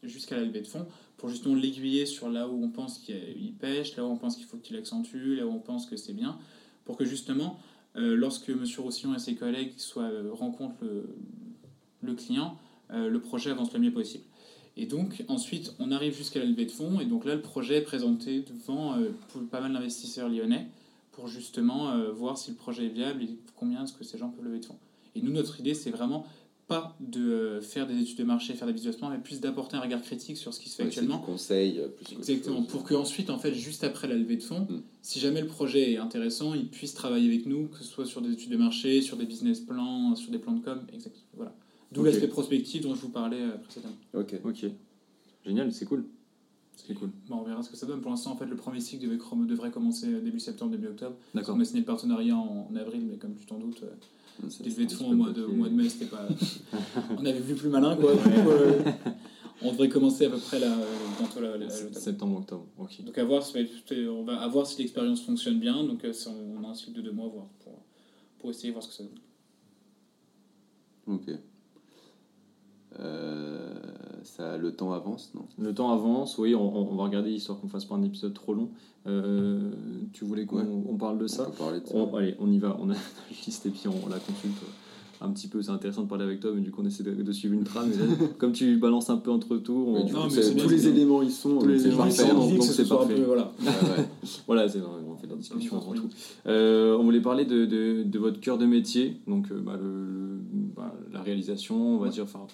jusqu'à 0.03 0.35
la 0.35 0.43
levée 0.43 0.61
de 0.61 0.67
fonds, 0.67 0.87
pour 1.21 1.29
justement 1.29 1.53
l'aiguiller 1.53 2.07
sur 2.07 2.31
là 2.31 2.47
où 2.47 2.63
on 2.63 2.69
pense 2.69 2.97
qu'il 2.97 3.53
pêche, 3.59 3.95
là 3.95 4.03
où 4.03 4.07
on 4.07 4.17
pense 4.17 4.35
qu'il 4.37 4.45
faut 4.45 4.57
qu'il 4.57 4.75
accentue, 4.75 5.35
là 5.35 5.45
où 5.45 5.51
on 5.51 5.59
pense 5.59 5.85
que 5.85 5.95
c'est 5.95 6.13
bien, 6.13 6.39
pour 6.83 6.97
que 6.97 7.05
justement, 7.05 7.59
euh, 7.95 8.15
lorsque 8.15 8.49
M. 8.49 8.65
Roussillon 8.79 9.13
et 9.13 9.19
ses 9.19 9.35
collègues 9.35 9.73
soient, 9.77 10.05
euh, 10.05 10.31
rencontrent 10.33 10.83
le, 12.01 12.15
client, 12.15 12.57
euh, 12.89 13.07
le 13.07 13.19
projet 13.21 13.51
avance 13.51 13.71
le 13.71 13.79
mieux 13.79 13.93
possible. 13.93 14.23
Et 14.77 14.87
donc, 14.87 15.23
ensuite, 15.27 15.75
on 15.77 15.91
arrive 15.91 16.17
jusqu'à 16.17 16.39
la 16.39 16.45
levée 16.45 16.65
de 16.65 16.71
fonds, 16.71 16.99
et 16.99 17.05
donc 17.05 17.23
là, 17.25 17.35
le 17.35 17.41
projet 17.41 17.75
est 17.75 17.83
présenté 17.83 18.39
devant 18.41 18.97
pas 19.51 19.61
mal 19.61 19.73
d'investisseurs 19.73 20.27
lyonnais 20.27 20.69
pour 21.11 21.27
justement 21.27 21.93
voir 22.13 22.39
si 22.39 22.49
le 22.49 22.57
projet 22.57 22.85
est 22.85 22.89
viable 22.89 23.21
et 23.21 23.37
combien 23.55 23.83
est-ce 23.83 23.93
que 23.93 24.03
ces 24.03 24.17
gens 24.17 24.29
peuvent 24.29 24.45
lever 24.45 24.59
de 24.59 24.65
fonds. 24.65 24.79
Et 25.13 25.21
nous, 25.21 25.31
notre 25.31 25.59
idée, 25.59 25.75
c'est 25.75 25.91
vraiment 25.91 26.25
pas 26.71 26.95
de 27.01 27.19
euh, 27.19 27.61
faire 27.61 27.85
des 27.85 27.99
études 27.99 28.17
de 28.17 28.23
marché, 28.23 28.53
faire 28.53 28.65
des 28.65 28.73
business 28.73 28.95
mais 29.01 29.17
plus 29.17 29.41
d'apporter 29.41 29.75
un 29.75 29.81
regard 29.81 30.01
critique 30.01 30.37
sur 30.37 30.53
ce 30.53 30.59
qui 30.61 30.69
se 30.69 30.77
fait 30.77 30.83
actuellement. 30.83 31.17
Du 31.17 31.25
conseil, 31.25 31.79
euh, 31.79 31.89
plus 31.89 32.15
Exactement. 32.15 32.63
Pour 32.63 32.85
qu'ensuite, 32.85 33.29
en 33.29 33.37
fait, 33.37 33.53
juste 33.53 33.83
après 33.83 34.07
la 34.07 34.15
levée 34.15 34.37
de 34.37 34.43
fonds, 34.43 34.61
mm. 34.61 34.81
si 35.01 35.19
jamais 35.19 35.41
le 35.41 35.47
projet 35.47 35.91
est 35.91 35.97
intéressant, 35.97 36.53
ils 36.53 36.69
puissent 36.69 36.93
travailler 36.93 37.27
avec 37.27 37.45
nous, 37.45 37.67
que 37.67 37.79
ce 37.79 37.83
soit 37.83 38.05
sur 38.05 38.21
des 38.21 38.31
études 38.31 38.51
de 38.51 38.57
marché, 38.57 39.01
sur 39.01 39.17
des 39.17 39.25
business 39.25 39.59
plans, 39.59 40.15
sur 40.15 40.31
des 40.31 40.39
plans 40.39 40.53
de 40.53 40.63
com, 40.63 40.79
exactement. 40.93 41.25
Voilà. 41.35 41.53
D'où 41.91 42.05
l'aspect 42.05 42.29
prospectif 42.29 42.83
dont 42.83 42.95
je 42.95 43.01
vous 43.01 43.09
parlais 43.09 43.41
euh, 43.41 43.57
précédemment. 43.57 43.95
Ok. 44.13 44.39
Ok. 44.45 44.65
Génial, 45.45 45.73
c'est 45.73 45.85
cool. 45.85 46.05
C'est 46.77 46.93
cool. 46.93 47.09
Bon, 47.27 47.39
on 47.39 47.43
verra 47.43 47.61
ce 47.63 47.69
que 47.69 47.75
ça 47.75 47.85
donne. 47.85 47.99
Pour 47.99 48.11
l'instant, 48.11 48.31
en 48.31 48.37
fait, 48.37 48.45
le 48.45 48.55
premier 48.55 48.79
cycle 48.79 49.03
devait, 49.03 49.19
devrait 49.45 49.71
commencer 49.71 50.07
début 50.21 50.39
septembre, 50.39 50.71
début 50.71 50.87
octobre. 50.87 51.17
D'accord. 51.35 51.57
On 51.57 51.59
a 51.59 51.65
signé 51.65 51.81
le 51.81 51.85
partenariat 51.85 52.37
en, 52.37 52.73
avril, 52.77 53.05
mais 53.09 53.17
comme 53.17 53.35
tu 53.35 53.45
t'en 53.45 53.59
doutes, 53.59 53.83
de 54.39 54.91
fonds 54.91 55.11
au 55.11 55.15
mois 55.15 55.31
de, 55.31 55.45
mois 55.45 55.69
de 55.69 55.75
mai, 55.75 55.89
c'était 55.89 56.05
pas. 56.05 56.27
on 57.17 57.25
avait 57.25 57.39
vu 57.39 57.55
plus 57.55 57.69
malin, 57.69 57.95
quoi. 57.95 58.11
Euh, 58.11 58.81
on 59.61 59.71
devrait 59.71 59.89
commencer 59.89 60.25
à 60.25 60.29
peu 60.29 60.37
près 60.37 60.59
là, 60.59 60.75
bientôt 61.19 61.39
la, 61.39 61.57
la, 61.57 61.69
septembre, 61.69 62.39
octobre. 62.39 62.65
ok 62.79 63.03
Donc 63.03 63.17
à 63.17 63.23
voir, 63.23 63.43
on 64.09 64.23
va 64.23 64.47
voir 64.47 64.65
si 64.65 64.81
l'expérience 64.81 65.21
fonctionne 65.21 65.59
bien. 65.59 65.83
Donc 65.83 66.03
euh, 66.03 66.13
on 66.57 66.63
a 66.63 66.69
un 66.69 66.73
cycle 66.73 66.93
de 66.93 67.01
deux 67.01 67.11
mois 67.11 67.27
voir, 67.27 67.47
pour, 67.63 67.83
pour 68.39 68.49
essayer 68.49 68.71
voir 68.71 68.83
ce 68.83 68.89
que 68.89 68.95
ça 68.95 69.03
donne. 69.03 69.19
Ok. 71.15 71.29
Euh, 72.99 73.73
ça, 74.23 74.57
le 74.57 74.71
temps 74.73 74.91
avance, 74.91 75.31
non? 75.33 75.45
Le 75.57 75.73
temps 75.73 75.91
avance, 75.91 76.37
oui, 76.37 76.53
on, 76.55 76.95
va 76.95 77.03
regarder 77.03 77.31
histoire 77.31 77.59
qu'on 77.59 77.67
fasse 77.67 77.85
pas 77.85 77.95
un 77.95 78.03
épisode 78.03 78.33
trop 78.33 78.53
long. 78.53 78.69
Euh, 79.07 79.71
tu 80.13 80.25
voulais 80.25 80.45
qu'on 80.45 80.83
on 80.87 80.95
parle 80.95 81.17
de 81.17 81.27
ça, 81.27 81.49
on 81.93 82.15
Allez, 82.15 82.35
on 82.39 82.51
y 82.51 82.59
va, 82.59 82.77
on 82.79 82.89
a 82.91 82.93
une 83.29 83.37
liste 83.45 83.65
et 83.65 83.69
puis 83.69 83.87
on, 83.87 84.09
la 84.09 84.19
consulte 84.19 84.57
un 85.21 85.29
petit 85.29 85.47
peu. 85.47 85.61
C'est 85.61 85.71
intéressant 85.71 86.03
de 86.03 86.07
parler 86.07 86.25
avec 86.25 86.39
toi, 86.39 86.51
mais 86.53 86.61
du 86.61 86.69
coup 86.69 86.81
on 86.83 86.85
essaie 86.85 87.03
de, 87.03 87.31
suivre 87.31 87.55
une 87.55 87.63
trame. 87.63 87.91
comme 88.37 88.51
tu 88.51 88.77
balances 88.77 89.09
un 89.09 89.17
peu 89.17 89.31
entre 89.31 89.57
tours, 89.57 90.05
tous 90.07 90.69
les 90.69 90.87
éléments 90.87 91.21
ils 91.23 91.31
sont, 91.31 91.57
tous 91.57 91.67
les 91.67 91.87
éléments 91.87 92.05
donc 92.05 92.63
c'est 92.63 92.87
parfait. 92.87 93.23
voilà, 93.25 93.51
voilà 94.47 94.67
on 95.07 95.15
fait 95.15 95.27
la 95.27 95.35
discussion 95.35 95.77
avant 95.77 95.93
tout. 95.93 96.09
Euh, 96.45 96.95
on 96.97 97.03
voulait 97.03 97.21
parler 97.21 97.45
de, 97.45 97.65
de, 97.65 98.03
de, 98.03 98.19
votre 98.19 98.39
cœur 98.39 98.57
de 98.57 98.65
métier, 98.65 99.17
donc 99.27 99.51
bah, 99.51 99.79
le, 99.81 100.39
bah, 100.75 100.93
la 101.11 101.21
réalisation, 101.21 101.95
on 101.95 101.97
va 101.97 102.09
dire, 102.09 102.23
enfin 102.23 102.45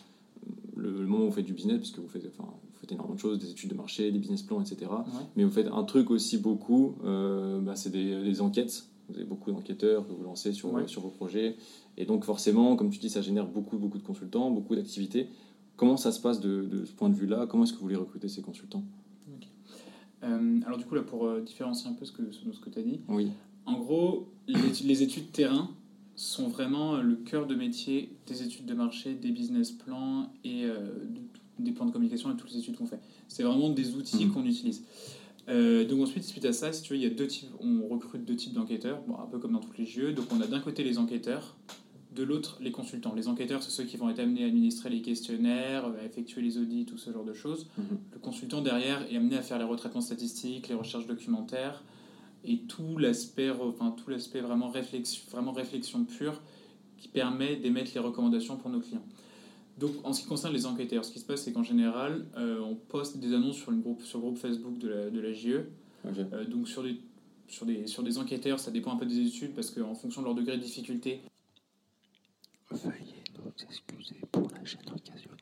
le, 0.78 1.06
moment 1.06 1.26
où 1.26 1.28
vous 1.28 1.36
faites 1.36 1.46
du 1.46 1.54
business, 1.54 1.78
parce 1.78 1.92
que 1.92 2.02
vous 2.02 2.08
faites, 2.08 2.26
enfin, 2.28 2.50
vous 2.50 2.80
faites 2.80 2.92
énormément 2.92 3.16
de 3.16 3.20
choses, 3.20 3.40
des 3.40 3.52
études 3.52 3.70
de 3.70 3.76
marché, 3.76 4.12
des 4.12 4.20
business 4.20 4.44
plans, 4.44 4.62
etc. 4.62 4.92
Mais 5.36 5.44
vous 5.44 5.52
faites 5.52 5.68
un 5.68 5.84
truc 5.84 6.12
aussi 6.12 6.38
beaucoup, 6.38 6.96
euh, 7.04 7.60
bah, 7.62 7.76
c'est 7.76 7.92
des, 7.92 8.42
enquêtes. 8.42 8.88
Vous 9.10 9.16
avez 9.16 9.26
beaucoup 9.26 9.52
d'enquêteurs 9.52 10.06
que 10.06 10.12
vous 10.12 10.24
lancez 10.24 10.52
sur, 10.52 10.90
sur 10.90 11.02
vos 11.02 11.10
projets. 11.10 11.56
Et 11.98 12.06
donc 12.06 12.26
forcément, 12.26 12.76
comme 12.76 12.90
tu 12.90 13.00
dis, 13.00 13.10
ça 13.10 13.22
génère 13.22 13.48
beaucoup, 13.48 13.78
beaucoup 13.78 13.98
de 13.98 14.04
consultants, 14.04 14.52
beaucoup 14.52 14.76
d'activités. 14.76 15.30
Comment 15.78 15.96
ça 15.96 16.12
se 16.12 16.20
passe 16.20 16.40
de, 16.40 16.84
ce 16.86 16.92
point 16.92 17.10
de 17.10 17.16
vue-là? 17.16 17.48
Comment 17.48 17.64
est-ce 17.64 17.74
que 17.74 17.78
vous 17.78 17.84
voulez 17.84 17.96
recruter 17.96 18.28
ces 18.28 18.42
consultants? 18.42 18.84
Euh, 20.24 20.60
Alors 20.66 20.78
du 20.78 20.86
coup, 20.86 20.96
là, 20.96 21.04
pour 21.04 21.26
euh, 21.26 21.42
différencier 21.42 21.90
un 21.90 21.94
peu 21.94 22.04
ce 22.04 22.12
que, 22.12 22.32
ce 22.32 22.60
que 22.60 22.70
tu 22.70 22.80
as 22.80 22.82
dit, 22.82 23.02
oui. 23.08 23.32
en 23.66 23.78
gros, 23.80 24.28
les, 24.48 24.60
les 24.84 25.04
études 25.04 25.32
terrain, 25.32 25.70
sont 26.18 26.48
vraiment 26.48 26.96
euh, 26.96 27.02
le 27.02 27.16
cœur 27.16 27.46
de 27.46 27.56
métier 27.56 28.12
des 28.26 28.44
études 28.44 28.66
de 28.66 28.74
marché, 28.74 29.14
des 29.14 29.32
business 29.32 29.72
plans 29.72 30.34
et 30.44 30.66
euh, 30.66 30.90
des 31.60 31.72
plans 31.72 31.86
de 31.86 31.92
communication 31.92 32.34
et 32.34 32.36
toutes 32.36 32.52
les 32.52 32.60
études 32.60 32.76
qu'on 32.76 32.88
fait. 32.88 33.00
C'est 33.28 33.44
vraiment 33.44 33.70
des 33.70 33.96
outils 33.96 34.26
mmh. 34.26 34.32
qu'on 34.32 34.44
utilise. 34.44 34.84
Euh, 35.48 35.86
donc 35.86 36.02
ensuite, 36.02 36.24
suite 36.24 36.44
à 36.46 36.54
ça, 36.54 36.74
si 36.74 36.82
tu 36.82 36.94
veux, 36.94 37.00
il 37.00 37.04
y 37.04 37.06
a 37.06 37.12
deux 37.12 37.28
types, 37.28 37.50
on 37.62 37.88
recrute 37.88 38.26
deux 38.26 38.36
types 38.36 38.54
d'enquêteurs, 38.54 39.02
bon, 39.08 39.16
un 39.20 39.28
peu 39.28 39.38
comme 39.38 39.54
dans 39.54 39.60
tous 39.60 39.78
les 39.78 39.86
jeux. 39.86 40.12
Donc 40.12 40.26
on 40.36 40.42
a 40.42 40.48
d'un 40.48 40.60
côté 40.60 40.84
les 40.84 40.98
enquêteurs, 40.98 41.56
de 42.16 42.24
l'autre 42.24 42.58
les 42.62 42.72
consultants. 42.72 43.14
Les 43.14 43.28
enquêteurs, 43.28 43.62
c'est 43.62 43.70
ceux 43.70 43.84
qui 43.84 43.96
vont 43.96 44.10
être 44.10 44.20
amenés 44.20 44.44
à 44.44 44.48
administrer 44.48 44.90
les 44.90 45.04
questionnaires, 45.04 45.86
à 45.86 46.04
effectuer 46.04 46.42
les 46.42 46.58
audits, 46.58 46.86
tout 46.86 46.98
ce 46.98 47.14
genre 47.14 47.26
de 47.26 47.34
choses. 47.34 47.68
Mmh. 47.78 47.82
Le 48.14 48.20
consultant 48.20 48.62
derrière 48.62 49.06
est 49.12 49.18
amené 49.18 49.38
à 49.38 49.44
faire 49.44 49.60
les 49.60 49.66
retraitements 49.66 50.02
statistiques, 50.02 50.68
les 50.68 50.76
recherches 50.76 51.06
documentaires, 51.06 51.84
et 52.44 52.60
tout 52.60 52.98
l'aspect 52.98 53.50
enfin, 53.50 53.92
tout 53.92 54.10
l'aspect 54.10 54.42
vraiment 54.42 54.70
réflexion, 54.70 55.24
vraiment 55.32 55.52
réflexion 55.52 56.04
pure 56.06 56.42
qui 56.98 57.08
permet 57.08 57.56
d'émettre 57.58 57.92
les 57.94 58.00
recommandations 58.00 58.58
pour 58.58 58.70
nos 58.70 58.80
clients. 58.80 59.06
Donc, 59.78 59.92
en 60.04 60.12
ce 60.12 60.22
qui 60.22 60.28
concerne 60.28 60.54
les 60.54 60.66
enquêteurs, 60.66 61.06
ce 61.06 61.12
qui 61.12 61.20
se 61.20 61.26
passe, 61.26 61.44
c'est 61.44 61.54
qu'en 61.54 61.64
général, 61.64 62.26
euh, 62.36 62.60
on 62.62 62.74
poste 62.74 63.18
des 63.18 63.34
annonces 63.34 63.58
sur, 63.58 63.72
une 63.72 63.82
groupe, 63.82 64.02
sur 64.02 64.18
le 64.18 64.24
groupe 64.24 64.38
Facebook 64.38 64.80
de 64.80 64.88
la, 64.88 65.10
de 65.12 65.20
la 65.20 65.34
JE. 65.34 65.66
Euh, 66.06 66.46
donc, 66.46 66.68
sur 66.68 66.82
des, 66.82 67.00
sur, 67.48 67.66
des, 67.66 67.86
sur 67.86 68.02
des 68.02 68.18
enquêteurs, 68.18 68.60
ça 68.60 68.72
dépend 68.72 68.94
un 68.94 68.98
peu 68.98 69.06
des 69.06 69.20
études 69.20 69.54
parce 69.54 69.70
qu'en 69.70 69.94
fonction 69.94 70.22
de 70.22 70.26
leur 70.26 70.36
degré 70.36 70.58
de 70.58 70.64
difficulté. 70.64 71.22
Veuillez 72.72 73.24
nous 73.38 73.52
excuser 73.64 74.20
pour 74.32 74.50
la 74.50 74.64
gêne 74.66 74.82
occasionnée. 74.90 75.38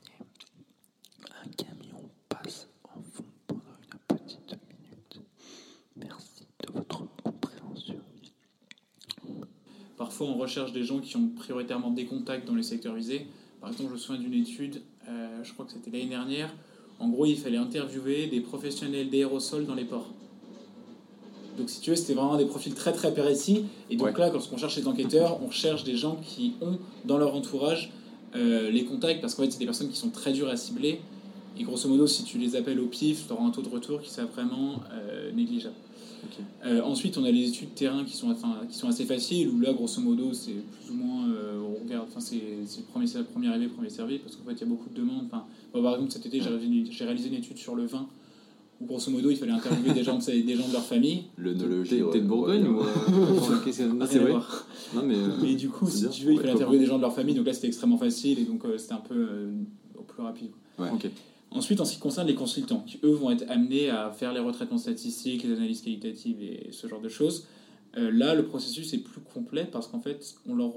Un 1.43 1.49
camion 1.51 2.10
passe 2.27 2.67
en 2.84 3.01
fond 3.01 3.23
pendant 3.47 3.62
une 3.84 4.17
petite 4.17 4.51
minute. 4.51 5.21
Merci 5.95 6.45
votre 6.75 7.08
compréhension. 7.23 8.01
Parfois, 9.97 10.27
on 10.27 10.36
recherche 10.36 10.73
des 10.73 10.84
gens 10.84 10.99
qui 10.99 11.15
ont 11.15 11.29
prioritairement 11.36 11.91
des 11.91 12.05
contacts 12.05 12.45
dans 12.45 12.55
les 12.55 12.63
secteurs 12.63 12.95
visés. 12.95 13.27
Par 13.62 13.69
exemple, 13.69 13.89
je 13.89 13.93
me 13.93 13.99
souviens 13.99 14.21
d'une 14.21 14.34
étude, 14.34 14.81
euh, 15.08 15.43
je 15.43 15.53
crois 15.53 15.65
que 15.65 15.71
c'était 15.71 15.89
l'année 15.89 16.10
dernière. 16.10 16.53
En 16.99 17.10
gros, 17.10 17.25
il 17.25 17.38
fallait 17.38 17.58
interviewer 17.58 18.27
des 18.27 18.41
professionnels 18.41 19.10
d'aérosols 19.10 19.65
dans 19.65 19.75
les 19.75 19.86
ports. 19.86 20.10
Donc, 21.58 21.69
si 21.69 21.79
tu 21.79 21.89
veux, 21.89 21.95
c'était 21.95 22.13
vraiment 22.13 22.36
des 22.36 22.45
profils 22.45 22.73
très 22.73 22.91
très 22.91 23.13
précis. 23.13 23.65
Et 23.89 23.95
donc 23.95 24.17
là, 24.17 24.29
lorsqu'on 24.29 24.58
cherche 24.58 24.75
les 24.75 24.88
enquêteurs, 24.88 25.41
on 25.41 25.51
cherche 25.51 25.86
des 25.86 25.95
gens 25.95 26.17
qui 26.17 26.53
ont 26.62 26.77
dans 27.05 27.17
leur 27.17 27.34
entourage 27.34 27.91
euh, 28.36 28.69
les 28.69 28.84
contacts, 28.84 29.21
parce 29.21 29.36
qu'en 29.36 29.43
fait, 29.43 29.51
c'est 29.51 29.60
des 29.60 29.65
personnes 29.65 29.89
qui 29.89 29.95
sont 29.95 30.10
très 30.10 30.34
dures 30.34 30.49
à 30.49 30.58
cibler. 30.58 30.99
Et 31.58 31.63
grosso 31.63 31.88
modo, 31.88 32.05
si 32.05 32.25
tu 32.25 32.38
les 32.38 32.58
appelles 32.58 32.81
au 32.81 32.88
pif, 32.88 33.27
tu 33.27 33.34
auras 33.34 33.45
un 33.45 33.51
taux 33.51 33.62
de 33.62 33.69
retour 33.69 34.01
qui 34.01 34.10
sera 34.10 34.27
vraiment 34.27 34.81
euh, 34.91 35.31
négligeable. 35.31 35.75
Euh, 36.65 36.82
ensuite, 36.82 37.17
on 37.17 37.23
a 37.23 37.32
les 37.32 37.49
études 37.49 37.73
terrain 37.75 38.04
qui 38.04 38.15
sont, 38.15 38.32
enfin, 38.32 38.62
qui 38.69 38.78
sont 38.78 38.88
assez 38.88 39.06
faciles, 39.06 39.49
où 39.49 39.60
là, 39.60 39.73
grosso 39.73 40.01
modo, 40.01 40.34
c'est 40.34 40.51
plus 40.51 40.91
ou 40.91 40.95
moins, 40.95 41.30
euh, 41.30 41.60
on 41.60 41.84
regarde, 41.84 42.08
enfin, 42.10 42.19
c'est 42.19 42.36
le 42.36 42.84
premier, 42.91 43.06
premier 43.32 43.47
arrivé, 43.47 43.67
premier 43.67 43.89
servi, 43.89 44.19
parce 44.19 44.36
qu'en 44.36 44.43
fait, 44.43 44.54
il 44.54 44.62
y 44.62 44.63
a 44.63 44.67
beaucoup 44.67 44.89
de 44.89 44.95
demandes. 44.95 45.25
Enfin, 45.25 45.45
par 45.71 45.93
exemple, 45.95 46.12
cet 46.12 46.25
été, 46.25 46.41
j'ai 46.41 47.06
réalisé 47.06 47.30
une 47.30 47.36
étude 47.36 47.58
sur 47.58 47.75
le 47.75 47.86
vin, 47.86 48.08
où 48.82 48.86
grosso 48.86 49.12
modo, 49.12 49.30
il 49.30 49.38
fallait 49.38 49.51
interviewer 49.51 49.93
des 49.93 50.04
gens, 50.04 50.17
de, 50.17 50.41
des 50.41 50.56
gens 50.56 50.67
de 50.67 50.73
leur 50.73 50.86
famille. 50.86 51.25
L'œnologie. 51.38 52.01
T'es 52.12 52.19
de 52.19 52.25
Bourgogne 52.25 52.67
ou 52.67 52.82
euh, 52.82 52.86
C'est 53.71 54.19
vrai. 54.19 54.34
Non, 54.95 55.04
mais, 55.04 55.15
mais 55.41 55.56
du 55.56 55.69
coup, 55.69 55.88
si 55.89 56.10
tu 56.10 56.25
veux, 56.25 56.34
il 56.34 56.39
fallait 56.39 56.54
interviewer 56.54 56.80
des 56.80 56.88
gens 56.88 56.97
de 56.97 57.01
leur 57.01 57.13
famille, 57.13 57.36
donc 57.36 57.45
là, 57.45 57.54
c'était 57.54 57.67
extrêmement 57.67 57.97
facile, 57.97 58.39
et 58.39 58.43
donc 58.43 58.63
c'était 58.78 58.93
un 58.93 59.04
peu 59.08 59.49
au 59.97 60.01
plus 60.01 60.23
rapide. 60.23 60.51
Ouais. 60.80 60.89
Ensuite, 61.55 61.79
en 61.79 61.85
ce 61.85 61.93
qui 61.93 61.99
concerne 61.99 62.27
les 62.27 62.35
consultants, 62.35 62.81
qui 62.81 62.99
eux 63.03 63.13
vont 63.13 63.31
être 63.31 63.49
amenés 63.49 63.89
à 63.89 64.11
faire 64.11 64.33
les 64.33 64.41
retraitements 64.41 64.77
statistiques, 64.77 65.43
les 65.43 65.53
analyses 65.53 65.81
qualitatives 65.81 66.41
et 66.41 66.67
ce 66.71 66.87
genre 66.87 66.99
de 66.99 67.07
choses, 67.07 67.47
euh, 67.97 68.11
là, 68.11 68.35
le 68.35 68.45
processus 68.45 68.93
est 68.93 68.97
plus 68.97 69.21
complet 69.21 69.65
parce 69.65 69.87
qu'en 69.87 70.01
fait, 70.01 70.35
on 70.47 70.55
leur 70.55 70.73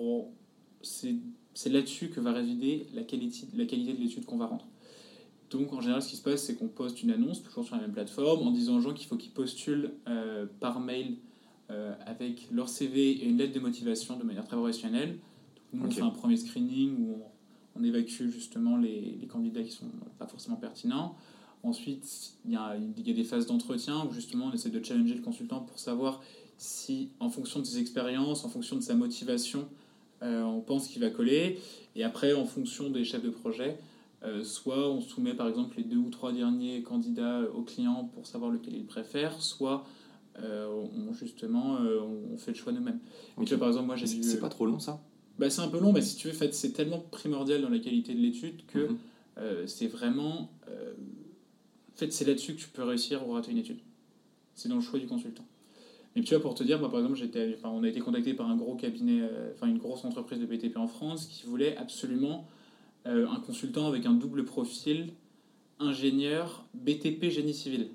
c'est 0.81 1.71
là-dessus 1.71 2.09
que 2.11 2.21
va 2.21 2.33
résider 2.33 2.87
la 2.95 3.03
qualité, 3.03 3.49
la 3.57 3.65
qualité 3.65 3.93
de 3.93 3.99
l'étude 3.99 4.25
qu'on 4.25 4.37
va 4.37 4.47
rendre. 4.47 4.69
Donc, 5.51 5.73
en 5.73 5.81
général, 5.81 6.03
ce 6.03 6.11
qui 6.11 6.17
se 6.17 6.23
passe, 6.23 6.45
c'est 6.45 6.55
qu'on 6.55 6.69
poste 6.69 7.03
une 7.03 7.11
annonce, 7.11 7.43
toujours 7.43 7.65
sur 7.65 7.75
la 7.75 7.83
même 7.83 7.93
plateforme, 7.93 8.47
en 8.47 8.53
disant 8.53 8.77
aux 8.77 8.81
gens 8.81 8.95
qu'il 8.95 9.09
faut 9.09 9.17
qu'ils 9.17 9.33
postulent 9.33 9.93
euh, 10.07 10.47
par 10.61 10.79
mail 10.79 11.17
euh, 11.71 11.95
avec 12.07 12.49
leur 12.53 12.69
CV 12.69 13.11
et 13.11 13.25
une 13.25 13.39
lettre 13.39 13.55
de 13.55 13.61
motivation 13.61 14.17
de 14.17 14.23
manière 14.23 14.45
très 14.45 14.57
professionnelle. 14.57 15.19
nous, 15.73 15.85
on 15.85 15.91
fait 15.91 16.03
un 16.03 16.11
premier 16.11 16.37
screening 16.37 16.97
où 16.99 17.23
on 17.25 17.38
on 17.79 17.85
évacue 17.85 18.29
justement 18.29 18.77
les, 18.77 19.19
candidats 19.31 19.63
qui 19.63 19.73
sont 19.73 19.87
pas 20.19 20.27
forcément 20.27 20.57
pertinents. 20.57 21.17
Ensuite, 21.63 22.35
il 22.45 22.53
y, 22.53 22.57
a, 22.57 22.77
des 22.77 23.25
phases 23.25 23.47
d'entretien 23.47 24.07
où 24.09 24.13
justement 24.13 24.47
on 24.47 24.53
essaie 24.53 24.71
de 24.71 24.83
challenger 24.83 25.15
le 25.15 25.23
consultant 25.23 25.61
pour 25.61 25.79
savoir 25.79 26.23
si, 26.57 27.11
en 27.21 27.31
fonction 27.31 27.61
de 27.61 27.65
ses 27.65 27.79
expériences, 27.79 28.45
en 28.45 28.49
fonction 28.49 28.77
de 28.77 28.81
sa 28.81 28.95
motivation, 28.95 29.69
euh, 30.23 30.43
on 30.43 30.61
pense 30.61 30.89
qu'il 30.89 31.01
va 31.03 31.11
coller, 31.11 31.61
et 31.95 32.03
après, 32.03 32.33
en 32.33 32.45
fonction 32.45 32.91
des 32.91 33.05
chefs 33.05 33.23
de 33.23 33.31
projet, 33.31 33.79
euh, 34.25 34.43
soit 34.43 34.91
on 34.91 35.01
soumet 35.01 35.35
par 35.35 35.49
exemple 35.49 35.77
les 35.77 35.85
deux 35.85 35.97
ou 35.97 36.11
trois 36.11 36.33
derniers 36.33 36.83
candidats 36.83 37.43
au 37.55 37.63
client 37.63 38.11
pour 38.15 38.27
savoir 38.27 38.51
lequel 38.51 38.75
il 38.75 38.87
préfère, 38.87 39.41
soit 39.41 39.85
on, 40.41 41.13
justement 41.15 41.79
on 41.81 42.39
fait 42.39 42.53
le 42.53 42.57
choix 42.57 42.73
nous-mêmes. 42.73 43.01
Mais 43.37 43.45
tu 43.45 43.55
vois, 43.55 43.59
par 43.59 43.69
exemple, 43.69 43.87
moi 43.87 43.97
j'ai 43.97 44.07
C'est 44.07 44.39
pas 44.39 44.49
trop 44.49 44.67
long 44.67 44.79
ça? 44.79 45.01
Bah, 45.39 45.51
C'est 45.51 45.61
un 45.61 45.69
peu 45.69 45.79
long, 45.79 45.93
mais 45.93 46.03
si 46.03 46.17
tu 46.17 46.29
veux, 46.29 46.35
fait, 46.35 46.55
c'est 46.55 46.73
tellement 46.73 47.01
primordial 47.11 47.63
dans 47.63 47.71
la 47.71 47.79
qualité 47.79 48.15
de 48.15 48.21
l'étude 48.21 48.67
que 48.67 48.89
mhm. 48.89 49.67
c'est 49.67 49.87
vraiment. 49.87 50.51
en 50.67 51.97
fait, 51.97 52.13
c'est 52.13 52.25
là-dessus 52.25 52.55
que 52.55 52.61
tu 52.61 52.69
peux 52.69 52.83
réussir 52.83 53.27
ou 53.29 53.33
rater 53.33 53.51
une 53.53 53.59
étude. 53.59 53.79
C'est 54.55 54.69
dans 54.69 54.77
le 54.77 54.81
choix 54.81 54.99
du 54.99 55.07
consultant. 55.07 55.45
Et 56.19 56.23
tu 56.23 56.35
vois, 56.35 56.43
pour 56.43 56.55
te 56.55 56.65
dire, 56.65 56.81
moi 56.81 56.91
par 56.91 56.99
exemple, 56.99 57.17
j'étais, 57.17 57.55
enfin, 57.57 57.69
on 57.69 57.85
a 57.85 57.89
été 57.89 58.01
contacté 58.01 58.35
par 58.35 58.51
un 58.51 58.57
gros 58.57 58.75
cabinet, 58.75 59.21
euh, 59.23 59.53
enfin 59.55 59.69
une 59.69 59.79
grosse 59.79 60.05
entreprise 60.05 60.41
de 60.41 60.47
BTP 60.47 60.77
en 60.77 60.89
France 60.89 61.27
qui 61.27 61.47
voulait 61.47 61.77
absolument 61.77 62.49
euh, 63.07 63.29
un 63.29 63.39
consultant 63.39 63.87
avec 63.87 64.05
un 64.05 64.15
double 64.15 64.45
profil 64.45 65.13
ingénieur 65.79 66.67
BTP 66.75 67.31
génie 67.31 67.55
civil. 67.55 67.91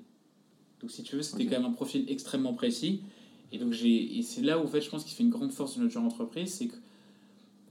Donc 0.80 0.90
si 0.90 1.02
tu 1.02 1.16
veux, 1.16 1.22
c'était 1.22 1.44
quand 1.44 1.60
même 1.60 1.66
un 1.66 1.72
profil 1.72 2.06
extrêmement 2.08 2.54
précis. 2.54 3.02
Et 3.52 3.58
donc 3.58 3.72
j'ai, 3.72 4.22
c'est 4.22 4.42
là 4.42 4.58
où 4.58 4.62
en 4.62 4.68
fait, 4.68 4.80
je 4.80 4.88
pense 4.88 5.04
qu'il 5.04 5.14
fait 5.14 5.22
une 5.22 5.30
grande 5.30 5.52
force 5.52 5.76
de 5.76 5.82
notre 5.82 5.92
genre 5.92 6.04
entreprise, 6.04 6.54
c'est 6.54 6.68
que 6.68 6.76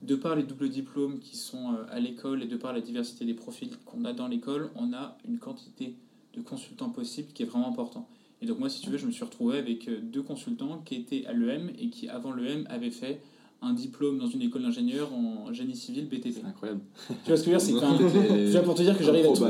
de 0.04 0.16
par 0.16 0.36
les 0.36 0.44
doubles 0.44 0.70
diplômes 0.70 1.20
qui 1.20 1.38
sont 1.38 1.74
euh, 1.74 1.86
à 1.90 2.00
l'école 2.00 2.44
et 2.44 2.48
de 2.48 2.58
par 2.58 2.74
la 2.74 2.82
diversité 2.82 3.26
des 3.26 3.34
profils 3.34 3.70
qu'on 3.86 4.06
a 4.06 4.14
dans 4.14 4.28
l'école, 4.28 4.70
on 4.76 4.94
a 4.94 5.18
une 5.28 5.40
quantité 5.40 5.96
de 6.36 6.42
consultants 6.42 6.90
possibles 6.90 7.30
qui 7.34 7.44
est 7.44 7.46
vraiment 7.46 7.70
important. 7.70 8.08
Et 8.42 8.46
donc 8.46 8.60
moi, 8.60 8.70
si 8.70 8.82
tu 8.82 8.90
veux, 8.90 8.98
je 8.98 9.06
me 9.06 9.12
suis 9.12 9.24
retrouvé 9.24 9.58
avec 9.58 9.88
euh, 9.88 10.00
deux 10.02 10.22
consultants 10.22 10.82
qui 10.86 10.96
étaient 10.96 11.26
à 11.26 11.34
l'EM 11.34 11.72
et 11.80 11.90
qui, 11.90 12.10
avant 12.10 12.34
l'EM, 12.34 12.66
avaient 12.70 12.92
fait 12.92 13.22
un 13.62 13.74
diplôme 13.74 14.18
dans 14.18 14.28
une 14.28 14.42
école 14.42 14.64
d'ingénieur 14.64 15.14
en 15.14 15.54
génie 15.54 15.76
civil 15.76 16.10
BTP. 16.10 16.34
C'est 16.34 16.44
incroyable. 16.44 16.82
Tu 17.08 17.14
vois 17.28 17.38
ce 17.38 17.44
que 17.44 17.52
je 17.52 17.72
veux 17.72 17.80
dire? 17.80 18.52
C'est 18.52 18.64
pour 18.66 18.76
te 18.76 18.82
dire 18.82 18.98
que 18.98 19.06
j'arrive 19.06 19.26
à 19.26 19.34
tout. 19.34 19.46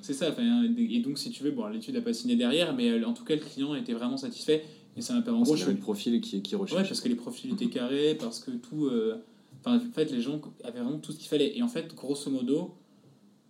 C'est 0.00 0.14
ça. 0.14 0.34
Et 0.78 1.00
donc, 1.00 1.18
si 1.18 1.30
tu 1.30 1.42
veux, 1.42 1.50
bon, 1.50 1.66
l'étude 1.66 1.94
n'a 1.94 2.00
pas 2.00 2.14
signé 2.14 2.34
derrière, 2.36 2.74
mais 2.74 2.88
euh, 2.88 3.06
en 3.06 3.12
tout 3.12 3.24
cas, 3.24 3.34
le 3.34 3.42
client 3.42 3.74
était 3.74 3.92
vraiment 3.92 4.16
satisfait. 4.16 4.64
Et 4.96 5.02
ça 5.02 5.12
m'a 5.12 5.20
permis. 5.20 5.40
En 5.40 5.42
gros, 5.42 5.54
le 5.54 5.76
profil 5.76 6.18
qui, 6.22 6.40
qui 6.40 6.56
recherche. 6.56 6.80
Ouais, 6.80 6.88
parce 6.88 7.02
que 7.02 7.10
les 7.10 7.14
profils 7.14 7.52
étaient 7.52 7.66
carrés, 7.66 8.16
parce 8.18 8.40
que 8.40 8.52
tout. 8.52 8.86
Euh, 8.86 9.16
enfin, 9.64 9.76
en 9.76 9.92
fait, 9.92 10.10
les 10.10 10.20
gens 10.20 10.40
avaient 10.64 10.80
vraiment 10.80 10.98
tout 10.98 11.12
ce 11.12 11.18
qu'il 11.18 11.28
fallait. 11.28 11.56
Et 11.56 11.62
en 11.62 11.68
fait, 11.68 11.94
grosso 11.94 12.30
modo, 12.30 12.74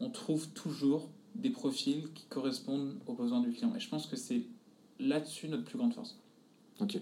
on 0.00 0.10
trouve 0.10 0.48
toujours 0.48 1.08
des 1.34 1.50
profils 1.50 2.04
qui 2.14 2.24
correspondent 2.28 2.94
aux 3.06 3.14
besoins 3.14 3.40
du 3.40 3.50
client. 3.50 3.72
Et 3.74 3.80
je 3.80 3.88
pense 3.88 4.06
que 4.06 4.16
c'est 4.16 4.42
là-dessus 5.00 5.48
notre 5.48 5.64
plus 5.64 5.78
grande 5.78 5.94
force. 5.94 6.16
Ok. 6.80 6.98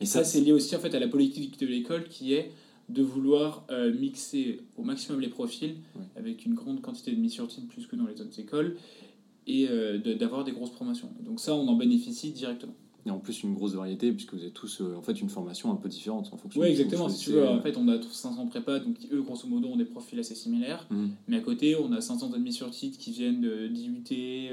Et 0.00 0.06
ça, 0.06 0.24
c'est 0.24 0.40
lié 0.40 0.52
aussi 0.52 0.74
en 0.76 0.78
fait 0.78 0.94
à 0.94 1.00
la 1.00 1.08
politique 1.08 1.58
de 1.58 1.66
l'école 1.66 2.08
qui 2.08 2.34
est 2.34 2.52
de 2.88 3.02
vouloir 3.02 3.64
euh, 3.70 3.92
mixer 3.92 4.60
au 4.76 4.82
maximum 4.82 5.20
les 5.20 5.28
profils 5.28 5.76
avec 6.16 6.44
une 6.44 6.54
grande 6.54 6.82
quantité 6.82 7.12
de 7.12 7.16
mis 7.16 7.30
sur 7.30 7.48
titre 7.48 7.68
plus 7.68 7.86
que 7.86 7.96
dans 7.96 8.06
les 8.06 8.20
autres 8.20 8.38
écoles 8.38 8.76
et 9.46 9.68
euh, 9.68 9.98
d'avoir 10.16 10.44
des 10.44 10.52
grosses 10.52 10.72
promotions. 10.72 11.10
donc 11.20 11.40
ça, 11.40 11.54
on 11.54 11.66
en 11.68 11.74
bénéficie 11.74 12.32
directement. 12.32 12.74
Et 13.04 13.10
en 13.10 13.18
plus, 13.18 13.42
une 13.42 13.54
grosse 13.54 13.74
variété, 13.74 14.12
puisque 14.12 14.34
vous 14.34 14.40
avez 14.40 14.52
tous 14.52 14.80
euh, 14.80 14.94
en 14.96 15.02
fait 15.02 15.20
une 15.20 15.28
formation 15.28 15.72
un 15.72 15.76
peu 15.76 15.88
différente 15.88 16.30
en 16.32 16.36
fonction 16.36 16.60
Oui, 16.60 16.68
exactement. 16.68 17.08
Si 17.08 17.24
tu 17.24 17.30
veux, 17.32 17.48
en 17.48 17.60
fait, 17.60 17.76
on 17.76 17.88
a 17.88 18.00
500 18.00 18.46
prépa, 18.46 18.78
donc 18.78 18.96
eux, 19.12 19.22
grosso 19.22 19.48
modo, 19.48 19.68
ont 19.68 19.76
des 19.76 19.84
profils 19.84 20.18
assez 20.18 20.34
similaires. 20.36 20.86
Mhm. 20.90 21.10
Mais 21.26 21.38
à 21.38 21.40
côté, 21.40 21.76
on 21.76 21.92
a 21.92 22.00
500 22.00 22.32
admis 22.32 22.52
sur 22.52 22.70
titre 22.70 22.98
qui 22.98 23.10
viennent 23.10 23.68
d'IUT, 23.68 24.50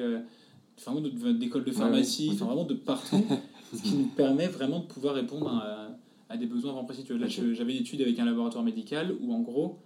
vraiment 0.83 1.01
d'école 1.01 1.63
de 1.63 1.71
pharmacie, 1.71 2.29
enfin 2.33 2.45
vraiment 2.45 2.63
de 2.63 2.73
partout, 2.73 3.23
ce 3.73 3.81
qui 3.81 3.93
nous 3.93 4.07
permet 4.07 4.47
vraiment 4.47 4.79
de 4.79 4.85
pouvoir 4.85 5.15
répondre 5.15 5.49
à, 5.49 5.89
à 6.29 6.37
des 6.37 6.45
besoins 6.45 6.71
vraiment 6.71 6.85
précis. 6.85 7.03
Là, 7.09 7.27
j'avais 7.27 7.73
une 7.73 7.81
étude 7.81 8.01
avec 8.01 8.17
un 8.19 8.25
laboratoire 8.25 8.63
médical 8.63 9.13
où, 9.21 9.33
en 9.33 9.41
gros, 9.41 9.77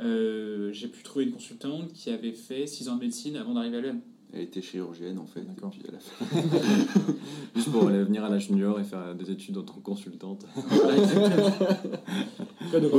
euh, 0.00 0.72
j'ai 0.72 0.88
pu 0.88 1.02
trouver 1.02 1.24
une 1.24 1.32
consultante 1.32 1.92
qui 1.92 2.10
avait 2.10 2.32
fait 2.32 2.66
6 2.66 2.88
ans 2.88 2.96
de 2.96 3.00
médecine 3.00 3.36
avant 3.36 3.54
d'arriver 3.54 3.78
à 3.78 3.80
l'EM. 3.80 4.00
Elle 4.34 4.42
était 4.42 4.60
chirurgienne 4.60 5.18
en 5.18 5.26
fait. 5.26 5.42
D'accord. 5.42 5.72
Juste 7.54 7.70
pour 7.70 7.86
aller 7.86 8.02
venir 8.02 8.24
à 8.24 8.28
la 8.28 8.38
junior 8.38 8.80
et 8.80 8.84
faire 8.84 9.14
des 9.14 9.30
études 9.30 9.56
en 9.58 9.62
tant 9.62 9.74
que 9.74 9.82
consultante. 9.82 10.44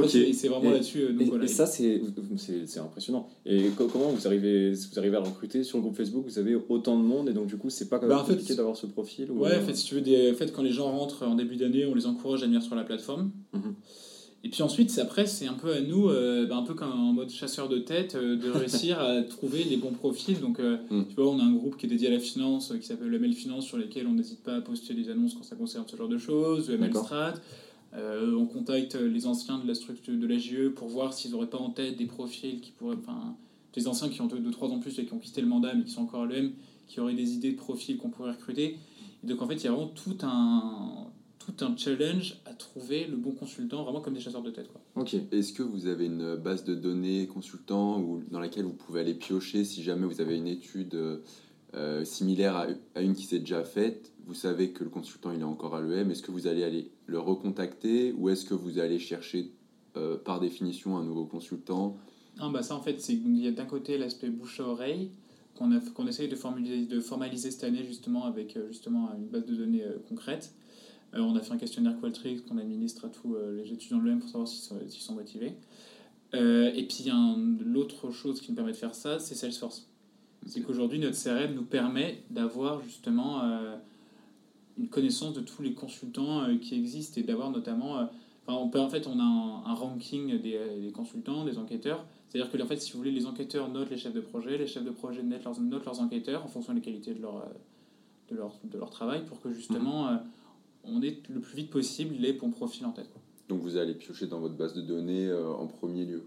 C'est 0.07 0.47
vraiment 0.47 0.71
là-dessus. 0.71 1.01
Euh, 1.01 1.41
et, 1.41 1.47
ça, 1.47 1.65
c'est 1.65 1.99
impressionnant. 2.79 3.27
Et 3.45 3.69
comment 3.75 4.09
vous 4.09 4.27
arrivez, 4.27 4.71
vous 4.71 4.99
arrivez 4.99 5.17
à 5.17 5.21
recruter 5.21 5.63
sur 5.63 5.77
le 5.77 5.81
groupe 5.81 5.97
Facebook? 5.97 6.23
Vous 6.25 6.39
avez 6.39 6.55
autant 6.55 6.97
de 6.97 7.03
monde 7.03 7.29
et 7.29 7.33
donc 7.33 7.47
du 7.47 7.57
coup, 7.57 7.69
c'est 7.69 7.89
pas 7.89 7.99
bah, 7.99 8.23
compliqué 8.25 8.55
d'avoir 8.55 8.77
ce 8.77 8.85
profil 8.85 9.31
Ouais, 9.31 9.57
en 9.57 9.61
fait, 9.61 9.73
si 9.73 9.85
tu 9.85 9.95
veux, 9.95 10.01
des, 10.01 10.31
en 10.31 10.35
fait, 10.35 10.53
quand 10.53 10.63
les 10.63 10.71
gens 10.71 10.89
rentrent 10.91 11.25
en 11.25 11.35
début 11.35 11.57
d'année, 11.57 11.85
on 11.85 11.95
les 11.95 12.05
encourage 12.05 12.43
à 12.43 12.45
venir 12.45 12.61
sur 12.61 12.75
la 12.75 12.83
plateforme. 12.83 13.31
Mhm. 13.53 13.75
Et 14.45 14.49
puis 14.49 14.61
ensuite, 14.61 14.95
après, 14.99 15.25
c'est 15.25 15.47
un 15.47 15.55
peu 15.55 15.73
à 15.73 15.81
nous, 15.81 16.07
euh, 16.07 16.45
bah, 16.45 16.57
un 16.57 16.61
peu 16.61 16.75
comme 16.75 16.91
en 16.91 17.13
mode 17.13 17.31
chasseur 17.31 17.67
de 17.67 17.79
tête, 17.79 18.13
euh, 18.13 18.35
de 18.35 18.51
réussir 18.51 18.99
à 18.99 19.23
trouver 19.23 19.63
les 19.63 19.75
bons 19.75 19.89
profils. 19.91 20.39
Donc, 20.39 20.59
euh, 20.59 20.77
mm. 20.91 21.05
tu 21.07 21.15
vois, 21.15 21.31
on 21.31 21.39
a 21.39 21.43
un 21.43 21.53
groupe 21.53 21.77
qui 21.77 21.87
est 21.87 21.89
dédié 21.89 22.09
à 22.09 22.11
la 22.11 22.19
finance, 22.19 22.71
qui 22.79 22.85
s'appelle 22.85 23.07
le 23.07 23.17
Mail 23.17 23.33
Finance, 23.33 23.65
sur 23.65 23.79
lesquels 23.79 24.05
on 24.05 24.13
n'hésite 24.13 24.43
pas 24.43 24.57
à 24.57 24.61
poster 24.61 24.93
des 24.93 25.09
annonces 25.09 25.33
quand 25.33 25.41
ça 25.41 25.55
concerne 25.55 25.85
ce 25.87 25.95
genre 25.95 26.07
de 26.07 26.19
choses, 26.19 26.69
le 26.69 26.75
ML 26.75 26.93
Strat. 26.93 27.33
on 27.95 28.45
contacte 28.45 28.93
les 28.93 29.25
anciens 29.25 29.57
de 29.57 29.67
la 29.67 29.73
structure 29.73 30.13
de 30.15 30.27
la 30.27 30.37
GE 30.37 30.69
pour 30.75 30.89
voir 30.89 31.15
s'ils 31.15 31.31
n'auraient 31.31 31.49
pas 31.49 31.57
en 31.57 31.71
tête 31.71 31.97
des 31.97 32.05
profils 32.05 32.61
qui 32.61 32.69
pourraient. 32.69 32.97
Enfin, 32.99 33.35
des 33.73 33.87
anciens 33.87 34.09
qui 34.09 34.21
ont 34.21 34.27
2-3 34.27 34.69
ans 34.69 34.79
plus 34.79 34.99
et 34.99 35.05
qui 35.05 35.13
ont 35.13 35.19
quitté 35.19 35.41
le 35.41 35.47
mandat 35.47 35.73
mais 35.73 35.83
qui 35.83 35.91
sont 35.91 36.03
encore 36.03 36.21
à 36.21 36.27
l'EM, 36.27 36.51
qui 36.87 36.99
auraient 36.99 37.15
des 37.15 37.33
idées 37.33 37.51
de 37.51 37.57
profils 37.57 37.97
qu'on 37.97 38.09
pourrait 38.09 38.31
recruter. 38.31 38.77
Et 39.23 39.27
donc, 39.27 39.41
en 39.41 39.47
fait, 39.47 39.55
il 39.55 39.63
y 39.63 39.67
a 39.67 39.71
vraiment 39.71 39.87
tout 39.87 40.17
un 40.21 41.07
tout 41.45 41.63
un 41.63 41.75
challenge 41.77 42.37
à 42.45 42.53
trouver 42.53 43.05
le 43.05 43.17
bon 43.17 43.31
consultant, 43.31 43.83
vraiment 43.83 44.01
comme 44.01 44.13
des 44.13 44.19
chasseurs 44.19 44.41
de 44.41 44.51
tête. 44.51 44.67
Quoi. 44.67 44.81
Ok. 44.95 45.15
Est-ce 45.31 45.53
que 45.53 45.63
vous 45.63 45.87
avez 45.87 46.05
une 46.05 46.35
base 46.35 46.63
de 46.63 46.73
données 46.73 47.27
consultant 47.27 47.99
ou 47.99 48.23
dans 48.31 48.39
laquelle 48.39 48.65
vous 48.65 48.73
pouvez 48.73 49.01
aller 49.01 49.13
piocher 49.13 49.63
si 49.63 49.83
jamais 49.83 50.05
vous 50.05 50.21
avez 50.21 50.37
une 50.37 50.47
étude 50.47 50.95
euh, 51.75 52.05
similaire 52.05 52.55
à, 52.95 53.01
une 53.01 53.13
qui 53.13 53.23
s'est 53.23 53.39
déjà 53.39 53.63
faite? 53.63 54.11
Vous 54.25 54.33
savez 54.33 54.71
que 54.71 54.83
le 54.83 54.89
consultant 54.89 55.31
il 55.31 55.41
est 55.41 55.43
encore 55.43 55.75
à 55.75 55.81
l'EM. 55.81 56.09
Est-ce 56.09 56.23
que 56.23 56.31
vous 56.31 56.47
allez 56.47 56.63
aller 56.63 56.91
le 57.05 57.19
recontacter 57.19 58.13
ou 58.13 58.29
est-ce 58.29 58.45
que 58.45 58.55
vous 58.55 58.79
allez 58.79 58.97
chercher 58.97 59.51
euh, 59.97 60.17
par 60.17 60.39
définition 60.39 60.97
un 60.97 61.03
nouveau 61.03 61.25
consultant? 61.25 61.97
Ah 62.39 62.49
bah 62.51 62.63
ça 62.63 62.75
en 62.75 62.81
fait, 62.81 62.99
c'est 62.99 63.13
il 63.13 63.37
y 63.37 63.47
a 63.47 63.51
d'un 63.51 63.65
côté 63.65 63.97
l'aspect 63.97 64.29
bouche 64.29 64.59
à 64.59 64.67
oreille 64.67 65.11
qu'on 65.57 65.79
qu'on 65.93 66.07
essaye 66.07 66.27
de 66.27 66.35
formaliser, 66.35 66.85
de 66.85 66.99
formaliser 66.99 67.51
cette 67.51 67.63
année 67.63 67.85
justement 67.85 68.25
avec 68.25 68.57
euh, 68.57 68.67
justement 68.69 69.11
une 69.15 69.27
base 69.27 69.45
de 69.45 69.55
données 69.55 69.83
concrète. 70.09 70.51
Euh, 71.15 71.21
on 71.21 71.35
a 71.35 71.41
fait 71.41 71.53
un 71.53 71.57
questionnaire 71.57 71.99
Qualtrics 71.99 72.45
qu'on 72.45 72.57
administre 72.57 73.05
à 73.05 73.09
tous 73.09 73.35
euh, 73.35 73.55
les 73.55 73.71
étudiants 73.71 73.99
de 73.99 74.05
l'EM 74.05 74.19
pour 74.19 74.29
savoir 74.29 74.47
s'ils 74.47 75.01
sont, 75.01 75.13
motivés. 75.13 75.53
Euh, 76.33 76.71
et 76.73 76.83
puis, 76.83 77.09
l'autre 77.63 78.11
chose 78.11 78.41
qui 78.41 78.51
nous 78.51 78.55
permet 78.55 78.71
de 78.71 78.77
faire 78.77 78.95
ça, 78.95 79.19
c'est 79.19 79.35
Salesforce. 79.35 79.87
C'est 80.45 80.61
qu'aujourd'hui, 80.61 80.99
notre 80.99 81.21
CRM 81.21 81.53
nous 81.53 81.63
permet 81.63 82.23
d'avoir 82.29 82.81
justement 82.83 83.41
une 84.77 84.89
connaissance 84.89 85.33
de 85.33 85.41
tous 85.41 85.63
les 85.63 85.73
consultants 85.73 86.45
qui 86.61 86.75
existent 86.75 87.19
et 87.19 87.23
d'avoir 87.23 87.49
notamment. 87.49 88.07
on 88.47 88.69
peut, 88.69 88.79
en 88.79 88.89
fait, 88.89 89.07
on 89.07 89.19
a 89.19 89.23
un, 89.23 89.73
ranking 89.73 90.39
des, 90.39 90.91
consultants, 90.93 91.45
des 91.45 91.57
enquêteurs. 91.57 92.05
C'est-à-dire 92.29 92.51
que, 92.51 92.61
en 92.61 92.67
fait, 92.67 92.79
si 92.79 92.91
vous 92.91 92.99
voulez, 92.99 93.11
les 93.11 93.25
enquêteurs 93.25 93.69
notent 93.69 93.89
les 93.89 93.97
chefs 93.97 94.13
de 94.13 94.21
projet, 94.21 94.55
les 94.59 94.67
chefs 94.67 94.83
de 94.83 94.91
projet 94.91 95.23
notent 95.23 95.43
leurs, 95.43 95.59
notent 95.59 95.85
leurs 95.85 95.99
enquêteurs 96.01 96.45
en 96.45 96.47
fonction 96.47 96.75
des 96.75 96.81
qualités 96.81 97.15
de 97.15 97.21
leur, 97.23 97.47
de 98.29 98.35
leur, 98.35 98.53
de 98.65 98.77
leur 98.77 98.91
travail 98.91 99.25
pour 99.25 99.41
que 99.41 99.51
justement. 99.51 100.11
Mhm 100.11 100.19
on 100.87 101.01
est 101.01 101.27
le 101.29 101.39
plus 101.39 101.55
vite 101.55 101.69
possible 101.69 102.15
les 102.19 102.33
bons 102.33 102.51
profils 102.51 102.85
en 102.85 102.91
tête. 102.91 103.09
Donc 103.47 103.61
vous 103.61 103.77
allez 103.77 103.93
piocher 103.93 104.27
dans 104.27 104.39
votre 104.39 104.55
base 104.55 104.73
de 104.73 104.81
données 104.81 105.27
euh, 105.27 105.47
en 105.53 105.67
premier 105.67 106.05
lieu. 106.05 106.23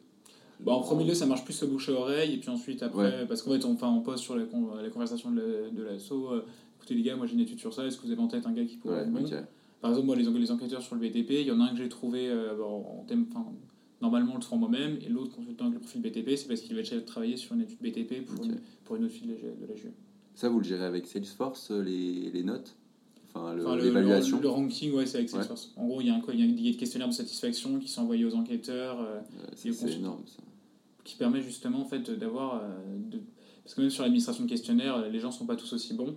Bah, 0.60 0.72
en 0.72 0.80
premier 0.80 1.04
lieu, 1.04 1.14
ça 1.14 1.26
marche 1.26 1.44
plus 1.44 1.62
au 1.62 1.68
bouche 1.68 1.88
à 1.88 1.92
oreille, 1.92 2.34
et 2.34 2.36
puis 2.38 2.50
ensuite, 2.50 2.82
après, 2.82 3.26
parce 3.28 3.42
qu'en 3.42 3.52
fait, 3.52 3.64
on, 3.64 3.72
enfin, 3.74 3.88
on 3.90 4.00
poste 4.00 4.24
sur 4.24 4.34
la, 4.36 4.44
la 4.82 4.90
conversation 4.90 5.30
de 5.30 5.82
l'assaut, 5.84 6.32
euh, 6.32 6.44
écoutez 6.76 6.94
les 6.94 7.02
gars, 7.02 7.14
moi 7.16 7.26
j'ai 7.26 7.34
une 7.34 7.40
étude 7.40 7.60
sur 7.60 7.72
ça, 7.72 7.86
est-ce 7.86 7.96
que 7.96 8.06
vous 8.06 8.12
avez 8.12 8.20
en 8.20 8.26
tête 8.26 8.44
un 8.44 8.52
gars 8.52 8.64
qui 8.64 8.76
pourrait... 8.76 9.06
Par 9.80 9.90
exemple, 9.90 10.06
moi, 10.06 10.16
les, 10.16 10.24
les 10.24 10.50
enquêteurs 10.50 10.82
sur 10.82 10.96
le 10.96 11.00
BTP, 11.00 11.30
il 11.30 11.46
y 11.46 11.52
en 11.52 11.60
a 11.60 11.64
un 11.64 11.68
que 11.70 11.76
j'ai 11.76 11.88
trouvé 11.88 12.28
euh, 12.28 12.60
en 12.64 13.04
thème, 13.06 13.26
normalement, 14.00 14.34
le 14.34 14.40
fera 14.40 14.56
moi-même, 14.56 14.98
et 15.00 15.08
l'autre 15.08 15.36
consultant 15.36 15.66
avec 15.66 15.74
le 15.74 15.80
profil 15.80 16.02
BTP, 16.02 16.36
c'est 16.36 16.48
parce 16.48 16.60
qu'il 16.60 16.74
va 16.74 16.82
travailler 17.02 17.36
sur 17.36 17.54
une 17.54 17.60
étude 17.60 17.78
BTP 17.80 18.24
pour, 18.24 18.44
une, 18.44 18.60
pour 18.84 18.96
une 18.96 19.04
autre 19.04 19.14
file 19.14 19.28
de 19.28 19.66
la 19.66 19.76
GE. 19.76 19.92
Ça, 20.34 20.48
vous 20.48 20.58
le 20.58 20.64
gérez 20.64 20.84
avec 20.84 21.06
Salesforce, 21.06 21.70
les, 21.70 22.30
les 22.30 22.42
notes? 22.42 22.76
L'évaluation. 23.76 24.40
Le, 24.40 24.48
ranking, 24.48 24.92
ouais, 24.92 25.06
c'est 25.06 25.18
avec 25.18 25.30
Salesforce. 25.30 25.72
En 25.76 25.86
gros, 25.86 26.00
il 26.00 26.06
y, 26.06 26.10
a 26.10 26.14
un, 26.14 26.22
il 26.32 26.64
y 26.64 26.68
a 26.68 26.72
des 26.72 26.76
questionnaires 26.76 27.08
de 27.08 27.14
satisfaction 27.14 27.78
qui 27.78 27.88
sont 27.88 28.02
envoyés 28.02 28.24
aux 28.24 28.34
enquêteurs. 28.34 29.00
Euh, 29.00 29.20
c'est 29.54 29.70
énorme, 29.92 30.22
ça. 30.26 30.42
Qui 31.04 31.16
permet 31.16 31.42
justement 31.42 31.80
en 31.80 31.84
fait, 31.84 32.10
d'avoir. 32.10 32.56
Euh, 32.56 32.68
de... 33.10 33.20
Parce 33.64 33.74
que 33.74 33.80
même 33.80 33.90
sur 33.90 34.02
l'administration 34.02 34.44
de 34.44 34.48
questionnaires, 34.48 35.08
les 35.08 35.20
gens 35.20 35.28
ne 35.28 35.34
sont 35.34 35.46
pas 35.46 35.56
tous 35.56 35.72
aussi 35.72 35.94
bons. 35.94 36.16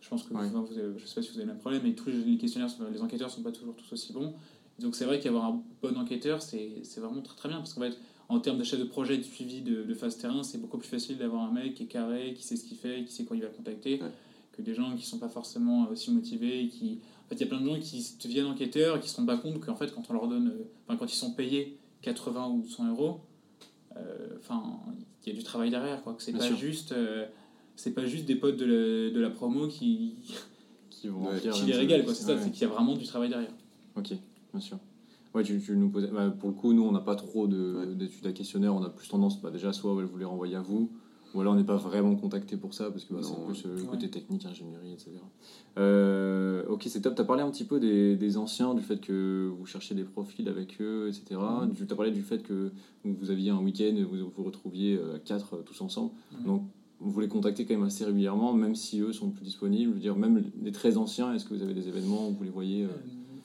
Je 0.00 0.08
pense 0.08 0.24
que 0.24 0.34
vous, 0.34 0.98
je 0.98 1.06
sais 1.06 1.14
pas 1.14 1.22
si 1.22 1.28
vous 1.28 1.36
avez 1.36 1.44
le 1.44 1.52
même 1.52 1.60
problème, 1.60 1.82
mais 1.84 1.92
tous 1.92 2.10
les 2.10 2.36
questionnaires, 2.36 2.68
les 2.92 3.00
enquêteurs 3.00 3.28
ne 3.28 3.32
sont 3.32 3.42
pas 3.42 3.52
toujours 3.52 3.76
tous 3.76 3.92
aussi 3.92 4.12
bons. 4.12 4.34
donc 4.80 4.96
c'est 4.96 5.04
vrai 5.04 5.20
qu'avoir 5.20 5.44
un 5.44 5.62
bon 5.80 5.96
enquêteur, 5.96 6.42
c'est 6.42 6.82
vraiment 6.96 7.20
très 7.22 7.36
très 7.36 7.48
bien. 7.48 7.58
Parce 7.58 7.72
qu'en 7.74 7.82
fait, 7.82 7.96
en 8.28 8.40
termes 8.40 8.58
de 8.58 8.64
chef 8.64 8.80
de 8.80 8.84
projet 8.84 9.16
de 9.16 9.22
suivi 9.22 9.60
de, 9.60 9.84
de 9.84 9.94
phase 9.94 10.18
terrain, 10.18 10.42
c'est 10.42 10.58
beaucoup 10.58 10.78
plus 10.78 10.88
facile 10.88 11.18
d'avoir 11.18 11.44
un 11.44 11.52
mec 11.52 11.74
qui 11.74 11.84
est 11.84 11.86
carré, 11.86 12.34
qui 12.34 12.42
sait 12.42 12.56
ce 12.56 12.64
qu'il 12.64 12.76
fait, 12.76 13.04
qui 13.04 13.12
sait 13.12 13.24
quand 13.24 13.36
il 13.36 13.42
va 13.42 13.48
contacter 13.48 14.00
que 14.52 14.62
des 14.62 14.74
gens 14.74 14.94
qui 14.96 15.04
sont 15.06 15.18
pas 15.18 15.28
forcément 15.28 15.88
aussi 15.88 16.10
motivés 16.10 16.64
et 16.64 16.68
qui 16.68 17.00
en 17.24 17.28
fait 17.28 17.36
il 17.36 17.40
y 17.40 17.44
a 17.44 17.46
plein 17.46 17.60
de 17.60 17.66
gens 17.66 17.78
qui 17.80 18.16
deviennent 18.22 18.46
enquêteurs 18.46 18.96
et 18.96 19.00
qui 19.00 19.08
se 19.08 19.16
rendent 19.16 19.26
pas 19.26 19.38
compte 19.38 19.60
qu'en 19.60 19.74
fait 19.76 19.92
quand 19.94 20.02
on 20.10 20.12
leur 20.12 20.28
donne 20.28 20.48
euh, 20.48 20.64
enfin 20.86 20.96
quand 20.98 21.06
ils 21.10 21.16
sont 21.16 21.32
payés 21.32 21.78
80 22.02 22.48
ou 22.48 22.66
100 22.68 22.88
euros, 22.88 23.20
enfin, 24.38 24.62
il 25.24 25.32
y 25.32 25.36
a 25.36 25.38
du 25.38 25.44
travail 25.44 25.70
derrière, 25.70 26.02
quoi. 26.02 26.14
Que 26.14 26.22
c'est 26.22 26.32
Bien 26.32 26.40
pas 26.40 26.46
sûr. 26.48 26.56
juste, 26.56 26.94
c'est 27.76 27.92
pas 27.92 28.06
juste 28.06 28.24
des 28.26 28.34
potes 28.36 28.56
de 28.56 28.64
la, 28.64 29.10
de 29.14 29.20
la 29.20 29.30
promo 29.30 29.68
qui, 29.68 30.14
Qui 30.90 31.08
vont 31.08 31.28
Ouais, 31.28 31.38
qui 31.40 31.64
les 31.66 31.74
régalent, 31.74 32.04
quoi. 32.04 32.14
C'est 32.14 32.24
ça, 32.24 32.34
Ouais. 32.34 32.40
c'est 32.42 32.50
qu'il 32.50 32.62
y 32.62 32.64
a 32.64 32.68
vraiment 32.68 32.96
du 32.96 33.04
travail 33.04 33.28
derrière. 33.28 33.52
Ok, 33.96 34.12
bien 34.52 34.60
sûr. 34.60 34.78
Ouais, 35.34 35.42
tu, 35.44 35.60
tu 35.60 35.76
nous 35.76 35.88
posais. 35.90 36.08
bah, 36.08 36.28
pour 36.30 36.48
le 36.50 36.54
coup, 36.54 36.72
nous, 36.72 36.82
on 36.82 36.92
n'a 36.92 37.00
pas 37.00 37.14
trop 37.16 37.46
d'études 37.46 38.26
à 38.26 38.32
questionnaire. 38.32 38.74
On 38.74 38.82
a 38.82 38.90
plus 38.90 39.08
tendance, 39.08 39.40
bah, 39.40 39.50
déjà, 39.50 39.72
soit 39.72 39.94
ouais, 39.94 40.04
vous 40.04 40.18
les 40.18 40.24
renvoyer 40.24 40.56
à 40.56 40.60
vous, 40.60 40.90
ou 41.34 41.40
alors 41.40 41.54
on 41.54 41.56
n'est 41.56 41.64
pas 41.64 41.76
vraiment 41.76 42.14
contacté 42.16 42.56
pour 42.56 42.74
ça, 42.74 42.90
parce 42.90 43.04
que 43.04 43.14
bah, 43.14 43.20
c'est 43.22 43.44
plus 43.44 43.66
euh, 43.66 43.76
le 43.76 43.82
ouais. 43.82 43.88
côté 43.88 44.10
technique, 44.10 44.44
ingénierie, 44.46 44.92
etc. 44.92 45.10
Euh, 45.78 46.64
ok, 46.68 46.82
c'est 46.86 47.00
top. 47.00 47.14
Tu 47.14 47.22
as 47.22 47.24
parlé 47.24 47.42
un 47.42 47.50
petit 47.50 47.64
peu 47.64 47.80
des, 47.80 48.16
des 48.16 48.36
anciens, 48.36 48.74
du 48.74 48.82
fait 48.82 49.00
que 49.00 49.50
vous 49.56 49.66
cherchez 49.66 49.94
des 49.94 50.04
profils 50.04 50.48
avec 50.48 50.80
eux, 50.80 51.08
etc. 51.08 51.40
Mhm. 51.40 51.74
Tu 51.74 51.90
as 51.90 51.96
parlé 51.96 52.10
du 52.10 52.22
fait 52.22 52.42
que 52.42 52.70
vous 53.04 53.30
aviez 53.30 53.50
un 53.50 53.58
week-end, 53.58 53.94
vous 54.10 54.30
vous 54.34 54.44
retrouviez 54.44 54.98
à 55.14 55.18
quatre 55.18 55.54
euh, 55.54 55.62
tous 55.62 55.80
ensemble. 55.80 56.12
Mhm. 56.32 56.46
Donc, 56.46 56.62
vous 57.04 57.20
les 57.20 57.28
contactez 57.28 57.64
quand 57.64 57.74
même 57.74 57.82
assez 57.84 58.04
régulièrement, 58.04 58.52
même 58.52 58.76
si 58.76 59.00
eux 59.00 59.12
sont 59.12 59.30
plus 59.30 59.44
disponibles. 59.44 59.90
Je 59.90 59.94
veux 59.94 60.00
dire, 60.00 60.16
même 60.16 60.44
les 60.62 60.72
très 60.72 60.96
anciens, 60.96 61.34
est-ce 61.34 61.44
que 61.44 61.54
vous 61.54 61.62
avez 61.62 61.74
des 61.74 61.88
événements 61.88 62.28
où 62.28 62.32
vous 62.32 62.44
les 62.44 62.50
voyez 62.50 62.84
euh, 62.84 62.88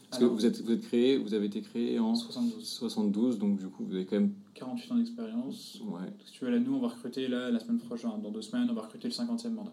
parce 0.09 0.21
Alors, 0.21 0.35
que 0.35 0.39
vous 0.39 0.45
êtes, 0.45 0.61
vous 0.61 0.71
êtes 0.71 0.81
créé, 0.81 1.17
vous 1.17 1.33
avez 1.33 1.47
été 1.47 1.61
créé 1.61 1.99
en 1.99 2.15
72. 2.15 2.63
72, 2.65 3.37
donc 3.39 3.57
du 3.57 3.67
coup 3.67 3.83
vous 3.85 3.93
avez 3.95 4.05
quand 4.05 4.15
même. 4.17 4.33
48 4.55 4.91
ans 4.91 4.95
d'expérience. 4.95 5.81
Ouais, 5.85 6.01
Si 6.25 6.31
tu 6.33 6.45
veux, 6.45 6.51
là, 6.51 6.59
nous, 6.59 6.73
on 6.75 6.79
va 6.79 6.87
recruter, 6.87 7.27
là, 7.27 7.51
la 7.51 7.59
semaine 7.59 7.77
prochaine, 7.79 8.09
dans 8.23 8.31
deux 8.31 8.41
semaines, 8.41 8.67
on 8.69 8.73
va 8.73 8.81
recruter 8.81 9.07
le 9.07 9.13
50e 9.13 9.49
mandat. 9.51 9.71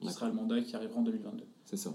Qui 0.00 0.06
D'accord. 0.06 0.12
sera 0.18 0.28
le 0.28 0.34
mandat 0.34 0.60
qui 0.62 0.74
arrivera 0.74 0.98
en 0.98 1.02
2022. 1.02 1.44
c'est 1.64 1.76
ça. 1.76 1.94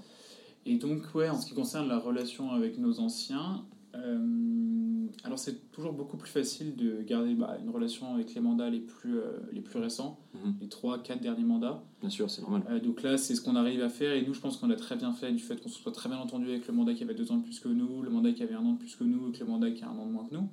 Et 0.65 0.77
donc, 0.77 1.03
ouais, 1.15 1.29
en 1.29 1.39
ce 1.39 1.47
qui 1.47 1.53
concerne 1.53 1.87
la 1.87 1.97
relation 1.99 2.51
avec 2.51 2.77
nos 2.77 2.99
anciens, 2.99 3.63
euh, 3.95 5.07
alors 5.23 5.39
c'est 5.39 5.71
toujours 5.71 5.93
beaucoup 5.93 6.17
plus 6.17 6.29
facile 6.29 6.75
de 6.75 7.01
garder 7.01 7.33
bah, 7.33 7.57
une 7.63 7.69
relation 7.69 8.13
avec 8.13 8.33
les 8.35 8.41
mandats 8.41 8.69
les 8.69 8.79
plus, 8.79 9.17
euh, 9.17 9.37
les 9.51 9.61
plus 9.61 9.79
récents, 9.79 10.19
Mhm. 10.35 10.53
les 10.61 10.67
3-4 10.67 11.21
derniers 11.21 11.43
mandats. 11.43 11.83
Bien 12.01 12.09
sûr, 12.09 12.29
c'est 12.29 12.41
normal. 12.41 12.63
Euh, 12.69 12.79
donc 12.79 13.01
là, 13.03 13.17
c'est 13.17 13.35
ce 13.35 13.41
qu'on 13.41 13.55
arrive 13.55 13.81
à 13.81 13.89
faire. 13.89 14.13
Et 14.13 14.25
nous, 14.25 14.33
je 14.33 14.39
pense 14.41 14.57
qu'on 14.57 14.69
a 14.69 14.75
très 14.75 14.95
bien 14.95 15.11
fait 15.11 15.31
du 15.31 15.39
fait 15.39 15.61
qu'on 15.61 15.69
se 15.69 15.79
soit 15.79 15.91
très 15.91 16.07
bien 16.09 16.17
entendu 16.19 16.47
avec 16.49 16.67
le 16.67 16.73
mandat 16.73 16.93
qui 16.93 17.03
avait 17.03 17.15
deux 17.15 17.31
ans 17.31 17.37
de 17.37 17.43
plus 17.43 17.59
que 17.59 17.69
nous, 17.69 18.01
le 18.01 18.09
mandat 18.09 18.31
qui 18.31 18.43
avait 18.43 18.55
un 18.55 18.65
an 18.65 18.73
de 18.73 18.77
plus 18.79 18.95
que 18.95 19.03
nous, 19.03 19.29
et 19.29 19.31
que 19.31 19.39
le 19.39 19.45
mandat 19.49 19.71
qui 19.71 19.83
a 19.83 19.89
un 19.89 19.97
an 19.97 20.05
de 20.05 20.11
moins 20.11 20.25
que 20.25 20.35
nous. 20.35 20.47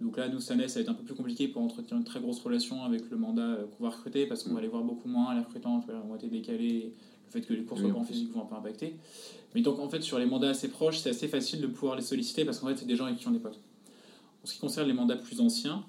Donc 0.00 0.16
là, 0.18 0.28
nous, 0.28 0.40
cette 0.40 0.50
année, 0.58 0.66
ça 0.68 0.80
va 0.80 0.82
être 0.82 0.88
un 0.90 0.94
peu 0.94 1.04
plus 1.04 1.14
compliqué 1.14 1.46
pour 1.48 1.62
entretenir 1.62 1.96
une 1.96 2.04
très 2.04 2.20
grosse 2.20 2.40
relation 2.40 2.82
avec 2.82 3.08
le 3.10 3.16
mandat 3.16 3.58
qu'on 3.78 3.84
va 3.84 3.90
recruter 3.90 4.26
parce 4.26 4.42
qu'on 4.42 4.50
Mm. 4.50 4.54
va 4.56 4.60
les 4.60 4.68
voir 4.68 4.82
beaucoup 4.82 5.08
moins. 5.08 5.32
Les 5.34 5.40
recrutements 5.40 5.80
ont 6.10 6.14
été 6.16 6.28
décalés. 6.28 6.92
Fait 7.34 7.40
que 7.40 7.52
les 7.52 7.64
cours 7.64 7.76
Oui, 7.76 7.82
soient 7.82 7.90
en 7.90 7.94
pas 7.94 8.00
en 8.00 8.04
physique 8.04 8.32
vont 8.32 8.42
un 8.42 8.46
peu 8.46 8.54
impacter. 8.54 8.94
Mais 9.56 9.60
donc, 9.60 9.80
en 9.80 9.88
fait, 9.88 10.00
sur 10.02 10.18
les 10.20 10.26
mandats 10.26 10.50
assez 10.50 10.68
proches, 10.68 10.98
c'est 10.98 11.10
assez 11.10 11.26
facile 11.26 11.60
de 11.60 11.66
pouvoir 11.66 11.96
les 11.96 12.02
solliciter 12.02 12.44
parce 12.44 12.60
qu'en 12.60 12.68
fait, 12.68 12.76
c'est 12.76 12.86
des 12.86 12.94
gens 12.96 13.06
avec 13.06 13.18
qui 13.18 13.26
on 13.26 13.34
est 13.34 13.38
potes. 13.40 13.58
En 14.42 14.46
ce 14.46 14.54
qui 14.54 14.60
concerne 14.60 14.86
les 14.86 14.92
mandats 14.94 15.16
plus 15.16 15.40
anciens, 15.40 15.84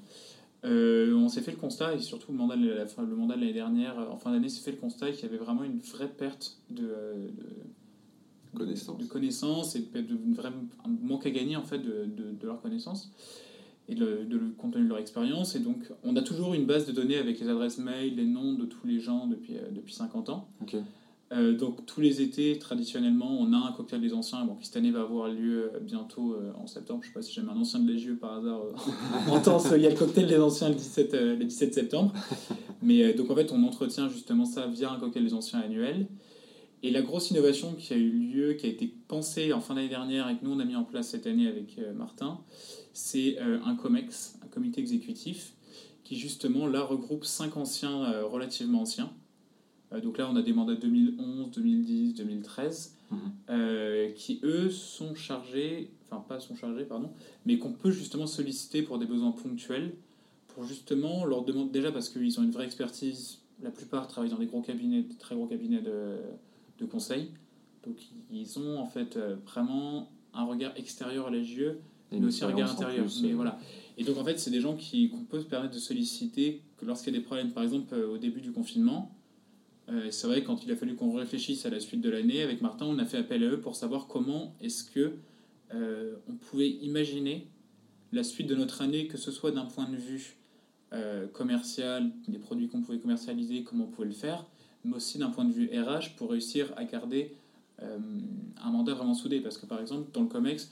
euh, 0.63 1.13
on 1.13 1.29
s'est 1.29 1.41
fait 1.41 1.51
le 1.51 1.57
constat, 1.57 1.93
et 1.93 1.99
surtout 1.99 2.31
le 2.31 2.37
mandat 2.39 2.55
de 2.57 2.67
la, 2.67 2.87
fin- 2.87 3.03
le 3.05 3.15
mandat 3.15 3.35
de 3.35 3.41
l'année 3.41 3.53
dernière, 3.53 3.99
euh, 3.99 4.09
en 4.09 4.17
fin 4.17 4.31
d'année, 4.31 4.49
s'est 4.49 4.61
fait 4.63 4.71
le 4.71 4.77
constat 4.77 5.11
qu'il 5.11 5.21
y 5.23 5.25
avait 5.27 5.37
vraiment 5.37 5.63
une 5.63 5.77
vraie 5.77 6.07
perte 6.09 6.57
de, 6.71 6.83
euh, 6.89 7.27
de, 7.27 8.57
Connaissance. 8.57 8.97
de, 8.97 9.03
de 9.03 9.07
connaissances 9.07 9.75
et 9.75 9.79
de, 9.81 10.17
vraie- 10.33 10.49
un 10.83 10.89
manque 11.03 11.27
à 11.27 11.29
gagner 11.29 11.55
en 11.55 11.63
fait 11.63 11.77
de, 11.77 12.07
leurs 12.41 12.61
connaissances 12.61 13.11
et 13.87 13.93
de, 13.93 14.23
de 14.27 14.37
le 14.37 14.49
compte 14.57 14.73
tenu 14.73 14.85
de 14.85 14.89
leur 14.89 14.97
expérience. 14.97 15.55
Et 15.55 15.59
donc, 15.59 15.77
on 16.03 16.15
a 16.15 16.21
toujours 16.23 16.55
une 16.55 16.65
base 16.65 16.87
de 16.87 16.91
données 16.91 17.17
avec 17.17 17.39
les 17.39 17.47
adresses 17.49 17.77
mail, 17.77 18.15
les 18.15 18.25
noms 18.25 18.53
de 18.53 18.65
tous 18.65 18.87
les 18.87 18.99
gens 18.99 19.27
depuis, 19.27 19.57
euh, 19.57 19.69
depuis 19.71 19.93
50 19.93 20.29
ans. 20.29 20.47
Ok. 20.61 20.77
Euh, 21.35 21.53
donc 21.53 21.85
tous 21.85 22.01
les 22.01 22.21
étés, 22.21 22.57
traditionnellement, 22.59 23.37
on 23.39 23.51
a 23.51 23.57
un 23.57 23.71
cocktail 23.73 23.99
des 23.99 24.13
anciens, 24.13 24.45
bon, 24.45 24.55
qui 24.55 24.65
cette 24.65 24.77
année 24.77 24.91
va 24.91 25.01
avoir 25.01 25.27
lieu 25.27 25.71
euh, 25.73 25.79
bientôt 25.79 26.33
euh, 26.33 26.51
en 26.57 26.67
septembre. 26.67 27.01
Je 27.03 27.07
sais 27.07 27.13
pas 27.13 27.21
si 27.21 27.33
jamais 27.33 27.51
un 27.51 27.57
ancien 27.57 27.79
de 27.79 27.91
l'EGE 27.91 28.13
par 28.13 28.37
hasard 28.37 28.61
euh, 28.61 28.71
il 29.77 29.81
y 29.81 29.85
a 29.85 29.89
le 29.89 29.95
cocktail 29.95 30.27
des 30.27 30.37
anciens 30.37 30.69
le 30.69 30.75
17, 30.75 31.13
euh, 31.13 31.35
le 31.35 31.45
17 31.45 31.73
septembre. 31.73 32.13
Mais 32.81 33.13
donc 33.13 33.29
en 33.31 33.35
fait, 33.35 33.51
on 33.51 33.63
entretient 33.63 34.07
justement 34.07 34.45
ça 34.45 34.67
via 34.67 34.91
un 34.91 34.99
cocktail 34.99 35.25
des 35.25 35.33
anciens 35.33 35.59
annuel. 35.59 36.07
Et 36.83 36.91
la 36.91 37.01
grosse 37.01 37.31
innovation 37.31 37.73
qui 37.73 37.93
a 37.93 37.97
eu 37.97 38.11
lieu, 38.11 38.53
qui 38.53 38.67
a 38.67 38.69
été 38.69 38.93
pensée 39.07 39.51
en 39.51 39.59
fin 39.59 39.73
d'année 39.73 39.89
dernière 39.89 40.29
et 40.29 40.37
que 40.37 40.45
nous 40.45 40.51
on 40.51 40.59
a 40.59 40.65
mis 40.65 40.75
en 40.75 40.83
place 40.83 41.09
cette 41.09 41.25
année 41.25 41.47
avec 41.47 41.79
Martin, 41.95 42.41
c'est 42.93 43.39
un 43.39 43.75
COMEX, 43.75 44.37
un 44.43 44.47
comité 44.47 44.81
exécutif, 44.81 45.53
qui 46.03 46.15
justement 46.15 46.67
là 46.67 46.83
regroupe 46.83 47.25
cinq 47.25 47.57
anciens 47.57 48.21
relativement 48.21 48.81
anciens. 48.81 49.09
Euh, 49.95 50.01
donc 50.01 50.17
là 50.17 50.29
on 50.31 50.35
a 50.35 50.41
des 50.41 50.53
mandats 50.53 50.75
2011, 50.75 51.51
2010, 51.51 52.13
2013, 52.15 52.95
Mhm. 53.11 53.17
euh, 53.49 54.11
qui 54.11 54.39
eux 54.43 54.69
sont 54.69 55.15
chargés, 55.15 55.91
enfin 56.09 56.23
pas 56.27 56.39
sont 56.39 56.55
chargés, 56.55 56.85
pardon, 56.85 57.09
mais 57.45 57.57
qu'on 57.57 57.71
peut 57.71 57.91
justement 57.91 58.27
solliciter 58.27 58.81
pour 58.81 58.97
des 58.97 59.05
besoins 59.05 59.31
ponctuels, 59.31 59.93
pour 60.49 60.63
justement 60.65 61.25
leur 61.25 61.43
demander, 61.43 61.71
déjà 61.71 61.91
parce 61.91 62.09
qu'ils 62.09 62.39
ont 62.39 62.43
une 62.43 62.51
vraie 62.51 62.65
expertise, 62.65 63.39
la 63.61 63.69
plupart 63.71 64.07
travaillent 64.07 64.31
dans 64.31 64.37
des 64.39 64.47
gros 64.47 64.61
cabinets, 64.61 65.03
des 65.03 65.15
très 65.15 65.35
gros 65.35 65.45
cabinets 65.47 65.81
de, 65.81 66.17
de 66.79 66.85
conseil, 66.85 67.29
donc 67.85 67.95
ils 68.31 68.57
ont 68.59 68.79
en 68.79 68.87
fait 68.87 69.17
euh, 69.17 69.35
vraiment 69.45 70.09
un 70.33 70.43
regard 70.45 70.73
extérieur 70.75 71.27
à 71.27 71.31
Et 71.31 72.19
mais 72.19 72.25
aussi 72.27 72.43
un 72.43 72.47
regard 72.47 72.71
intérieur. 72.71 73.05
plus, 73.05 73.21
Mais 73.23 73.31
euh, 73.31 73.35
voilà. 73.35 73.57
Et 73.97 74.03
donc 74.03 74.17
en 74.17 74.23
fait, 74.25 74.37
c'est 74.39 74.51
des 74.51 74.59
gens 74.61 74.75
qu'on 74.75 75.23
peut 75.23 75.39
se 75.39 75.45
permettre 75.45 75.73
de 75.73 75.79
solliciter 75.79 76.61
que 76.77 76.85
lorsqu'il 76.85 77.13
y 77.13 77.15
a 77.15 77.19
des 77.19 77.23
problèmes, 77.25 77.51
par 77.51 77.63
exemple 77.63 77.95
au 77.95 78.17
début 78.17 78.41
du 78.41 78.51
confinement. 78.51 79.15
Euh, 79.89 80.09
c'est 80.09 80.27
vrai, 80.27 80.43
quand 80.43 80.63
il 80.63 80.71
a 80.71 80.75
fallu 80.75 80.95
qu'on 80.95 81.13
réfléchisse 81.13 81.65
à 81.65 81.69
la 81.69 81.79
suite 81.79 82.01
de 82.01 82.09
l'année, 82.09 82.41
avec 82.41 82.61
Martin, 82.61 82.85
on 82.85 82.97
a 82.97 83.05
fait 83.05 83.17
appel 83.17 83.43
à 83.43 83.47
eux 83.47 83.61
pour 83.61 83.75
savoir 83.75 84.07
comment 84.07 84.55
est-ce 84.61 84.83
que 84.83 85.13
euh, 85.73 86.15
on 86.27 86.33
pouvait 86.33 86.69
imaginer 86.69 87.47
la 88.11 88.23
suite 88.23 88.47
de 88.47 88.55
notre 88.55 88.81
année, 88.81 89.07
que 89.07 89.17
ce 89.17 89.31
soit 89.31 89.51
d'un 89.51 89.65
point 89.65 89.87
de 89.89 89.95
vue 89.95 90.37
euh, 90.93 91.27
commercial, 91.27 92.11
des 92.27 92.39
produits 92.39 92.67
qu'on 92.67 92.81
pouvait 92.81 92.99
commercialiser, 92.99 93.63
comment 93.63 93.85
on 93.85 93.87
pouvait 93.87 94.07
le 94.07 94.13
faire, 94.13 94.45
mais 94.83 94.95
aussi 94.95 95.17
d'un 95.17 95.29
point 95.29 95.45
de 95.45 95.53
vue 95.53 95.67
RH 95.67 96.15
pour 96.15 96.31
réussir 96.31 96.73
à 96.77 96.85
garder 96.85 97.35
un 97.77 98.71
mandat 98.71 98.93
vraiment 98.93 99.13
soudé. 99.13 99.41
Parce 99.41 99.57
que 99.57 99.65
par 99.65 99.81
exemple, 99.81 100.09
dans 100.13 100.21
le 100.21 100.29
COMEX, 100.29 100.71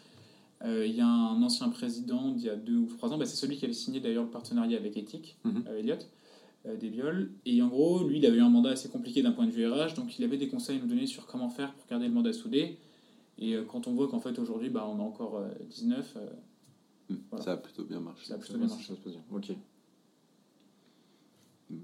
il 0.64 0.96
y 0.96 1.02
a 1.02 1.08
un 1.08 1.42
ancien 1.44 1.68
président 1.68 2.30
d'il 2.32 2.46
y 2.46 2.50
a 2.50 2.56
deux 2.56 2.78
ou 2.78 2.86
trois 2.86 3.12
ans, 3.12 3.18
bah, 3.18 3.26
c'est 3.26 3.36
celui 3.36 3.58
qui 3.58 3.66
avait 3.66 3.74
signé 3.74 4.00
d'ailleurs 4.00 4.24
le 4.24 4.30
partenariat 4.30 4.78
avec 4.78 4.96
Ethic, 4.96 5.36
euh, 5.46 5.80
Elliott, 5.80 6.08
des 6.66 6.90
viols. 6.90 7.32
Et 7.46 7.62
en 7.62 7.68
gros, 7.68 8.08
lui, 8.08 8.18
il 8.20 8.26
avait 8.26 8.38
eu 8.38 8.42
un 8.42 8.50
mandat 8.50 8.72
assez 8.72 8.90
compliqué 8.90 9.22
d'un 9.22 9.32
point 9.34 9.46
de 9.46 9.52
vue 9.52 9.68
RH, 9.70 9.96
donc 9.96 10.18
il 10.18 10.24
avait 10.26 10.38
des 10.38 10.48
conseils 10.48 10.78
à 10.78 10.82
nous 10.82 10.88
donner 10.88 11.06
sur 11.08 11.26
comment 11.28 11.50
faire 11.50 11.74
pour 11.74 11.88
garder 11.88 12.08
le 12.08 12.14
mandat 12.14 12.34
soudé. 12.34 12.78
Et 13.40 13.56
euh, 13.56 13.66
quand 13.66 13.88
on 13.88 13.94
voit 13.94 14.08
qu'en 14.08 14.20
fait 14.20 14.38
aujourd'hui, 14.40 14.70
bah, 14.70 14.88
on 14.88 15.00
a 15.00 15.04
encore 15.04 15.38
euh, 15.38 15.48
19, 15.70 16.14
euh, 16.18 16.20
Hmm, 17.10 17.16
Voilà. 17.32 17.44
Ça 17.44 17.52
a 17.52 17.58
plutôt 17.58 17.84
bien 17.84 18.00
marché. 18.00 18.26
ça 18.26 18.36
a 18.36 18.38
plutôt 18.38 18.58
bien 18.58 18.68
marché. 18.68 18.88
ça 18.88 18.96
se 18.96 19.00
passe 19.02 19.12
bien. 19.14 19.22
Ok. 19.30 19.52
Hmm. 21.70 21.76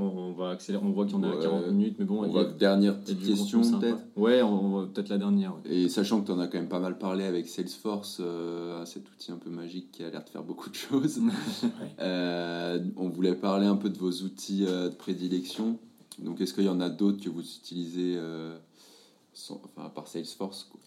On, 0.00 0.18
on 0.18 0.32
va 0.32 0.50
accélérer, 0.50 0.82
on 0.84 0.90
voit 0.92 1.04
qu'il 1.06 1.14
y 1.14 1.18
en 1.18 1.22
a 1.24 1.28
à 1.30 1.36
Ouais. 1.36 1.42
40 1.42 1.66
minutes, 1.68 1.96
mais 1.98 2.04
bon, 2.04 2.20
On 2.24 2.36
a- 2.36 2.44
va 2.44 2.50
dernière 2.52 2.98
petite 3.00 3.24
question 3.24 3.60
peut-être? 3.78 3.98
Ouais, 4.16 4.42
on, 4.42 4.64
on 4.64 4.80
va 4.80 4.86
peut-être 4.86 5.08
la 5.10 5.18
dernière. 5.18 5.54
ouais. 5.54 5.72
Et 5.74 5.88
sachant 5.88 6.20
que 6.20 6.26
tu 6.26 6.32
en 6.32 6.38
as 6.40 6.46
quand 6.48 6.58
même 6.58 6.68
pas 6.68 6.80
mal 6.80 6.98
parlé 6.98 7.24
avec 7.24 7.48
Salesforce, 7.48 8.18
euh, 8.20 8.84
cet 8.86 9.10
outil 9.10 9.32
un 9.32 9.36
peu 9.36 9.50
magique 9.50 9.92
qui 9.92 10.02
a 10.04 10.10
l'air 10.10 10.24
de 10.24 10.28
faire 10.30 10.42
beaucoup 10.42 10.70
de 10.70 10.74
choses, 10.74 11.20
euh, 12.00 12.78
on 12.96 13.08
voulait 13.08 13.34
parler 13.34 13.66
un 13.66 13.76
peu 13.76 13.90
de 13.90 13.98
vos 13.98 14.10
outils 14.22 14.64
euh, 14.66 14.88
de 14.88 14.94
prédilection. 14.94 15.78
Donc 16.18 16.40
est-ce 16.40 16.52
qu'il 16.54 16.64
y 16.64 16.68
en 16.68 16.80
a 16.80 16.88
d'autres 16.90 17.22
que 17.22 17.30
vous 17.30 17.40
utilisez 17.42 18.14
euh, 18.16 18.56
sans- 19.32 19.60
enfin, 19.64 19.86
à 19.86 19.90
part 19.90 20.06
Salesforce 20.08 20.64
quoi? 20.70 20.80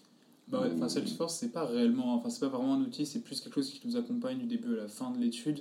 Bah 0.46 0.60
ouais, 0.60 0.70
enfin, 0.76 0.88
Salesforce, 0.90 1.36
c'est 1.36 1.52
pas 1.52 1.64
réellement, 1.64 2.14
enfin, 2.16 2.28
c'est 2.28 2.40
pas 2.40 2.48
vraiment 2.48 2.74
un 2.74 2.80
outil, 2.82 3.06
c'est 3.06 3.20
plus 3.20 3.40
quelque 3.40 3.54
chose 3.54 3.70
qui 3.70 3.80
nous 3.88 3.96
accompagne 3.96 4.38
du 4.38 4.44
début 4.46 4.74
à 4.74 4.82
la 4.82 4.88
fin 4.88 5.10
de 5.10 5.18
l'étude, 5.18 5.60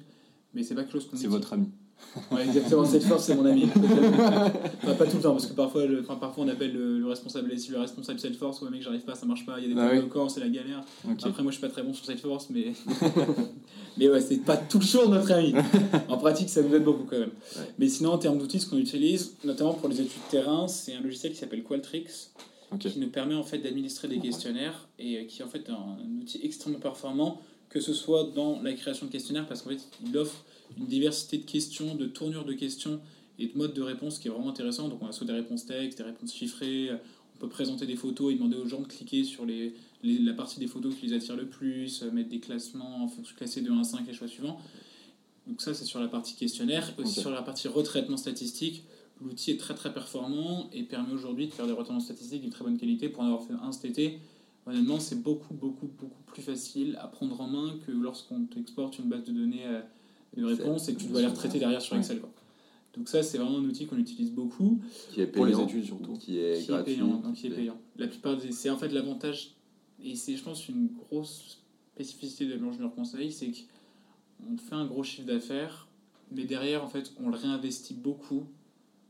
mais 0.54 0.62
c'est 0.62 0.76
pas 0.76 0.82
quelque 0.84 0.92
chose 1.00 1.08
qu'on 1.10 1.16
C'est 1.16 1.28
votre 1.28 1.54
ami. 1.54 1.68
Ouais, 2.32 2.46
exactement, 2.46 2.86
Salesforce, 2.86 3.24
c'est 3.26 3.36
mon 3.36 3.46
ami. 3.46 3.66
enfin, 3.76 4.94
pas 4.96 5.06
tout 5.06 5.18
le 5.18 5.22
temps, 5.24 5.32
parce 5.32 5.48
que 5.48 5.54
parfois, 5.54 5.86
le- 5.86 6.02
enfin, 6.02 6.16
parfois 6.16 6.44
on 6.44 6.48
appelle 6.48 6.72
le, 6.74 7.00
le 7.00 7.08
responsable 7.08 7.50
le 7.50 7.80
responsable 7.80 8.20
Salesforce, 8.20 8.62
ouais, 8.62 8.70
mec, 8.70 8.82
j'arrive 8.84 9.02
pas, 9.02 9.16
ça 9.16 9.26
marche 9.26 9.46
pas, 9.46 9.56
il 9.60 9.64
y 9.64 9.66
a 9.66 9.74
des 9.74 9.74
Ah 9.80 9.84
problèmes 9.86 10.04
oui. 10.04 10.08
de 10.10 10.14
corps, 10.14 10.30
c'est 10.30 10.40
la 10.40 10.50
galère. 10.50 10.84
Après, 11.24 11.42
moi, 11.44 11.52
je 11.52 11.58
suis 11.58 11.62
pas 11.66 11.70
très 11.72 11.82
bon 11.84 11.94
sur 11.94 12.06
Salesforce, 12.06 12.48
mais. 12.52 12.74
mais 13.98 14.10
ouais, 14.10 14.22
c'est 14.22 14.38
pas 14.38 14.58
toujours 14.58 15.10
notre 15.10 15.32
ami. 15.32 15.54
En 16.08 16.18
pratique, 16.18 16.50
ça 16.50 16.62
nous 16.62 16.74
aide 16.76 16.84
beaucoup 16.84 17.04
quand 17.06 17.20
même. 17.20 17.30
Ouais. 17.58 17.64
Mais 17.80 17.88
sinon, 17.90 18.12
en 18.14 18.18
termes 18.18 18.38
d'outils, 18.38 18.60
ce 18.60 18.68
qu'on 18.70 18.78
utilise, 18.78 19.36
notamment 19.44 19.74
pour 19.74 19.90
les 19.90 20.00
études 20.02 20.22
de 20.28 20.32
terrain, 20.32 20.68
c'est 20.68 20.94
un 20.96 21.02
logiciel 21.02 21.32
qui 21.34 21.40
s'appelle 21.40 21.64
Qualtrics, 21.64 22.10
qui 22.80 23.00
nous 23.00 23.10
permet 23.10 23.36
en 23.36 23.44
fait 23.44 23.60
d'administrer 23.60 24.08
des 24.08 24.20
questionnaires 24.20 24.88
et 24.98 25.18
euh, 25.20 25.24
qui 25.26 25.42
est 25.42 25.46
en 25.46 25.48
fait 25.48 25.70
un, 25.70 25.74
un 25.74 26.22
outil 26.22 26.40
extrêmement 26.44 26.80
performant, 26.80 27.40
que 27.70 27.80
ce 27.80 27.94
soit 27.94 28.30
dans 28.36 28.62
la 28.64 28.74
création 28.74 29.06
de 29.08 29.12
questionnaires, 29.12 29.46
parce 29.48 29.62
qu'en 29.62 29.70
fait, 29.70 29.80
il 30.06 30.18
offre 30.18 30.44
une 30.78 30.86
diversité 30.88 31.38
de 31.38 31.46
questions, 31.46 31.96
de 31.96 32.06
tournures 32.06 32.46
de 32.46 32.54
questions 32.54 33.00
et 33.40 33.48
de 33.48 33.58
modes 33.58 33.74
de 33.74 33.82
réponse 33.82 34.20
qui 34.20 34.28
est 34.28 34.32
vraiment 34.32 34.50
intéressant. 34.50 34.88
Donc, 34.90 35.02
on 35.02 35.08
a 35.08 35.12
soit 35.12 35.28
des 35.28 35.34
réponses 35.34 35.66
textes, 35.66 35.98
des 35.98 36.04
réponses 36.04 36.34
chiffrées, 36.34 36.90
on 37.36 37.40
peut 37.40 37.50
présenter 37.50 37.86
des 37.86 37.96
photos 37.96 38.32
et 38.32 38.36
demander 38.36 38.58
aux 38.58 38.68
gens 38.68 38.82
de 38.82 38.88
cliquer 38.88 39.24
sur 39.24 39.46
les, 39.46 39.74
les- 40.04 40.20
la 40.20 40.34
partie 40.34 40.60
des 40.60 40.68
photos 40.68 40.94
qui 40.96 41.08
les 41.08 41.14
attire 41.14 41.36
le 41.36 41.48
plus, 41.48 42.04
euh, 42.04 42.12
mettre 42.12 42.30
des 42.30 42.40
classements 42.40 43.04
en 43.04 43.08
fonction 43.08 43.36
classer 43.36 43.62
de 43.62 43.72
1 43.72 43.80
à 43.80 43.84
5 43.84 44.06
les 44.08 44.14
choix 44.14 44.28
suivants. 44.28 44.60
Donc 45.48 45.62
ça, 45.62 45.74
c'est 45.74 45.84
sur 45.86 46.00
la 46.00 46.08
partie 46.08 46.36
questionnaire. 46.36 46.94
Aussi 46.98 47.20
sur 47.22 47.32
la 47.32 47.42
partie 47.42 47.68
retraitement 47.68 48.18
statistique, 48.18 48.84
l'outil 49.22 49.52
est 49.52 49.58
très 49.60 49.74
très 49.74 49.94
performant 49.94 50.70
et 50.72 50.84
permet 50.84 51.12
aujourd'hui 51.14 51.48
de 51.48 51.52
faire 51.54 51.66
des 51.68 51.74
retraitements 51.74 52.00
statistiques 52.00 52.42
d'une 52.42 52.52
très 52.52 52.64
bonne 52.64 52.78
qualité. 52.78 53.10
Pour 53.10 53.24
en 53.24 53.26
avoir 53.28 53.44
fait 53.44 53.54
un 53.62 53.72
cet 53.74 53.86
été, 53.86 54.20
honnêtement, 54.66 55.00
c'est 55.00 55.22
beaucoup, 55.22 55.54
beaucoup, 55.54 55.88
beaucoup 56.00 56.24
plus 56.28 56.42
facile 56.44 56.98
à 57.02 57.08
prendre 57.08 57.42
en 57.42 57.48
main 57.48 57.76
que 57.86 57.92
lorsqu'on 57.92 58.46
t'exporte 58.46 59.00
une 59.00 59.06
base 59.10 59.24
de 59.26 59.34
données 59.34 59.66
euh, 59.66 59.82
de 60.36 60.46
réponses 60.46 60.90
et 60.90 60.96
que 60.96 61.00
tu 61.00 61.08
dois 61.08 61.22
les 61.22 61.28
retraiter 61.28 61.60
derrière 61.60 61.82
sur 61.82 61.96
Excel. 61.96 62.20
Quoi. 62.20 62.32
Donc 62.96 63.10
ça, 63.10 63.24
c'est 63.24 63.38
vraiment 63.38 63.58
un 63.58 63.64
outil 63.64 63.86
qu'on 63.88 63.98
utilise 63.98 64.32
beaucoup. 64.32 64.80
Qui 65.12 65.22
est 65.22 65.28
Pour 65.28 65.46
les 65.46 65.54
payant, 65.54 65.68
études, 65.68 65.86
surtout. 65.86 66.14
Qui 66.14 66.40
est 66.40 66.62
qui 66.62 66.68
gratuit. 66.68 66.94
est 66.94 66.96
payant. 66.96 67.18
donc 67.18 67.34
qui 67.36 67.48
est 67.48 67.52
payant. 67.52 67.78
La 67.98 68.08
plupart 68.08 68.38
des... 68.38 68.52
C'est 68.52 68.70
en 68.70 68.78
fait 68.78 68.90
l'avantage, 68.90 69.56
et 70.04 70.16
c'est 70.16 70.36
je 70.36 70.44
pense 70.44 70.68
une 70.70 70.88
grosse 70.88 71.60
spécificité 71.96 72.46
de 72.46 72.56
l'ingénieur 72.56 72.94
conseil, 72.94 73.32
c'est 73.32 73.52
qu'on 73.52 74.58
fait 74.58 74.76
un 74.76 74.86
gros 74.86 75.04
chiffre 75.04 75.28
d'affaires, 75.28 75.88
mais 76.32 76.46
derrière, 76.46 76.84
en 76.84 76.88
fait, 76.88 77.14
on 77.20 77.30
le 77.30 77.36
réinvestit 77.36 77.94
beaucoup 77.94 78.44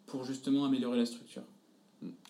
pour 0.05 0.23
justement 0.25 0.65
améliorer 0.65 0.97
la 0.97 1.05
structure. 1.05 1.43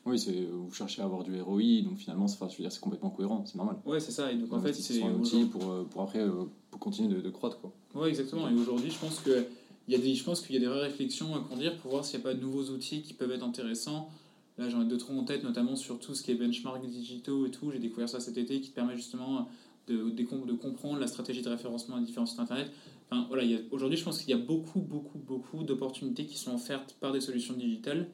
Oui, 0.05 0.19
c'est, 0.19 0.45
vous 0.51 0.71
cherchez 0.73 1.01
à 1.01 1.05
avoir 1.05 1.23
du 1.23 1.39
ROI, 1.41 1.81
donc 1.83 1.97
finalement, 1.97 2.27
c'est, 2.27 2.35
enfin, 2.35 2.49
je 2.49 2.57
veux 2.57 2.63
dire, 2.63 2.71
c'est 2.71 2.79
complètement 2.81 3.09
cohérent, 3.09 3.43
c'est 3.45 3.55
normal. 3.55 3.77
Ouais, 3.85 3.99
c'est 3.99 4.11
ça. 4.11 4.31
Et 4.31 4.35
donc 4.35 4.51
en 4.51 4.59
fait, 4.61 4.73
c'est 4.73 5.01
un 5.03 5.13
outil 5.15 5.45
pour, 5.45 5.71
euh, 5.71 5.83
pour 5.89 6.01
après 6.01 6.19
euh, 6.19 6.43
pour 6.71 6.79
continuer 6.79 7.13
de, 7.15 7.21
de 7.21 7.29
croître. 7.29 7.59
Quoi. 7.61 7.71
Ouais, 7.95 8.09
exactement. 8.09 8.49
Et 8.49 8.53
aujourd'hui, 8.53 8.89
je 8.91 8.99
pense 8.99 9.19
que 9.19 9.45
il 9.87 9.93
y 9.93 9.95
a 9.95 9.99
des, 9.99 10.13
je 10.15 10.23
pense 10.23 10.41
qu'il 10.41 10.55
y 10.55 10.57
a 10.57 10.61
des 10.61 10.67
vraies 10.67 10.81
réflexions 10.87 11.35
à 11.35 11.39
conduire 11.39 11.77
pour 11.79 11.91
voir 11.91 12.05
s'il 12.05 12.19
n'y 12.19 12.25
a 12.25 12.29
pas 12.29 12.33
de 12.33 12.41
nouveaux 12.41 12.65
outils 12.71 13.01
qui 13.01 13.13
peuvent 13.13 13.31
être 13.31 13.43
intéressants. 13.43 14.09
Là, 14.57 14.69
j'en 14.69 14.81
ai 14.81 14.85
deux 14.85 14.97
trois 14.97 15.15
en 15.15 15.23
tête, 15.23 15.43
notamment 15.43 15.75
sur 15.75 15.99
tout 15.99 16.13
ce 16.15 16.21
qui 16.23 16.31
est 16.31 16.35
benchmark 16.35 16.85
digitaux 16.85 17.45
et 17.45 17.51
tout. 17.51 17.71
J'ai 17.71 17.79
découvert 17.79 18.07
ça 18.09 18.19
cet 18.19 18.37
été, 18.37 18.61
qui 18.61 18.69
te 18.69 18.75
permet 18.75 18.95
justement 18.95 19.47
de, 19.87 20.09
de, 20.09 20.21
de 20.45 20.53
comprendre 20.53 20.99
la 20.99 21.07
stratégie 21.07 21.41
de 21.41 21.49
référencement 21.49 21.97
des 21.97 22.05
différents 22.05 22.25
sites 22.25 22.39
internet. 22.39 22.71
Enfin, 23.09 23.25
voilà, 23.27 23.43
il 23.43 23.51
y 23.51 23.55
a- 23.55 23.59
aujourd'hui, 23.71 23.97
je 23.97 24.03
pense 24.05 24.19
qu'il 24.19 24.29
y 24.29 24.33
a 24.33 24.37
beaucoup, 24.43 24.79
beaucoup, 24.79 25.17
beaucoup 25.17 25.63
d'opportunités 25.63 26.25
qui 26.25 26.37
sont 26.37 26.53
offertes 26.53 26.95
par 26.99 27.11
des 27.11 27.19
solutions 27.21 27.55
digitales. 27.55 28.09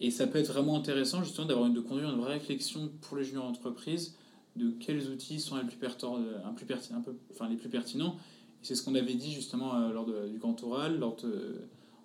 Et 0.00 0.10
ça 0.10 0.26
peut 0.26 0.38
être 0.38 0.52
vraiment 0.52 0.76
intéressant 0.76 1.22
justement 1.24 1.46
d'avoir 1.46 1.66
une, 1.66 1.74
de 1.74 1.80
conduire 1.80 2.10
une 2.10 2.20
vraie 2.20 2.34
réflexion 2.34 2.90
pour 3.00 3.16
les 3.16 3.24
juniors 3.24 3.44
entreprises 3.46 4.14
de 4.56 4.70
quels 4.80 5.08
outils 5.10 5.40
sont 5.40 5.56
les 5.56 5.64
plus, 5.64 5.76
pertor- 5.76 6.18
un 6.44 6.52
plus 6.52 6.66
perti- 6.66 6.92
un 6.92 7.00
peu, 7.00 7.14
enfin, 7.32 7.48
les 7.48 7.56
plus 7.56 7.68
pertinents. 7.68 8.16
Et 8.62 8.66
c'est 8.66 8.74
ce 8.74 8.82
qu'on 8.82 8.94
avait 8.94 9.14
dit 9.14 9.32
justement 9.32 9.74
euh, 9.76 9.92
lors 9.92 10.06
de- 10.06 10.28
du 10.28 10.38
grand 10.38 10.60
oral. 10.64 10.98
Lors 10.98 11.16
de- 11.16 11.56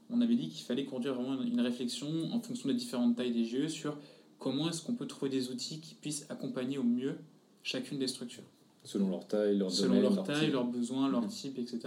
on 0.09 0.21
avait 0.21 0.35
dit 0.35 0.49
qu'il 0.49 0.63
fallait 0.65 0.85
conduire 0.85 1.13
vraiment 1.15 1.41
une, 1.41 1.59
réflexion 1.61 2.07
en 2.31 2.39
fonction 2.39 2.67
des 2.69 2.75
différentes 2.75 3.15
tailles 3.15 3.31
des 3.31 3.45
GE 3.45 3.67
sur 3.67 3.97
comment 4.39 4.69
est-ce 4.69 4.81
qu'on 4.81 4.93
peut 4.95 5.07
trouver 5.07 5.29
des 5.31 5.49
outils 5.49 5.79
qui 5.79 5.95
puissent 5.95 6.25
accompagner 6.29 6.77
au 6.77 6.83
mieux 6.83 7.15
chacune 7.63 7.97
des 7.99 8.07
structures 8.07 8.43
Selon 8.83 9.09
leur 9.09 9.25
taille, 9.27 9.57
leur 9.57 9.71
selon 9.71 9.95
domaine, 9.95 10.15
leur 10.15 10.23
taille, 10.23 10.45
type. 10.45 10.53
leurs 10.53 10.65
besoins, 10.65 11.09
leur 11.09 11.21
Mhm. 11.21 11.27
type, 11.29 11.57
etc. 11.57 11.79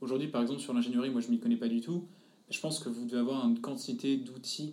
Aujourd'hui, 0.00 0.26
par 0.28 0.42
exemple, 0.42 0.60
sur 0.60 0.74
l'ingénierie, 0.74 1.10
moi 1.10 1.20
je 1.20 1.28
m'y 1.28 1.38
connais 1.38 1.56
pas 1.56 1.68
du 1.68 1.80
tout. 1.80 2.04
Je 2.50 2.58
pense 2.60 2.80
que 2.80 2.88
vous 2.88 3.04
devez 3.04 3.20
avoir 3.20 3.46
une 3.46 3.60
quantité 3.60 4.16
d'outils 4.16 4.72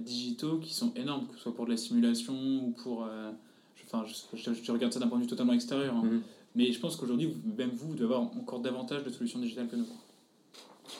digitaux 0.00 0.58
qui 0.58 0.74
sont 0.74 0.92
énormes, 0.96 1.26
que 1.28 1.34
ce 1.36 1.42
soit 1.42 1.54
pour 1.54 1.64
de 1.66 1.70
la 1.70 1.76
simulation 1.76 2.34
ou 2.34 2.70
pour. 2.82 3.04
euh, 3.04 3.30
je- 3.76 3.82
Enfin, 3.86 4.04
je, 4.06 4.36
je- 4.36 4.52
je 4.62 4.72
regarde 4.72 4.92
ça 4.92 5.00
d'un 5.00 5.06
point 5.08 5.18
de 5.18 5.22
vue 5.22 5.28
totalement 5.28 5.52
extérieur. 5.54 5.94
hein. 5.94 6.02
Mhm. 6.04 6.20
Mais 6.56 6.72
je 6.72 6.80
pense 6.80 6.96
qu'aujourd'hui, 6.96 7.30
même 7.56 7.70
vous, 7.70 7.88
vous 7.88 7.94
devez 7.94 8.04
avoir 8.14 8.22
encore 8.22 8.60
davantage 8.60 9.04
de 9.04 9.10
solutions 9.10 9.38
digitales 9.38 9.68
que 9.68 9.76
nous. 9.76 9.86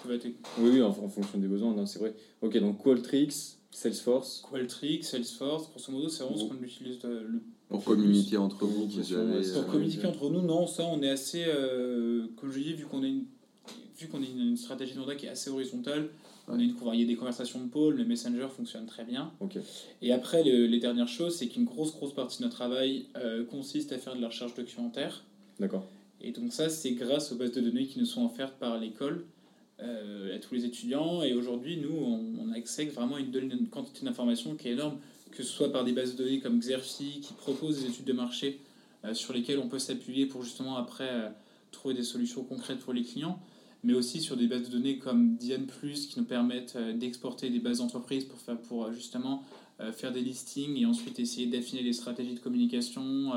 Oui, 0.07 0.21
oui, 0.59 0.83
en, 0.83 0.89
en 0.91 1.09
fonction 1.09 1.39
des 1.39 1.49
besoins, 1.49 1.75
non, 1.75 1.87
c'est 1.87 1.99
vrai. 1.99 2.15
Ok, 2.43 2.59
donc 2.59 2.83
Qualtrics, 2.83 3.33
Salesforce. 3.71 4.43
Qualtrics, 4.49 5.05
Salesforce, 5.05 5.71
grosso 5.71 5.91
modo, 5.93 6.09
c'est 6.09 6.23
vraiment 6.25 6.39
ce 6.39 6.45
qu'on 6.45 6.63
utilise 6.63 6.99
euh, 7.05 7.23
le 7.27 7.43
Pour 7.69 7.85
communiquer 7.85 8.37
entre 8.37 8.65
vous, 8.67 8.87
vous 8.87 8.87
Communication, 8.87 9.21
avez. 9.33 9.53
Pour 9.53 9.63
euh, 9.63 9.73
communiquer 9.73 10.07
entre 10.07 10.31
nous, 10.31 10.43
non, 10.43 10.67
ça 10.67 10.85
on 10.85 11.03
est 11.03 11.09
assez, 11.11 11.45
euh, 11.47 12.27
comme 12.37 12.53
je 12.53 12.59
dis, 12.61 12.75
vu 12.75 12.85
qu'on 12.87 13.03
a 13.03 13.07
une, 13.07 13.25
vu 13.99 14.09
qu'on 14.09 14.23
a 14.23 14.27
une, 14.27 14.49
une 14.51 14.57
stratégie 14.57 14.95
de 14.95 15.01
mandat 15.01 15.15
qui 15.17 15.27
est 15.27 15.31
assez 15.31 15.51
horizontale, 15.51 16.11
on 16.49 16.59
a 16.59 16.63
une, 16.63 16.75
il 16.95 17.01
y 17.01 17.03
a 17.03 17.07
des 17.07 17.17
conversations 17.17 17.61
de 17.61 17.69
pôle, 17.69 17.97
le 17.97 18.05
Messenger 18.05 18.49
fonctionne 18.55 18.87
très 18.87 19.05
bien. 19.05 19.33
Et 20.03 20.13
après, 20.13 20.43
le- 20.45 20.67
les 20.67 20.81
dernières 20.81 21.09
choses, 21.09 21.37
c'est 21.37 21.49
qu'une 21.49 21.65
grosse, 21.65 21.93
grosse 21.93 22.15
partie 22.15 22.39
de 22.39 22.45
notre 22.45 22.57
travail 22.57 23.07
euh, 23.17 23.45
consiste 23.45 23.93
à 23.93 23.99
faire 23.99 24.15
de 24.17 24.21
la 24.21 24.29
recherche 24.29 24.55
documentaire. 24.55 25.25
D'accord. 25.61 25.85
Et 26.21 26.33
donc 26.33 26.53
ça, 26.53 26.69
c'est 26.69 26.93
grâce 26.93 27.33
aux 27.33 27.37
bases 27.37 27.53
de 27.53 27.61
données 27.61 27.87
qui 27.87 27.99
nous 27.99 28.07
sont 28.07 28.25
offertes 28.25 28.59
par 28.59 28.79
l'école 28.79 29.25
euh, 29.81 30.35
à 30.35 30.39
tous 30.39 30.55
les 30.55 30.65
étudiants. 30.65 31.23
Et 31.23 31.35
aujourd'hui, 31.35 31.77
nous, 31.77 31.95
on, 31.97 32.21
on 32.41 32.53
a 32.53 32.57
accès 32.57 32.87
vraiment 32.87 33.17
à 33.17 33.21
une, 33.21 33.31
donne- 33.31 33.53
une 33.53 33.69
quantité 33.69 34.05
d'informations 34.05 34.55
qui 34.57 34.69
est 34.69 34.73
énorme, 34.73 34.99
que 35.31 35.43
ce 35.43 35.51
soit 35.53 35.71
par 35.71 35.85
des 35.85 35.93
bases 35.93 36.17
de 36.17 36.25
données 36.25 36.41
comme 36.41 36.59
Xerfi, 36.59 37.21
qui 37.21 37.35
proposent 37.35 37.83
des 37.83 37.89
études 37.89 38.07
de 38.07 38.13
marché 38.15 38.61
euh, 39.05 39.15
sur 39.15 39.33
lesquelles 39.35 39.59
on 39.59 39.69
peut 39.69 39.79
s'appuyer 39.79 40.27
pour 40.27 40.43
justement 40.43 40.77
après 40.77 41.31
trouver 41.71 41.95
des 41.95 42.03
solutions 42.03 42.43
concrètes 42.45 42.79
pour 42.79 42.95
les 42.95 43.03
clients, 43.03 43.39
mais 43.85 43.95
aussi 43.95 44.21
sur 44.21 44.37
des 44.37 44.47
bases 44.47 44.65
de 44.69 44.73
données 44.73 44.99
comme 44.99 45.37
Diane+, 45.37 45.67
qui 45.67 46.15
nous 46.19 46.25
permettent 46.25 46.75
euh, 46.77 46.93
d'exporter 46.93 47.51
des 47.51 47.61
bases 47.61 47.79
d'entreprise 47.79 48.25
pour, 48.25 48.39
faire, 48.39 48.59
pour 48.59 48.85
euh, 48.85 48.93
justement 48.93 49.45
euh, 49.81 49.93
faire 49.93 50.13
des 50.13 50.21
listings 50.21 50.77
et 50.77 50.87
ensuite 50.87 51.19
essayer 51.21 51.47
d'affiner 51.47 51.83
les 51.83 51.93
stratégies 51.93 52.35
de 52.35 52.41
communication, 52.41 53.33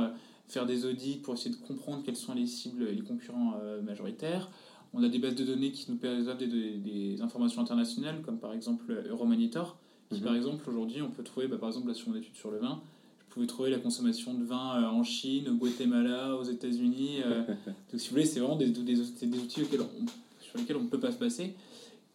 faire 0.48 0.66
des 0.66 0.86
audits 0.86 1.18
pour 1.18 1.36
essayer 1.36 1.52
de 1.52 1.62
comprendre 1.62 2.02
quelles 2.04 2.16
sont 2.18 2.34
les 2.34 2.48
cibles 2.48 2.88
et 2.88 2.94
les 2.94 3.04
concurrents 3.04 3.54
majoritaires. 3.84 4.50
On 4.94 5.02
a 5.04 5.08
des 5.08 5.20
bases 5.20 5.36
de 5.36 5.46
données 5.46 5.72
qui 5.72 5.90
nous 5.90 5.98
permettent 5.98 6.40
des, 6.40 6.78
des, 6.78 7.22
informations 7.22 7.62
internationales, 7.62 8.22
comme 8.26 8.40
par 8.40 8.52
exemple 8.54 8.92
Euromonitor, 9.10 9.78
qui 10.10 10.20
Mhm. 10.20 10.26
par 10.26 10.36
exemple 10.36 10.70
aujourd'hui 10.70 11.02
on 11.02 11.10
peut 11.12 11.24
trouver, 11.24 11.48
bah, 11.48 11.58
par 11.58 11.70
exemple 11.70 11.88
là 11.88 11.94
sur 11.94 12.10
mon 12.10 12.16
étude 12.18 12.36
sur 12.36 12.52
le 12.52 12.58
vin, 12.58 12.82
je 13.30 13.34
pouvais 13.34 13.48
trouver 13.48 13.70
la 13.70 13.78
consommation 13.80 14.34
de 14.34 14.44
vin 14.44 14.90
en 14.92 15.04
Chine, 15.04 15.48
au 15.48 15.54
Guatemala, 15.54 16.36
aux 16.36 16.44
États-Unis. 16.44 17.20
donc 17.92 18.02
si 18.02 18.08
vous 18.10 18.16
voulez, 18.16 18.26
c'est 18.26 18.42
vraiment 18.42 18.58
des, 18.58 18.68
des, 18.68 18.82
des, 18.84 18.96
des 19.28 19.38
outils 19.40 19.62
auxquels 19.62 19.82
on- 19.82 20.06
sur 20.52 20.60
lesquels 20.60 20.76
on 20.78 20.84
ne 20.84 20.90
peut 20.90 21.00
pas 21.00 21.12
se 21.12 21.18
passer. 21.18 21.56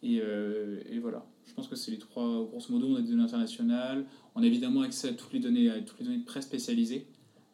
Et, 0.03 0.19
euh, 0.21 0.79
et 0.91 0.99
voilà, 0.99 1.25
je 1.47 1.53
pense 1.55 1.67
que 1.67 1.75
c'est 1.75 1.89
les 1.91 1.97
trois, 1.97 2.45
grosso 2.45 2.71
modo, 2.71 2.87
on 2.87 2.95
a 2.97 3.01
des 3.01 3.09
données 3.09 3.23
internationales, 3.23 4.05
on 4.35 4.43
a 4.43 4.45
évidemment 4.45 4.81
accès 4.81 5.09
à 5.09 5.13
toutes 5.13 5.33
les 5.33 5.39
données, 5.39 5.69
à 5.69 5.81
toutes 5.81 5.99
les 5.99 6.05
données 6.05 6.19
de 6.19 6.25
presse 6.25 6.45
spécialisées, 6.45 7.07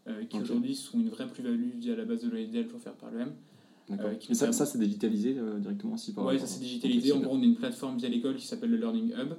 euh, 0.08 0.26
qui 0.26 0.38
aujourd'hui 0.38 0.76
sont 0.76 1.00
une 1.00 1.08
vraie 1.10 1.28
plus-value 1.28 1.78
via 1.80 1.96
la 1.96 2.04
base 2.04 2.22
de 2.24 2.30
données 2.30 2.48
DELF 2.48 2.76
offerte 2.76 2.98
par. 2.98 3.12
D'accord. 3.12 4.06
Euh, 4.08 4.14
Mais 4.28 4.36
ça, 4.36 4.52
ça 4.52 4.66
c'est 4.66 4.78
digitalisé 4.78 5.36
euh, 5.38 5.58
directement 5.60 5.94
aussi 5.94 6.14
par 6.14 6.26
par- 6.26 6.38
ça 6.40 6.46
c'est 6.48 6.60
digitalisé. 6.60 7.14
En 7.14 7.20
gros, 7.22 7.36
on 7.36 7.42
a 7.42 7.46
une 7.46 7.56
plateforme 7.56 7.98
via 7.98 8.10
l'école 8.10 8.36
qui 8.36 8.46
s'appelle 8.46 8.70
le 8.72 8.78
Learning 8.78 9.12
Hub. 9.14 9.34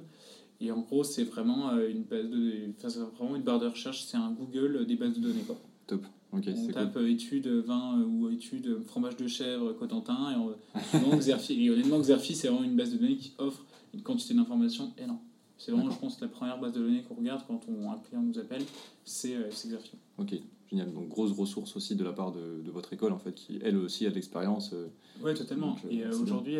Et 0.61 0.71
en 0.71 0.79
gros, 0.79 1.03
c'est 1.03 1.25
vraiment 1.25 1.77
une 1.79 2.03
base 2.03 2.29
de, 2.29 2.69
enfin, 2.77 2.89
c'est 2.89 2.99
vraiment 2.99 3.35
une 3.35 3.43
barre 3.43 3.59
de 3.59 3.67
recherche. 3.67 4.03
C'est 4.05 4.17
un 4.17 4.31
Google 4.31 4.85
des 4.87 4.95
bases 4.95 5.13
de 5.15 5.19
données. 5.19 5.41
Quoi. 5.45 5.57
Top. 5.85 6.05
On 6.37 6.41
c'est 6.43 6.53
cool. 6.53 6.73
tape 6.73 6.97
euh, 6.97 7.09
études 7.09 7.47
vin 7.47 7.99
euh, 7.99 8.05
ou 8.05 8.29
études 8.29 8.67
euh, 8.67 8.81
fromage 8.81 9.15
de 9.17 9.27
chèvre 9.27 9.73
Cotentin 9.73 10.31
et, 10.31 10.35
on, 10.35 10.55
souvent, 10.91 11.17
Xerfi, 11.17 11.65
et 11.65 11.69
honnêtement 11.69 11.99
Xerfi 11.99 12.35
c'est 12.35 12.47
vraiment 12.47 12.63
une 12.63 12.75
base 12.75 12.91
de 12.91 12.97
données 12.97 13.17
qui 13.17 13.33
offre 13.37 13.63
une 13.93 14.01
quantité 14.01 14.33
d'informations 14.33 14.93
énorme. 14.97 15.19
C'est 15.57 15.71
vraiment 15.71 15.89
je 15.89 15.97
pense 15.97 16.19
la 16.19 16.27
première 16.27 16.59
base 16.59 16.73
de 16.73 16.81
données 16.81 17.03
qu'on 17.03 17.15
regarde 17.15 17.41
quand 17.47 17.61
on, 17.69 17.89
un 17.91 17.97
client 17.97 18.21
nous 18.21 18.37
appelle, 18.37 18.63
c'est 19.05 19.35
euh, 19.35 19.49
Xerfi. 19.49 19.93
Ok, 20.17 20.33
génial. 20.69 20.93
Donc 20.93 21.07
grosse 21.07 21.31
ressource 21.31 21.75
aussi 21.77 21.95
de 21.95 22.03
la 22.03 22.11
part 22.11 22.31
de, 22.33 22.61
de 22.63 22.71
votre 22.71 22.91
école 22.91 23.13
en 23.13 23.19
fait, 23.19 23.33
qui 23.33 23.59
elle 23.63 23.77
aussi 23.77 24.05
a 24.05 24.09
de 24.09 24.15
l'expérience. 24.15 24.71
euh, 24.73 24.87
Ouais, 25.23 25.33
totalement. 25.33 25.71
Donc, 25.71 25.79
et 25.89 26.03
euh, 26.03 26.09
aujourd'hui, 26.19 26.57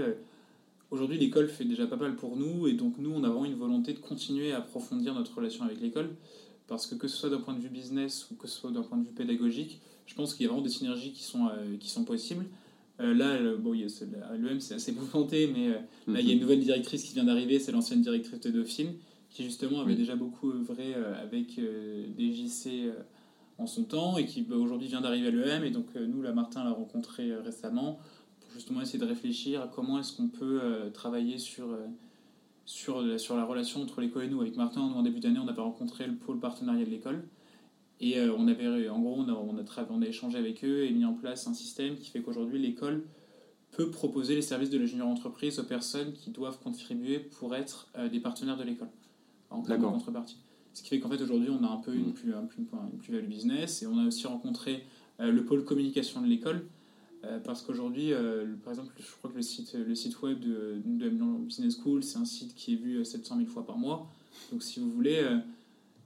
aujourd'hui, 0.91 1.17
l'école 1.17 1.49
fait 1.49 1.65
déjà 1.65 1.88
pas 1.88 1.97
mal 1.97 2.15
pour 2.15 2.38
nous, 2.38 2.67
et 2.67 2.73
donc 2.73 2.97
nous, 2.97 3.11
on 3.11 3.23
a 3.26 3.28
vraiment 3.30 3.43
une 3.45 3.55
volonté 3.55 3.91
de 3.93 3.99
continuer 3.99 4.53
à 4.53 4.59
approfondir 4.59 5.13
notre 5.13 5.36
relation 5.36 5.65
avec 5.65 5.82
l'école, 5.82 6.15
parce 6.68 6.88
que 6.88 6.95
que 6.95 7.07
ce 7.07 7.16
soit 7.18 7.30
d'un 7.30 7.39
point 7.39 7.53
de 7.53 7.59
vue 7.59 7.70
business 7.70 8.28
ou 8.32 8.36
que 8.36 8.47
ce 8.47 8.57
soit 8.59 8.72
d'un 8.72 8.82
point 8.82 8.97
de 8.97 9.03
vue 9.05 9.13
pédagogique, 9.13 9.82
je 10.05 10.16
pense 10.16 10.34
qu'il 10.36 10.43
y 10.45 10.45
a 10.47 10.51
vraiment 10.51 10.63
des 10.63 10.70
synergies 10.72 11.11
qui 11.11 11.24
sont, 11.24 11.47
euh, 11.47 11.78
qui 11.80 11.89
sont 11.89 12.03
possibles. 12.03 12.45
Euh, 13.01 13.13
là, 13.13 13.32
euh, 13.34 13.57
bon, 13.57 13.74
l'EM, 13.74 14.59
c'est 14.59 14.76
assez 14.76 14.91
mouvementé, 14.93 15.47
mais 15.47 15.70
euh, 15.70 15.78
là, 16.07 16.22
il 16.22 16.28
y 16.28 16.32
a 16.32 16.34
une 16.34 16.39
nouvelle 16.39 16.61
directrice 16.61 17.03
qui 17.03 17.13
vient 17.13 17.26
d'arriver, 17.26 17.59
c'est 17.59 17.72
l'ancienne 17.72 18.01
directrice 18.01 18.39
de 18.39 18.51
Dauphine, 18.51 18.93
qui 19.30 19.43
justement 19.43 19.82
avait 19.82 19.91
Oui. 19.91 19.97
déjà 19.97 20.16
beaucoup 20.16 20.51
œuvré 20.51 20.93
euh, 20.95 21.22
avec 21.22 21.59
des 21.59 22.32
JC 22.34 22.68
euh, 22.88 22.93
en 23.57 23.68
son 23.68 23.84
temps, 23.84 24.18
et 24.18 24.26
qui 24.26 24.43
bah, 24.43 24.55
aujourd'hui 24.55 24.88
vient 24.88 25.01
d'arriver 25.01 25.28
à 25.28 25.32
l'EM, 25.32 25.63
et 25.66 25.72
donc 25.72 25.88
nous, 25.95 26.22
là, 26.22 26.32
Martin 26.32 26.63
l'a 26.63 26.72
rencontré 26.72 27.32
euh, 27.32 27.41
récemment, 27.41 27.99
pour 28.39 28.51
justement 28.53 28.82
essayer 28.82 28.99
de 28.99 29.05
réfléchir 29.05 29.61
à 29.61 29.68
comment 29.68 29.99
est-ce 29.99 30.13
qu'on 30.13 30.30
peut 30.30 30.61
travailler 30.93 31.38
sur, 31.38 31.68
sur, 32.66 33.01
la- 33.01 33.18
sur 33.18 33.36
la 33.36 33.45
relation 33.45 33.82
entre 33.82 34.01
l'école 34.01 34.26
et 34.26 34.30
nous. 34.30 34.41
Avec 34.41 34.55
Martin, 34.57 34.88
nous, 34.89 34.95
en 34.95 35.03
début 35.03 35.20
d'année, 35.20 35.39
on 35.39 35.47
avait 35.47 35.61
rencontré 35.61 36.07
le 36.07 36.16
pôle 36.16 36.39
partenariat 36.39 36.86
de 36.86 36.89
l'école. 36.89 37.24
Et 38.01 38.18
euh, 38.20 38.36
on 38.38 38.47
avait, 38.47 38.89
en 38.89 38.99
gros, 38.99 39.16
on 39.20 39.30
a, 39.30 39.34
on, 39.34 39.57
a 39.57 39.63
tra- 39.63 39.86
on 39.89 40.01
a 40.01 40.05
échangé 40.07 40.38
avec 40.38 40.63
eux 40.66 40.84
et 40.86 40.91
mis 40.91 41.05
en 41.05 41.13
place 41.13 41.47
un 41.47 41.53
système 41.53 41.95
qui 41.95 42.09
fait 42.09 42.22
qu'aujourd'hui, 42.22 42.59
l'école 42.59 43.03
peut 43.72 43.89
proposer 43.89 44.36
les 44.36 44.41
services 44.41 44.70
de 44.70 44.78
l'ingénieur 44.78 45.07
entreprise 45.07 45.59
aux 45.59 45.63
personnes 45.63 46.13
qui 46.13 46.30
doivent 46.32 46.59
contribuer 46.59 47.20
pour 47.20 47.55
être 47.55 47.88
euh, 47.97 48.09
des 48.09 48.20
partenaires 48.20 48.57
de 48.57 48.63
l'école, 48.63 48.89
en 49.49 49.61
D'accord. 49.61 49.93
contrepartie. 49.93 50.38
Ce 50.74 50.84
qui 50.84 50.89
fait 50.89 50.99
qu'en 50.99 51.09
fait, 51.09 51.22
aujourd'hui, 51.22 51.49
on 51.49 51.63
a 51.63 51.68
un 51.70 51.78
peu 51.78 51.93
une 51.93 52.09
Mm. 52.09 52.13
plus- 52.13 52.34
un 52.34 52.43
plus- 52.45 52.63
une 52.91 52.97
plus-value 52.99 53.28
business 53.28 53.82
et 53.82 53.88
on 53.88 53.97
a 53.97 54.05
aussi 54.05 54.28
rencontré 54.28 54.84
euh, 55.22 55.32
le 55.32 55.45
pôle 55.45 55.63
communication 55.63 56.22
de 56.22 56.28
l'école. 56.28 56.66
Euh, 57.26 57.39
parce 57.39 57.61
qu'aujourd'hui, 57.61 58.13
euh, 58.13 58.45
par 58.63 58.73
exemple, 58.73 58.93
je 58.99 59.11
crois 59.17 59.30
que 59.32 59.36
le 59.36 59.41
site, 59.41 59.73
le 59.73 59.95
site 59.95 60.21
web 60.21 60.39
de, 60.39 60.82
de 60.86 61.09
Milan 61.09 61.39
Business 61.39 61.78
School, 61.82 62.03
c'est 62.03 62.17
un 62.17 62.26
site 62.26 62.53
qui 62.55 62.73
est 62.73 62.78
vu 62.78 62.97
euh, 62.97 63.03
700 63.03 63.38
000 63.38 63.47
fois 63.49 63.65
par 63.65 63.78
mois. 63.78 64.07
Donc, 64.51 64.63
si 64.63 64.80
vous 64.80 64.91
voulez, 64.91 65.17
euh, 65.17 65.38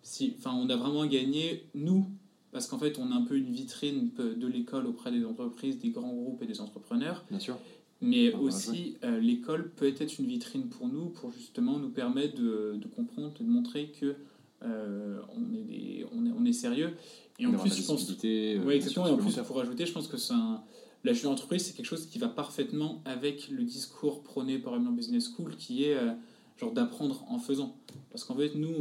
si, 0.02 0.36
on 0.46 0.70
a 0.70 0.76
vraiment 0.76 1.06
gagné, 1.06 1.64
nous, 1.76 2.06
parce 2.52 2.68
qu'en 2.68 2.80
fait, 2.80 2.98
on 3.00 3.12
a 3.12 3.16
un 3.16 3.24
peu 3.24 3.38
une 3.38 3.52
vitrine 3.52 4.10
de 4.18 4.48
l'école 4.48 4.86
auprès 4.88 5.12
des 5.12 5.24
entreprises, 5.26 5.78
des 5.80 5.90
grands 5.90 6.14
groupes 6.14 6.42
et 6.42 6.48
des 6.48 6.62
entrepreneurs. 6.62 7.24
Bien 7.30 7.40
sûr. 7.40 7.58
Mais 8.02 8.32
Ah, 8.34 8.38
voilà, 8.38 8.56
aussi, 8.56 8.96
euh, 9.04 9.20
l'école 9.20 9.72
peut 9.76 9.94
être 10.00 10.18
une 10.20 10.26
vitrine 10.28 10.70
pour 10.70 10.88
nous, 10.88 11.10
pour 11.10 11.32
justement 11.34 11.78
nous 11.80 11.90
permettre 11.90 12.36
de, 12.40 12.78
de 12.82 12.88
comprendre 12.88 13.34
et 13.40 13.44
de 13.44 13.50
montrer 13.50 13.92
que 14.00 14.16
euh, 14.64 15.20
on, 15.36 15.54
est 15.54 15.64
des, 15.64 16.06
on, 16.14 16.26
est, 16.26 16.32
on 16.40 16.46
est 16.46 16.54
sérieux. 16.54 16.92
Et 17.40 17.46
en 17.46 17.52
plus, 17.54 17.74
je 17.76 17.86
pense. 17.86 18.10
euh, 18.24 18.64
Ouais, 18.66 18.78
exactement. 18.78 19.08
Et 19.08 19.12
en 19.12 19.18
plus, 19.18 19.36
pour 19.46 19.58
rajouter, 19.58 19.86
je 19.86 19.92
pense 19.92 20.08
que 20.08 20.18
c'est 20.18 20.34
un- 20.34 20.62
la 21.04 21.14
junior 21.14 21.32
entreprise, 21.32 21.66
c'est 21.66 21.74
quelque 21.74 21.86
chose 21.86 22.08
qui 22.08 22.20
va 22.20 22.28
parfaitement 22.28 23.02
avec 23.06 23.50
le 23.50 23.64
discours 23.64 24.22
prôné 24.24 24.60
par 24.60 24.74
Amiens 24.74 24.92
Business 24.92 25.32
School, 25.34 25.56
qui 25.56 25.86
est 25.86 25.96
euh, 25.96 26.12
genre 26.58 26.74
d'apprendre 26.74 27.24
en 27.30 27.40
faisant. 27.40 27.76
Parce 28.12 28.24
qu'en 28.26 28.36
fait, 28.36 28.56
nous, 28.56 28.74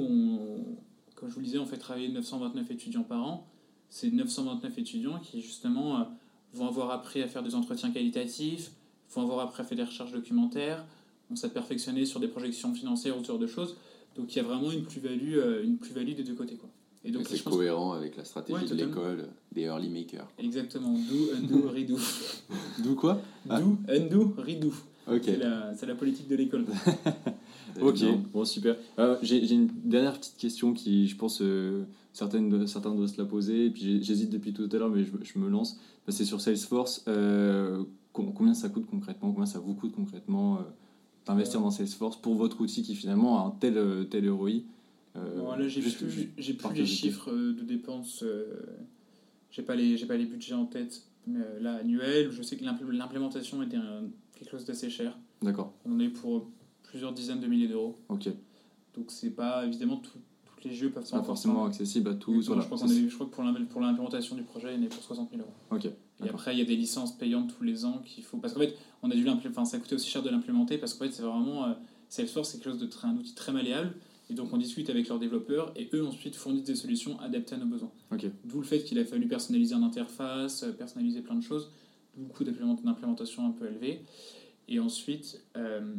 comme 1.18 1.28
je 1.28 1.34
vous 1.34 1.40
le 1.40 1.46
disais, 1.46 1.58
on 1.58 1.66
fait 1.66 1.78
travailler 1.78 2.08
929 2.08 2.70
étudiants 2.70 3.02
par 3.02 3.26
an. 3.26 3.46
C'est 3.90 4.10
929 4.10 4.78
étudiants 4.78 5.18
qui, 5.18 5.40
justement, 5.40 6.00
euh, 6.00 6.04
vont 6.52 6.68
avoir 6.68 6.90
appris 6.90 7.22
à 7.22 7.26
faire 7.26 7.42
des 7.42 7.54
entretiens 7.54 7.90
qualitatifs, 7.90 8.70
vont 9.10 9.22
avoir 9.22 9.40
appris 9.40 9.62
à 9.62 9.64
faire 9.64 9.76
des 9.76 9.84
recherches 9.84 10.12
documentaires, 10.12 10.84
vont 11.28 11.36
s'être 11.36 11.54
perfectionnés 11.54 12.06
sur 12.06 12.20
des 12.20 12.28
projections 12.28 12.72
financières 12.72 13.18
ou 13.18 13.24
ce 13.24 13.32
de 13.32 13.46
choses. 13.46 13.76
Donc, 14.16 14.34
il 14.34 14.36
y 14.36 14.40
a 14.40 14.44
vraiment 14.44 14.70
une 14.70 14.84
plus-value 14.84 15.36
euh, 15.38 15.64
des 16.14 16.22
deux 16.22 16.34
côtés. 16.34 16.56
Quoi. 16.56 16.68
Et 17.08 17.10
donc, 17.10 17.26
c'est 17.26 17.42
cohérent 17.42 17.92
avec 17.92 18.16
la 18.16 18.24
stratégie 18.24 18.60
Ouais, 18.62 18.68
de 18.68 18.74
l'école 18.74 19.28
des 19.52 19.62
early 19.62 19.88
makers. 19.88 20.28
Exactement, 20.38 20.92
do, 20.92 21.30
undo, 21.36 21.68
redo. 21.74 21.96
D'où 22.84 22.94
quoi? 22.94 23.20
Ah. 23.48 23.60
Do, 23.60 23.78
undo, 23.88 24.34
redo. 24.36 24.70
Ok. 25.10 25.22
C'est 25.24 25.86
la, 25.86 25.94
politique 25.94 26.28
de 26.28 26.36
l'école. 26.36 26.66
Ok, 27.80 28.02
bon 28.32 28.44
super. 28.44 28.76
Euh, 28.98 29.16
J'ai 29.22 29.52
une 29.54 29.68
dernière 29.84 30.18
petite 30.18 30.36
question 30.36 30.72
qui, 30.74 31.06
je 31.06 31.16
pense, 31.16 31.40
euh, 31.42 31.84
certaines, 32.12 32.66
certains 32.66 32.92
doivent 32.94 33.08
se 33.08 33.16
la 33.18 33.24
poser. 33.26 33.66
Et 33.66 33.70
puis 33.70 33.82
j'ai- 33.82 34.02
j'hésite 34.02 34.30
depuis 34.30 34.52
tout 34.52 34.68
à 34.70 34.76
l'heure, 34.76 34.90
mais 34.90 35.04
je, 35.04 35.10
je 35.22 35.38
me 35.38 35.48
lance. 35.48 35.78
Bah, 36.06 36.12
C'est 36.12 36.24
sur 36.24 36.40
Salesforce. 36.40 37.04
Euh, 37.08 37.84
com- 38.12 38.32
combien 38.34 38.54
ça 38.54 38.68
coûte 38.68 38.86
concrètement? 38.90 39.30
Combien 39.30 39.46
ça 39.46 39.60
vous 39.60 39.74
coûte 39.74 39.92
concrètement 39.94 40.56
euh, 40.56 40.60
d'investir 41.26 41.60
dans 41.60 41.70
Salesforce 41.70 42.16
pour 42.16 42.34
votre 42.34 42.60
outil 42.60 42.82
qui 42.82 42.94
finalement 42.96 43.38
a 43.44 43.46
un 43.48 43.50
tel, 43.60 44.06
tel 44.10 44.28
ROI 44.28 44.50
Euh, 45.26 45.56
là, 45.56 45.68
j'ai 45.68 45.80
plus, 45.80 46.30
j'ai 46.38 46.52
les 46.74 46.86
chiffres 46.86 47.30
euh, 47.32 47.52
de 47.52 47.62
dépenses. 47.62 48.22
euh, 48.22 48.46
j'ai 49.50 49.62
pas 49.62 49.74
les, 49.74 49.96
j'ai 49.96 50.06
pas 50.06 50.16
les 50.16 50.26
budgets 50.26 50.54
en 50.54 50.66
tête. 50.66 51.02
Mais 51.26 51.40
là, 51.60 51.74
annuel, 51.76 52.30
je 52.30 52.42
sais 52.42 52.56
que 52.56 52.64
l'impl- 52.64 52.90
l'implémentation 52.90 53.62
était 53.62 53.76
un- 53.76 54.04
quelque 54.34 54.50
chose 54.50 54.64
d'assez 54.64 54.88
cher. 54.90 55.16
D'accord, 55.42 55.74
On 55.84 55.98
est 56.00 56.08
pour 56.08 56.48
plusieurs 56.84 57.12
dizaines 57.12 57.40
de 57.40 57.46
milliers 57.46 57.68
d'euros. 57.68 57.96
ok. 58.08 58.28
Donc 58.96 59.10
c'est 59.12 59.30
pas 59.30 59.64
évidemment 59.66 59.98
tout, 59.98 60.18
tous 60.46 60.68
les 60.68 60.74
jeux 60.74 60.90
peuvent 60.90 61.08
Pas 61.08 61.22
forcément 61.22 61.66
accessible 61.66 62.10
à 62.10 62.14
tous. 62.14 62.46
Voilà. 62.46 62.62
je, 62.62 62.66
crois 62.66 62.78
qu'on 62.78 62.88
est- 62.90 63.08
je 63.08 63.14
crois 63.14 63.26
que 63.26 63.30
pour 63.32 63.44
l'im- 63.44 63.66
pour 63.68 63.80
l'implémentation 63.80 64.34
du 64.36 64.42
projet, 64.42 64.74
il 64.74 64.82
est 64.84 64.88
pour 64.88 65.02
60 65.02 65.30
000 65.30 65.42
euros. 65.42 65.52
Ok, 65.70 65.84
Et 66.24 66.28
après, 66.28 66.54
il 66.54 66.58
y 66.58 66.62
a 66.62 66.64
des 66.64 66.74
licences 66.76 67.16
payantes 67.16 67.54
tous 67.56 67.62
les 67.62 67.84
ans 67.84 68.02
qu'il 68.04 68.24
faut. 68.24 68.38
Parce 68.38 68.54
qu'en 68.54 68.60
fait, 68.60 68.74
on 69.02 69.10
a 69.10 69.14
dû 69.14 69.22
l'implémenter. 69.22 69.48
Enfin, 69.50 69.64
ça 69.64 69.78
coûtait 69.78 69.94
aussi 69.94 70.08
cher 70.10 70.22
de 70.22 70.30
l'implémenter 70.30 70.78
parce 70.78 70.94
qu'en 70.94 71.04
fait, 71.04 71.12
c'est 71.12 71.22
vraiment. 71.22 71.66
euh, 71.66 71.74
Salesforce, 72.08 72.48
c'est 72.50 72.58
quelque 72.58 72.70
chose 72.72 72.80
de 72.80 72.86
très, 72.86 73.06
un 73.06 73.14
outil 73.16 73.34
très 73.34 73.52
malléable. 73.52 73.94
Et 74.30 74.34
donc, 74.34 74.52
on 74.52 74.58
discute 74.58 74.90
avec 74.90 75.08
leurs 75.08 75.18
développeurs 75.18 75.72
et 75.76 75.88
eux 75.94 76.06
ensuite 76.06 76.34
fournissent 76.36 76.64
des 76.64 76.74
solutions 76.74 77.18
adaptées 77.20 77.54
à 77.54 77.58
nos 77.58 77.66
besoins. 77.66 77.90
D'où 78.44 78.58
le 78.58 78.66
fait 78.66 78.82
qu'il 78.84 78.98
a 78.98 79.04
fallu 79.04 79.26
personnaliser 79.26 79.74
une 79.74 79.82
interface, 79.84 80.64
euh, 80.64 80.72
personnaliser 80.72 81.22
plein 81.22 81.34
de 81.36 81.42
choses. 81.42 81.70
D'implément- 82.40 82.74
d'implémentation 82.74 83.46
un 83.46 83.52
peu 83.52 83.66
élevé. 83.68 84.02
Et 84.68 84.80
ensuite, 84.80 85.40
euh, 85.56 85.94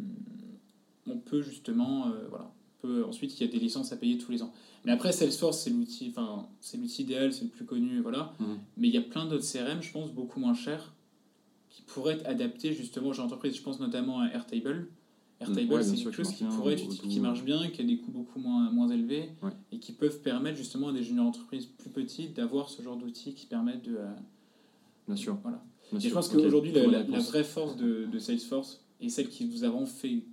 on 1.07 1.17
peut 1.17 1.41
justement. 1.41 2.07
euh, 2.07 2.27
voilà. 2.29 2.51
on 2.81 2.87
peut- 2.87 3.03
ensuite, 3.05 3.37
il 3.39 3.45
y 3.45 3.49
a 3.49 3.51
des 3.51 3.59
licences 3.59 3.91
à 3.91 3.97
payer 3.97 4.17
tous 4.17 4.31
les 4.31 4.41
ans. 4.43 4.53
Mais 4.85 4.91
après, 4.93 5.11
Salesforce, 5.11 5.59
c'est 5.61 5.69
l'outil, 5.69 6.07
enfin, 6.11 6.47
c'est 6.61 6.77
l'outil 6.77 7.01
idéal, 7.01 7.33
c'est 7.33 7.43
le 7.43 7.49
plus 7.49 7.65
connu, 7.65 7.99
voilà. 7.99 8.31
Mhm. 8.39 8.57
Mais 8.77 8.87
il 8.87 8.93
y 8.93 8.97
a 8.97 9.01
plein 9.01 9.25
d'autres 9.25 9.43
CRM, 9.43 9.81
je 9.81 9.91
pense, 9.91 10.11
beaucoup 10.13 10.39
moins 10.39 10.53
chers, 10.53 10.93
qui 11.69 11.81
pourraient 11.81 12.13
être 12.13 12.25
adaptés 12.25 12.73
justement 12.73 13.09
aux 13.09 13.13
gens 13.13 13.23
d'entreprise. 13.23 13.55
Je 13.57 13.61
pense 13.61 13.79
notamment 13.81 14.19
à 14.21 14.27
Airtable. 14.27 14.87
Airtable, 15.41 15.71
ouais, 15.73 15.83
c'est 15.83 15.95
quelque 15.95 16.11
chose 16.11 16.31
qui 16.33 16.43
pourrait 16.43 16.81
ou- 16.81 16.87
qui 16.89 17.19
marche 17.21 17.43
bien, 17.45 17.69
qui 17.69 17.81
a 17.81 17.85
des 17.85 17.97
coûts 17.97 18.11
beaucoup 18.11 18.39
moins, 18.39 18.69
moins 18.71 18.89
élevés, 18.89 19.29
Ouais. 19.41 19.51
et 19.71 19.79
qui 19.79 19.93
peuvent 19.93 20.19
permettre 20.21 20.57
justement 20.57 20.89
à 20.89 20.93
des 20.93 21.01
juniors 21.03 21.27
entreprises 21.27 21.65
plus 21.65 21.89
petites 21.89 22.35
d'avoir 22.35 22.69
ce 22.69 22.81
genre 22.81 22.97
d'outils 22.97 23.33
qui 23.33 23.45
permettent 23.45 23.83
de. 23.85 23.95
euh, 23.97 24.07
Bien 25.07 25.15
sûr. 25.15 25.37
Voilà. 25.41 25.63
Bien 25.91 25.97
et 25.97 26.01
sûr. 26.01 26.09
je 26.09 26.15
pense 26.15 26.27
qu'aujourd'hui, 26.29 26.71
la, 26.73 27.01
vraie 27.19 27.43
force 27.45 27.77
de, 27.77 28.05
de 28.11 28.19
Salesforce, 28.19 28.83
et 29.01 29.07
celle 29.09 29.29
qui 29.29 29.45
nous 29.45 29.63
a 29.63 29.69
vraiment 29.69 29.85
fait 29.85 30.23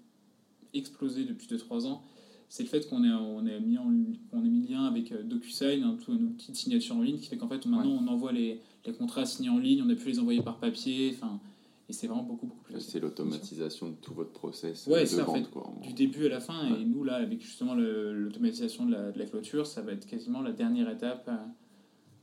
exploser 0.75 1.25
depuis 1.25 1.47
2-3 1.47 1.87
ans, 1.87 2.03
c'est 2.49 2.63
le 2.65 2.69
fait 2.69 2.89
qu'on 2.89 3.03
est, 3.05 3.13
on 3.13 3.47
est 3.47 3.59
mis 3.61 3.79
en 3.79 3.93
on 4.33 4.45
est 4.45 4.49
mis 4.49 4.67
lien 4.69 4.85
avec 4.85 5.13
euh, 5.13 5.23
DocuSign, 5.23 5.83
un, 5.83 5.95
tout, 5.95 6.13
un 6.13 6.17
outil 6.23 6.53
de 6.53 6.57
signature 6.57 6.97
en 6.97 7.03
ligne 7.03 7.17
qui 7.19 7.27
fait 7.27 7.37
qu'en 7.37 7.49
fait 7.49 7.65
maintenant 7.67 7.99
on 8.05 8.07
envoie 8.09 8.31
les, 8.33 8.61
les 8.85 8.93
contrats 8.93 9.25
signés 9.25 9.49
en 9.49 9.59
ligne, 9.59 9.83
on 9.83 9.89
a 9.91 9.95
pu 9.95 10.09
les 10.09 10.19
envoyer 10.21 10.43
par 10.43 10.59
papier, 10.59 11.13
enfin, 11.15 11.41
et 11.89 11.93
c'est 11.93 12.07
vraiment 12.07 12.23
beaucoup 12.25 12.47
beaucoup 12.47 12.63
plus 12.63 12.75
facile. 12.75 12.91
C'est 12.91 13.01
l'automatisation 13.01 13.91
de 13.91 13.95
tout 13.95 14.13
votre 14.15 14.33
process 14.33 14.87
Ouais, 14.87 15.07
c'est 15.07 15.17
de 15.19 15.23
ça, 15.23 15.31
en 15.31 15.35
fait. 15.35 15.49
Quoi. 15.51 15.73
Du 15.83 15.93
début 15.93 16.27
à 16.27 16.29
la 16.31 16.41
fin, 16.41 16.71
Ouais. 16.73 16.81
et 16.81 16.85
nous 16.85 17.05
là, 17.05 17.15
avec 17.17 17.41
justement 17.43 17.75
l'automatisation 17.75 18.87
de 18.87 18.93
la, 18.93 19.13
de 19.13 19.19
la 19.19 19.27
clôture, 19.27 19.67
ça 19.67 19.83
va 19.83 19.93
être 19.93 20.07
quasiment 20.07 20.41
la 20.43 20.53
dernière 20.53 20.91
étape. 20.91 21.29
euh. 21.29 21.37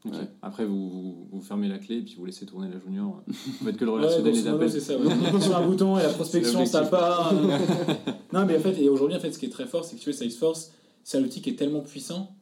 Ouais. 0.06 0.28
Après, 0.42 0.66
vous, 0.66 0.90
vous, 0.90 1.28
vous 1.32 1.42
fermez 1.42 1.70
la 1.70 1.80
clé 1.80 2.00
et 2.00 2.02
puis 2.02 2.16
vous 2.16 2.26
laissez 2.26 2.46
tourner 2.46 2.68
la 2.70 2.78
junior. 2.78 3.24
Vous 3.28 3.34
faites 3.66 3.78
que 3.78 3.86
le 3.86 3.92
Ouais, 3.92 3.98
relationnel 4.02 4.36
modo, 4.36 4.52
l'appel. 4.52 4.70
c'est 4.72 4.80
ça. 4.82 4.98
ouais. 4.98 5.40
Sur 5.42 5.56
un 5.56 5.66
bouton 5.66 5.98
et 5.98 6.04
la 6.04 6.10
prospection, 6.10 6.66
ça 6.66 6.84
part. 6.86 7.34
non, 8.34 8.46
mais 8.46 8.58
en 8.58 8.60
fait, 8.60 8.78
et 8.82 8.90
aujourd'hui, 8.90 9.16
en 9.16 9.22
fait, 9.22 9.32
ce 9.32 9.40
qui 9.40 9.46
est 9.46 9.50
très 9.50 9.66
fort, 9.66 9.86
c'est 9.86 9.96
que 9.96 10.02
tu 10.02 10.10
vois, 10.10 10.18
Salesforce, 10.20 10.74
c'est 11.06 11.18
un 11.18 11.24
outil 11.24 11.42
qui 11.42 11.52
est 11.52 11.56
tellement 11.56 11.80
puissant 11.80 12.36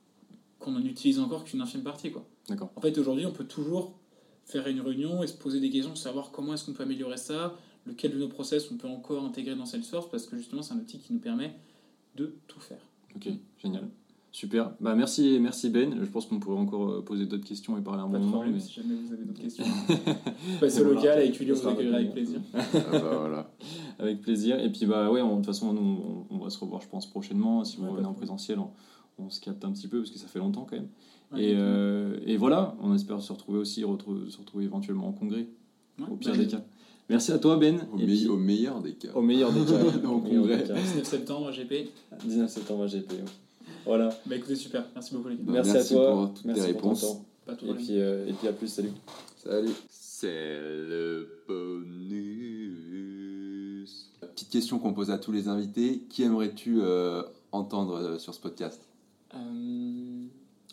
qu'on 0.57 0.75
en 0.75 0.83
utilise 0.83 1.19
encore 1.19 1.43
qu'une 1.43 1.61
infime 1.61 1.83
partie, 1.83 2.11
quoi. 2.11 2.25
D'accord. 2.49 2.71
En 2.75 2.81
fait, 2.81 2.97
aujourd'hui, 2.97 3.27
on 3.27 3.31
peut 3.31 3.45
toujours 3.45 3.93
faire 4.51 4.67
une 4.67 4.81
réunion 4.81 5.23
et 5.23 5.27
se 5.27 5.33
poser 5.37 5.59
des 5.59 5.69
questions, 5.69 5.95
savoir 5.95 6.31
comment 6.31 6.53
est-ce 6.53 6.65
qu'on 6.65 6.73
peut 6.73 6.83
améliorer 6.83 7.17
ça, 7.17 7.55
lequel 7.85 8.11
de 8.13 8.17
nos 8.19 8.27
process 8.27 8.69
on 8.71 8.75
peut 8.77 8.87
encore 8.87 9.23
intégrer 9.23 9.55
dans 9.55 9.65
Salesforce, 9.65 10.09
parce 10.09 10.25
que 10.25 10.37
justement, 10.37 10.61
c'est 10.61 10.73
un 10.73 10.77
outil 10.77 10.99
qui 10.99 11.13
nous 11.13 11.19
permet 11.19 11.53
de 12.15 12.35
tout 12.47 12.59
faire. 12.59 12.81
Ok, 13.15 13.29
génial. 13.61 13.87
Super. 14.33 14.71
Bah, 14.79 14.95
merci, 14.95 15.39
merci 15.41 15.69
Ben. 15.69 15.93
Je 15.99 16.05
pense 16.05 16.25
qu'on 16.25 16.39
pourrait 16.39 16.57
encore 16.57 16.89
euh, 16.89 17.01
poser 17.01 17.25
d'autres 17.25 17.43
questions 17.45 17.77
et 17.77 17.81
parler 17.81 18.01
un 18.01 18.07
Pas 18.07 18.17
de 18.17 18.23
moment. 18.23 18.31
problème, 18.37 18.53
mais- 18.53 18.59
si 18.61 18.71
jamais 18.73 18.95
vous 18.95 19.11
avez 19.11 19.25
d'autres 19.25 19.41
questions. 19.41 19.65
Passez 20.61 20.79
au 20.79 20.85
Voilà. 20.85 20.99
local, 21.01 21.17
avec 21.19 21.33
Julien, 21.35 21.53
vous 21.53 21.67
avec 21.67 22.11
plaisir. 22.13 22.39
Ah 22.53 22.59
bah 22.93 23.17
voilà. 23.19 23.51
Avec 23.99 24.21
plaisir. 24.21 24.57
Et 24.59 24.71
puis, 24.71 24.85
bah 24.85 25.11
ouais, 25.11 25.21
de 25.21 25.35
toute 25.35 25.45
façon, 25.45 25.73
nous, 25.73 26.25
on, 26.31 26.35
on 26.35 26.39
va 26.39 26.49
se 26.49 26.57
revoir, 26.59 26.81
je 26.81 26.87
pense, 26.87 27.07
prochainement. 27.09 27.63
Si 27.65 27.75
vous 27.77 27.83
Ouais, 27.83 27.89
revenez 27.91 28.07
en 28.07 28.13
présentiel, 28.13 28.57
on, 28.57 28.69
on 29.19 29.29
se 29.29 29.39
capte 29.41 29.63
un 29.65 29.71
petit 29.73 29.87
peu 29.89 29.99
parce 29.99 30.09
que 30.11 30.17
ça 30.17 30.27
fait 30.27 30.39
longtemps 30.39 30.65
quand 30.67 30.77
même. 30.77 30.87
Ouais, 31.33 31.41
et, 31.43 31.51
exactement. 31.51 31.69
euh, 31.73 32.17
et 32.25 32.37
voilà, 32.37 32.75
on 32.81 32.93
espère 32.95 33.21
se 33.21 33.31
retrouver 33.31 33.59
aussi, 33.59 33.83
retrouver, 33.83 34.29
se 34.29 34.37
retrouver 34.37 34.65
éventuellement 34.65 35.07
en 35.07 35.13
congrès, 35.13 35.47
Ouais, 35.99 36.05
au 36.09 36.15
pire 36.15 36.31
bah, 36.31 36.37
des 36.37 36.47
cas. 36.47 36.61
Merci 37.09 37.31
à 37.33 37.39
toi, 37.39 37.57
Ben. 37.57 37.79
Au, 37.93 37.97
puis- 37.97 38.27
meilleur 38.37 38.81
des 38.81 38.93
cas. 38.93 39.09
au 39.13 39.21
meilleur 39.21 39.51
des 39.51 39.65
cas. 39.65 39.73
Au 40.07 40.19
congrès. 40.19 40.63
cas. 40.63 40.73
19 40.75 41.03
septembre, 41.05 41.51
GP. 41.51 41.89
19 42.25 42.49
septembre 42.49 42.83
à 42.83 42.87
GP. 42.87 43.11
Voilà. 43.85 44.09
Bah 44.25 44.35
écoutez, 44.37 44.55
super. 44.55 44.85
Merci 44.95 45.13
beaucoup, 45.15 45.27
les 45.29 45.35
gars. 45.35 45.41
Bah, 45.45 45.51
merci, 45.53 45.71
merci 45.73 45.93
à 45.93 45.97
toi. 45.97 46.11
pour 46.13 46.33
toutes 46.33 46.41
tes 46.43 46.47
merci 46.47 46.61
ton 46.61 46.67
réponses. 46.67 47.01
temps. 47.01 47.25
Pas 47.45 47.53
de 47.55 47.67
Et 47.67 47.73
puis, 47.73 47.87
euh, 47.99 48.27
et 48.27 48.33
puis 48.33 48.47
à 48.47 48.53
plus, 48.53 48.67
salut. 48.67 48.91
Salut. 49.43 49.71
C'est 49.89 50.27
le 50.59 51.27
bonus. 52.71 54.09
Petite 54.21 54.49
question 54.49 54.79
qu'on 54.79 54.93
pose 54.93 55.09
à 55.11 55.17
tous 55.17 55.31
les 55.31 55.47
invités. 55.47 56.03
Qui 56.09 56.23
aimerais-tu 56.23 56.79
euh, 56.81 57.23
entendre 57.51 57.95
euh, 57.95 58.17
sur 58.19 58.33
ce 58.33 58.39
podcast? 58.39 58.81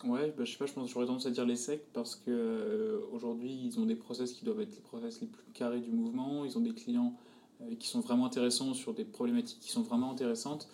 Ouais, 0.04 0.34
bah, 0.36 0.44
je 0.44 0.52
sais 0.52 0.58
pas, 0.58 0.66
je 0.66 0.72
pense 0.72 0.86
que 0.86 0.92
j'aurais 0.92 1.06
tendance 1.06 1.26
à 1.26 1.30
dire 1.30 1.44
les 1.46 1.56
secs 1.56 1.84
parce 1.92 2.14
que 2.16 2.30
euh, 2.30 3.00
aujourd'hui 3.12 3.52
ils 3.52 3.78
ont 3.78 3.86
des 3.86 3.96
process 3.96 4.32
qui 4.32 4.44
doivent 4.44 4.60
être 4.60 4.74
les 4.74 4.82
process 4.82 5.20
les 5.20 5.26
plus 5.26 5.52
carrés 5.52 5.80
du 5.80 5.90
mouvement. 5.90 6.44
Ils 6.44 6.56
ont 6.56 6.60
des 6.60 6.74
clients 6.74 7.16
euh, 7.62 7.74
qui 7.76 7.88
sont 7.88 8.00
vraiment 8.00 8.26
intéressants 8.26 8.74
sur 8.74 8.94
des 8.94 9.04
problématiques 9.04 9.60
qui 9.60 9.70
sont 9.70 9.82
vraiment 9.82 10.10
intéressantes. 10.12 10.68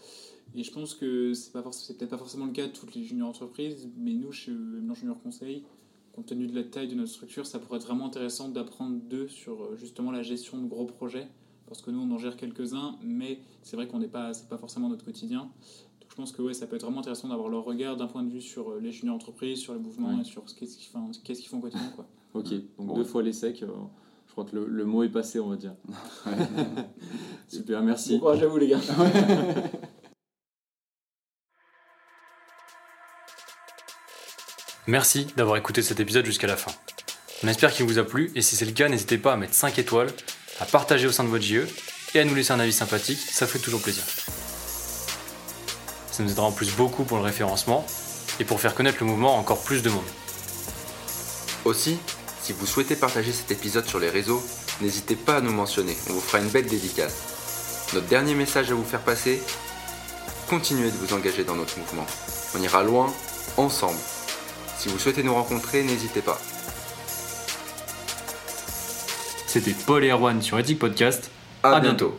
Et 0.54 0.62
je 0.62 0.72
pense 0.72 0.94
que 0.94 1.32
c'est 1.34 1.52
pas 1.52 1.62
peut-être 1.62 2.08
pas 2.08 2.18
forcément 2.18 2.46
le 2.46 2.52
cas 2.52 2.66
de 2.66 2.72
toutes 2.72 2.94
les 2.94 3.02
junior 3.02 3.28
entreprises, 3.28 3.88
mais 3.96 4.12
nous 4.12 4.30
chez 4.30 4.52
Eminent 4.52 4.94
Junior 4.94 5.20
Conseil, 5.22 5.64
compte 6.12 6.26
tenu 6.26 6.46
de 6.46 6.54
la 6.54 6.62
taille 6.62 6.88
de 6.88 6.94
notre 6.94 7.10
structure, 7.10 7.46
ça 7.46 7.58
pourrait 7.58 7.78
être 7.78 7.86
vraiment 7.86 8.06
intéressant 8.06 8.48
d'apprendre 8.48 9.00
d'eux 9.00 9.28
sur 9.28 9.62
euh, 9.62 9.76
justement 9.76 10.12
la 10.12 10.22
gestion 10.22 10.58
de 10.58 10.66
gros 10.66 10.84
projets. 10.84 11.26
Parce 11.66 11.80
que 11.80 11.90
nous, 11.90 12.00
on 12.00 12.10
en 12.10 12.18
gère 12.18 12.36
quelques-uns, 12.36 12.98
mais 13.02 13.40
c'est 13.62 13.76
vrai 13.76 13.88
qu'on 13.88 13.98
n'est 13.98 14.06
pas, 14.06 14.32
pas 14.50 14.58
forcément 14.58 14.90
notre 14.90 15.04
quotidien. 15.04 15.50
Je 16.14 16.16
pense 16.22 16.30
que 16.30 16.42
ouais, 16.42 16.54
ça 16.54 16.68
peut 16.68 16.76
être 16.76 16.82
vraiment 16.84 17.00
intéressant 17.00 17.26
d'avoir 17.26 17.48
leur 17.48 17.64
regard 17.64 17.96
d'un 17.96 18.06
point 18.06 18.22
de 18.22 18.30
vue 18.30 18.40
sur 18.40 18.70
euh, 18.70 18.78
les 18.80 18.92
junior 18.92 19.16
entreprises, 19.16 19.58
sur 19.58 19.72
le 19.72 19.80
mouvement 19.80 20.10
Ouais. 20.14 20.20
et 20.20 20.24
sur 20.24 20.48
ce 20.48 20.54
qu'est-ce 20.54 20.76
qu'ils 20.76 20.86
font, 20.88 21.10
qu'est-ce 21.24 21.40
qu'ils 21.40 21.48
font 21.48 21.58
au 21.58 21.62
quotidien. 21.62 21.90
Quoi. 21.96 22.06
Ok, 22.34 22.50
donc 22.50 22.62
Bon. 22.78 22.94
deux 22.94 23.04
fois 23.04 23.22
les 23.22 23.32
secs. 23.32 23.62
euh, 23.62 23.68
je 24.26 24.32
crois 24.32 24.44
que 24.44 24.54
le, 24.56 24.66
le 24.66 24.84
mot 24.84 25.02
est 25.02 25.08
passé, 25.08 25.38
on 25.40 25.48
va 25.50 25.56
dire. 25.56 25.74
Super, 27.48 27.82
merci. 27.82 28.14
Bon 28.14 28.20
courage 28.20 28.42
à 28.42 28.46
vous 28.46 28.58
les 28.58 28.68
gars. 28.68 28.80
Merci 34.86 35.26
d'avoir 35.36 35.56
écouté 35.56 35.82
cet 35.82 36.00
épisode 36.00 36.26
jusqu'à 36.26 36.46
la 36.46 36.56
fin. 36.56 36.72
On 37.42 37.48
espère 37.48 37.72
qu'il 37.72 37.86
vous 37.86 37.98
a 37.98 38.04
plu 38.04 38.30
et 38.34 38.42
si 38.42 38.56
c'est 38.56 38.64
le 38.66 38.72
cas, 38.72 38.88
n'hésitez 38.88 39.18
pas 39.18 39.32
à 39.32 39.36
mettre 39.36 39.54
5 39.54 39.78
étoiles, 39.78 40.10
à 40.60 40.66
partager 40.66 41.06
au 41.06 41.12
sein 41.12 41.24
de 41.24 41.28
votre 41.28 41.44
JE 41.44 41.66
et 42.14 42.20
à 42.20 42.24
nous 42.24 42.34
laisser 42.34 42.52
un 42.52 42.60
avis 42.60 42.72
sympathique, 42.72 43.18
ça 43.18 43.46
fait 43.46 43.58
toujours 43.58 43.82
plaisir. 43.82 44.04
Ça 46.14 46.22
nous 46.22 46.30
aidera 46.30 46.46
en 46.46 46.52
plus 46.52 46.70
beaucoup 46.76 47.02
pour 47.02 47.16
le 47.16 47.24
référencement 47.24 47.84
et 48.38 48.44
pour 48.44 48.60
faire 48.60 48.76
connaître 48.76 48.98
le 49.00 49.06
mouvement 49.06 49.34
à 49.34 49.40
encore 49.40 49.60
plus 49.64 49.82
de 49.82 49.90
monde. 49.90 50.04
Aussi, 51.64 51.98
si 52.40 52.52
vous 52.52 52.66
souhaitez 52.66 52.94
partager 52.94 53.32
cet 53.32 53.50
épisode 53.50 53.84
sur 53.84 53.98
les 53.98 54.10
réseaux, 54.10 54.40
n'hésitez 54.80 55.16
pas 55.16 55.38
à 55.38 55.40
nous 55.40 55.50
mentionner, 55.52 55.96
on 56.08 56.12
vous 56.12 56.20
fera 56.20 56.38
une 56.38 56.46
belle 56.50 56.66
dédicace. 56.68 57.16
Notre 57.94 58.06
dernier 58.06 58.34
message 58.36 58.70
à 58.70 58.74
vous 58.74 58.84
faire 58.84 59.00
passer, 59.00 59.42
continuez 60.48 60.92
de 60.92 60.96
vous 60.98 61.14
engager 61.14 61.42
dans 61.42 61.56
notre 61.56 61.76
mouvement. 61.80 62.06
On 62.54 62.62
ira 62.62 62.84
loin 62.84 63.12
ensemble. 63.56 63.98
Si 64.78 64.88
vous 64.88 65.00
souhaitez 65.00 65.24
nous 65.24 65.34
rencontrer, 65.34 65.82
n'hésitez 65.82 66.20
pas. 66.20 66.40
C'était 69.48 69.74
Paul 69.84 70.04
et 70.04 70.10
Erwan 70.10 70.40
sur 70.40 70.60
Ethic 70.60 70.78
Podcast. 70.78 71.28
À, 71.64 71.72
À 71.72 71.80
bientôt. 71.80 72.16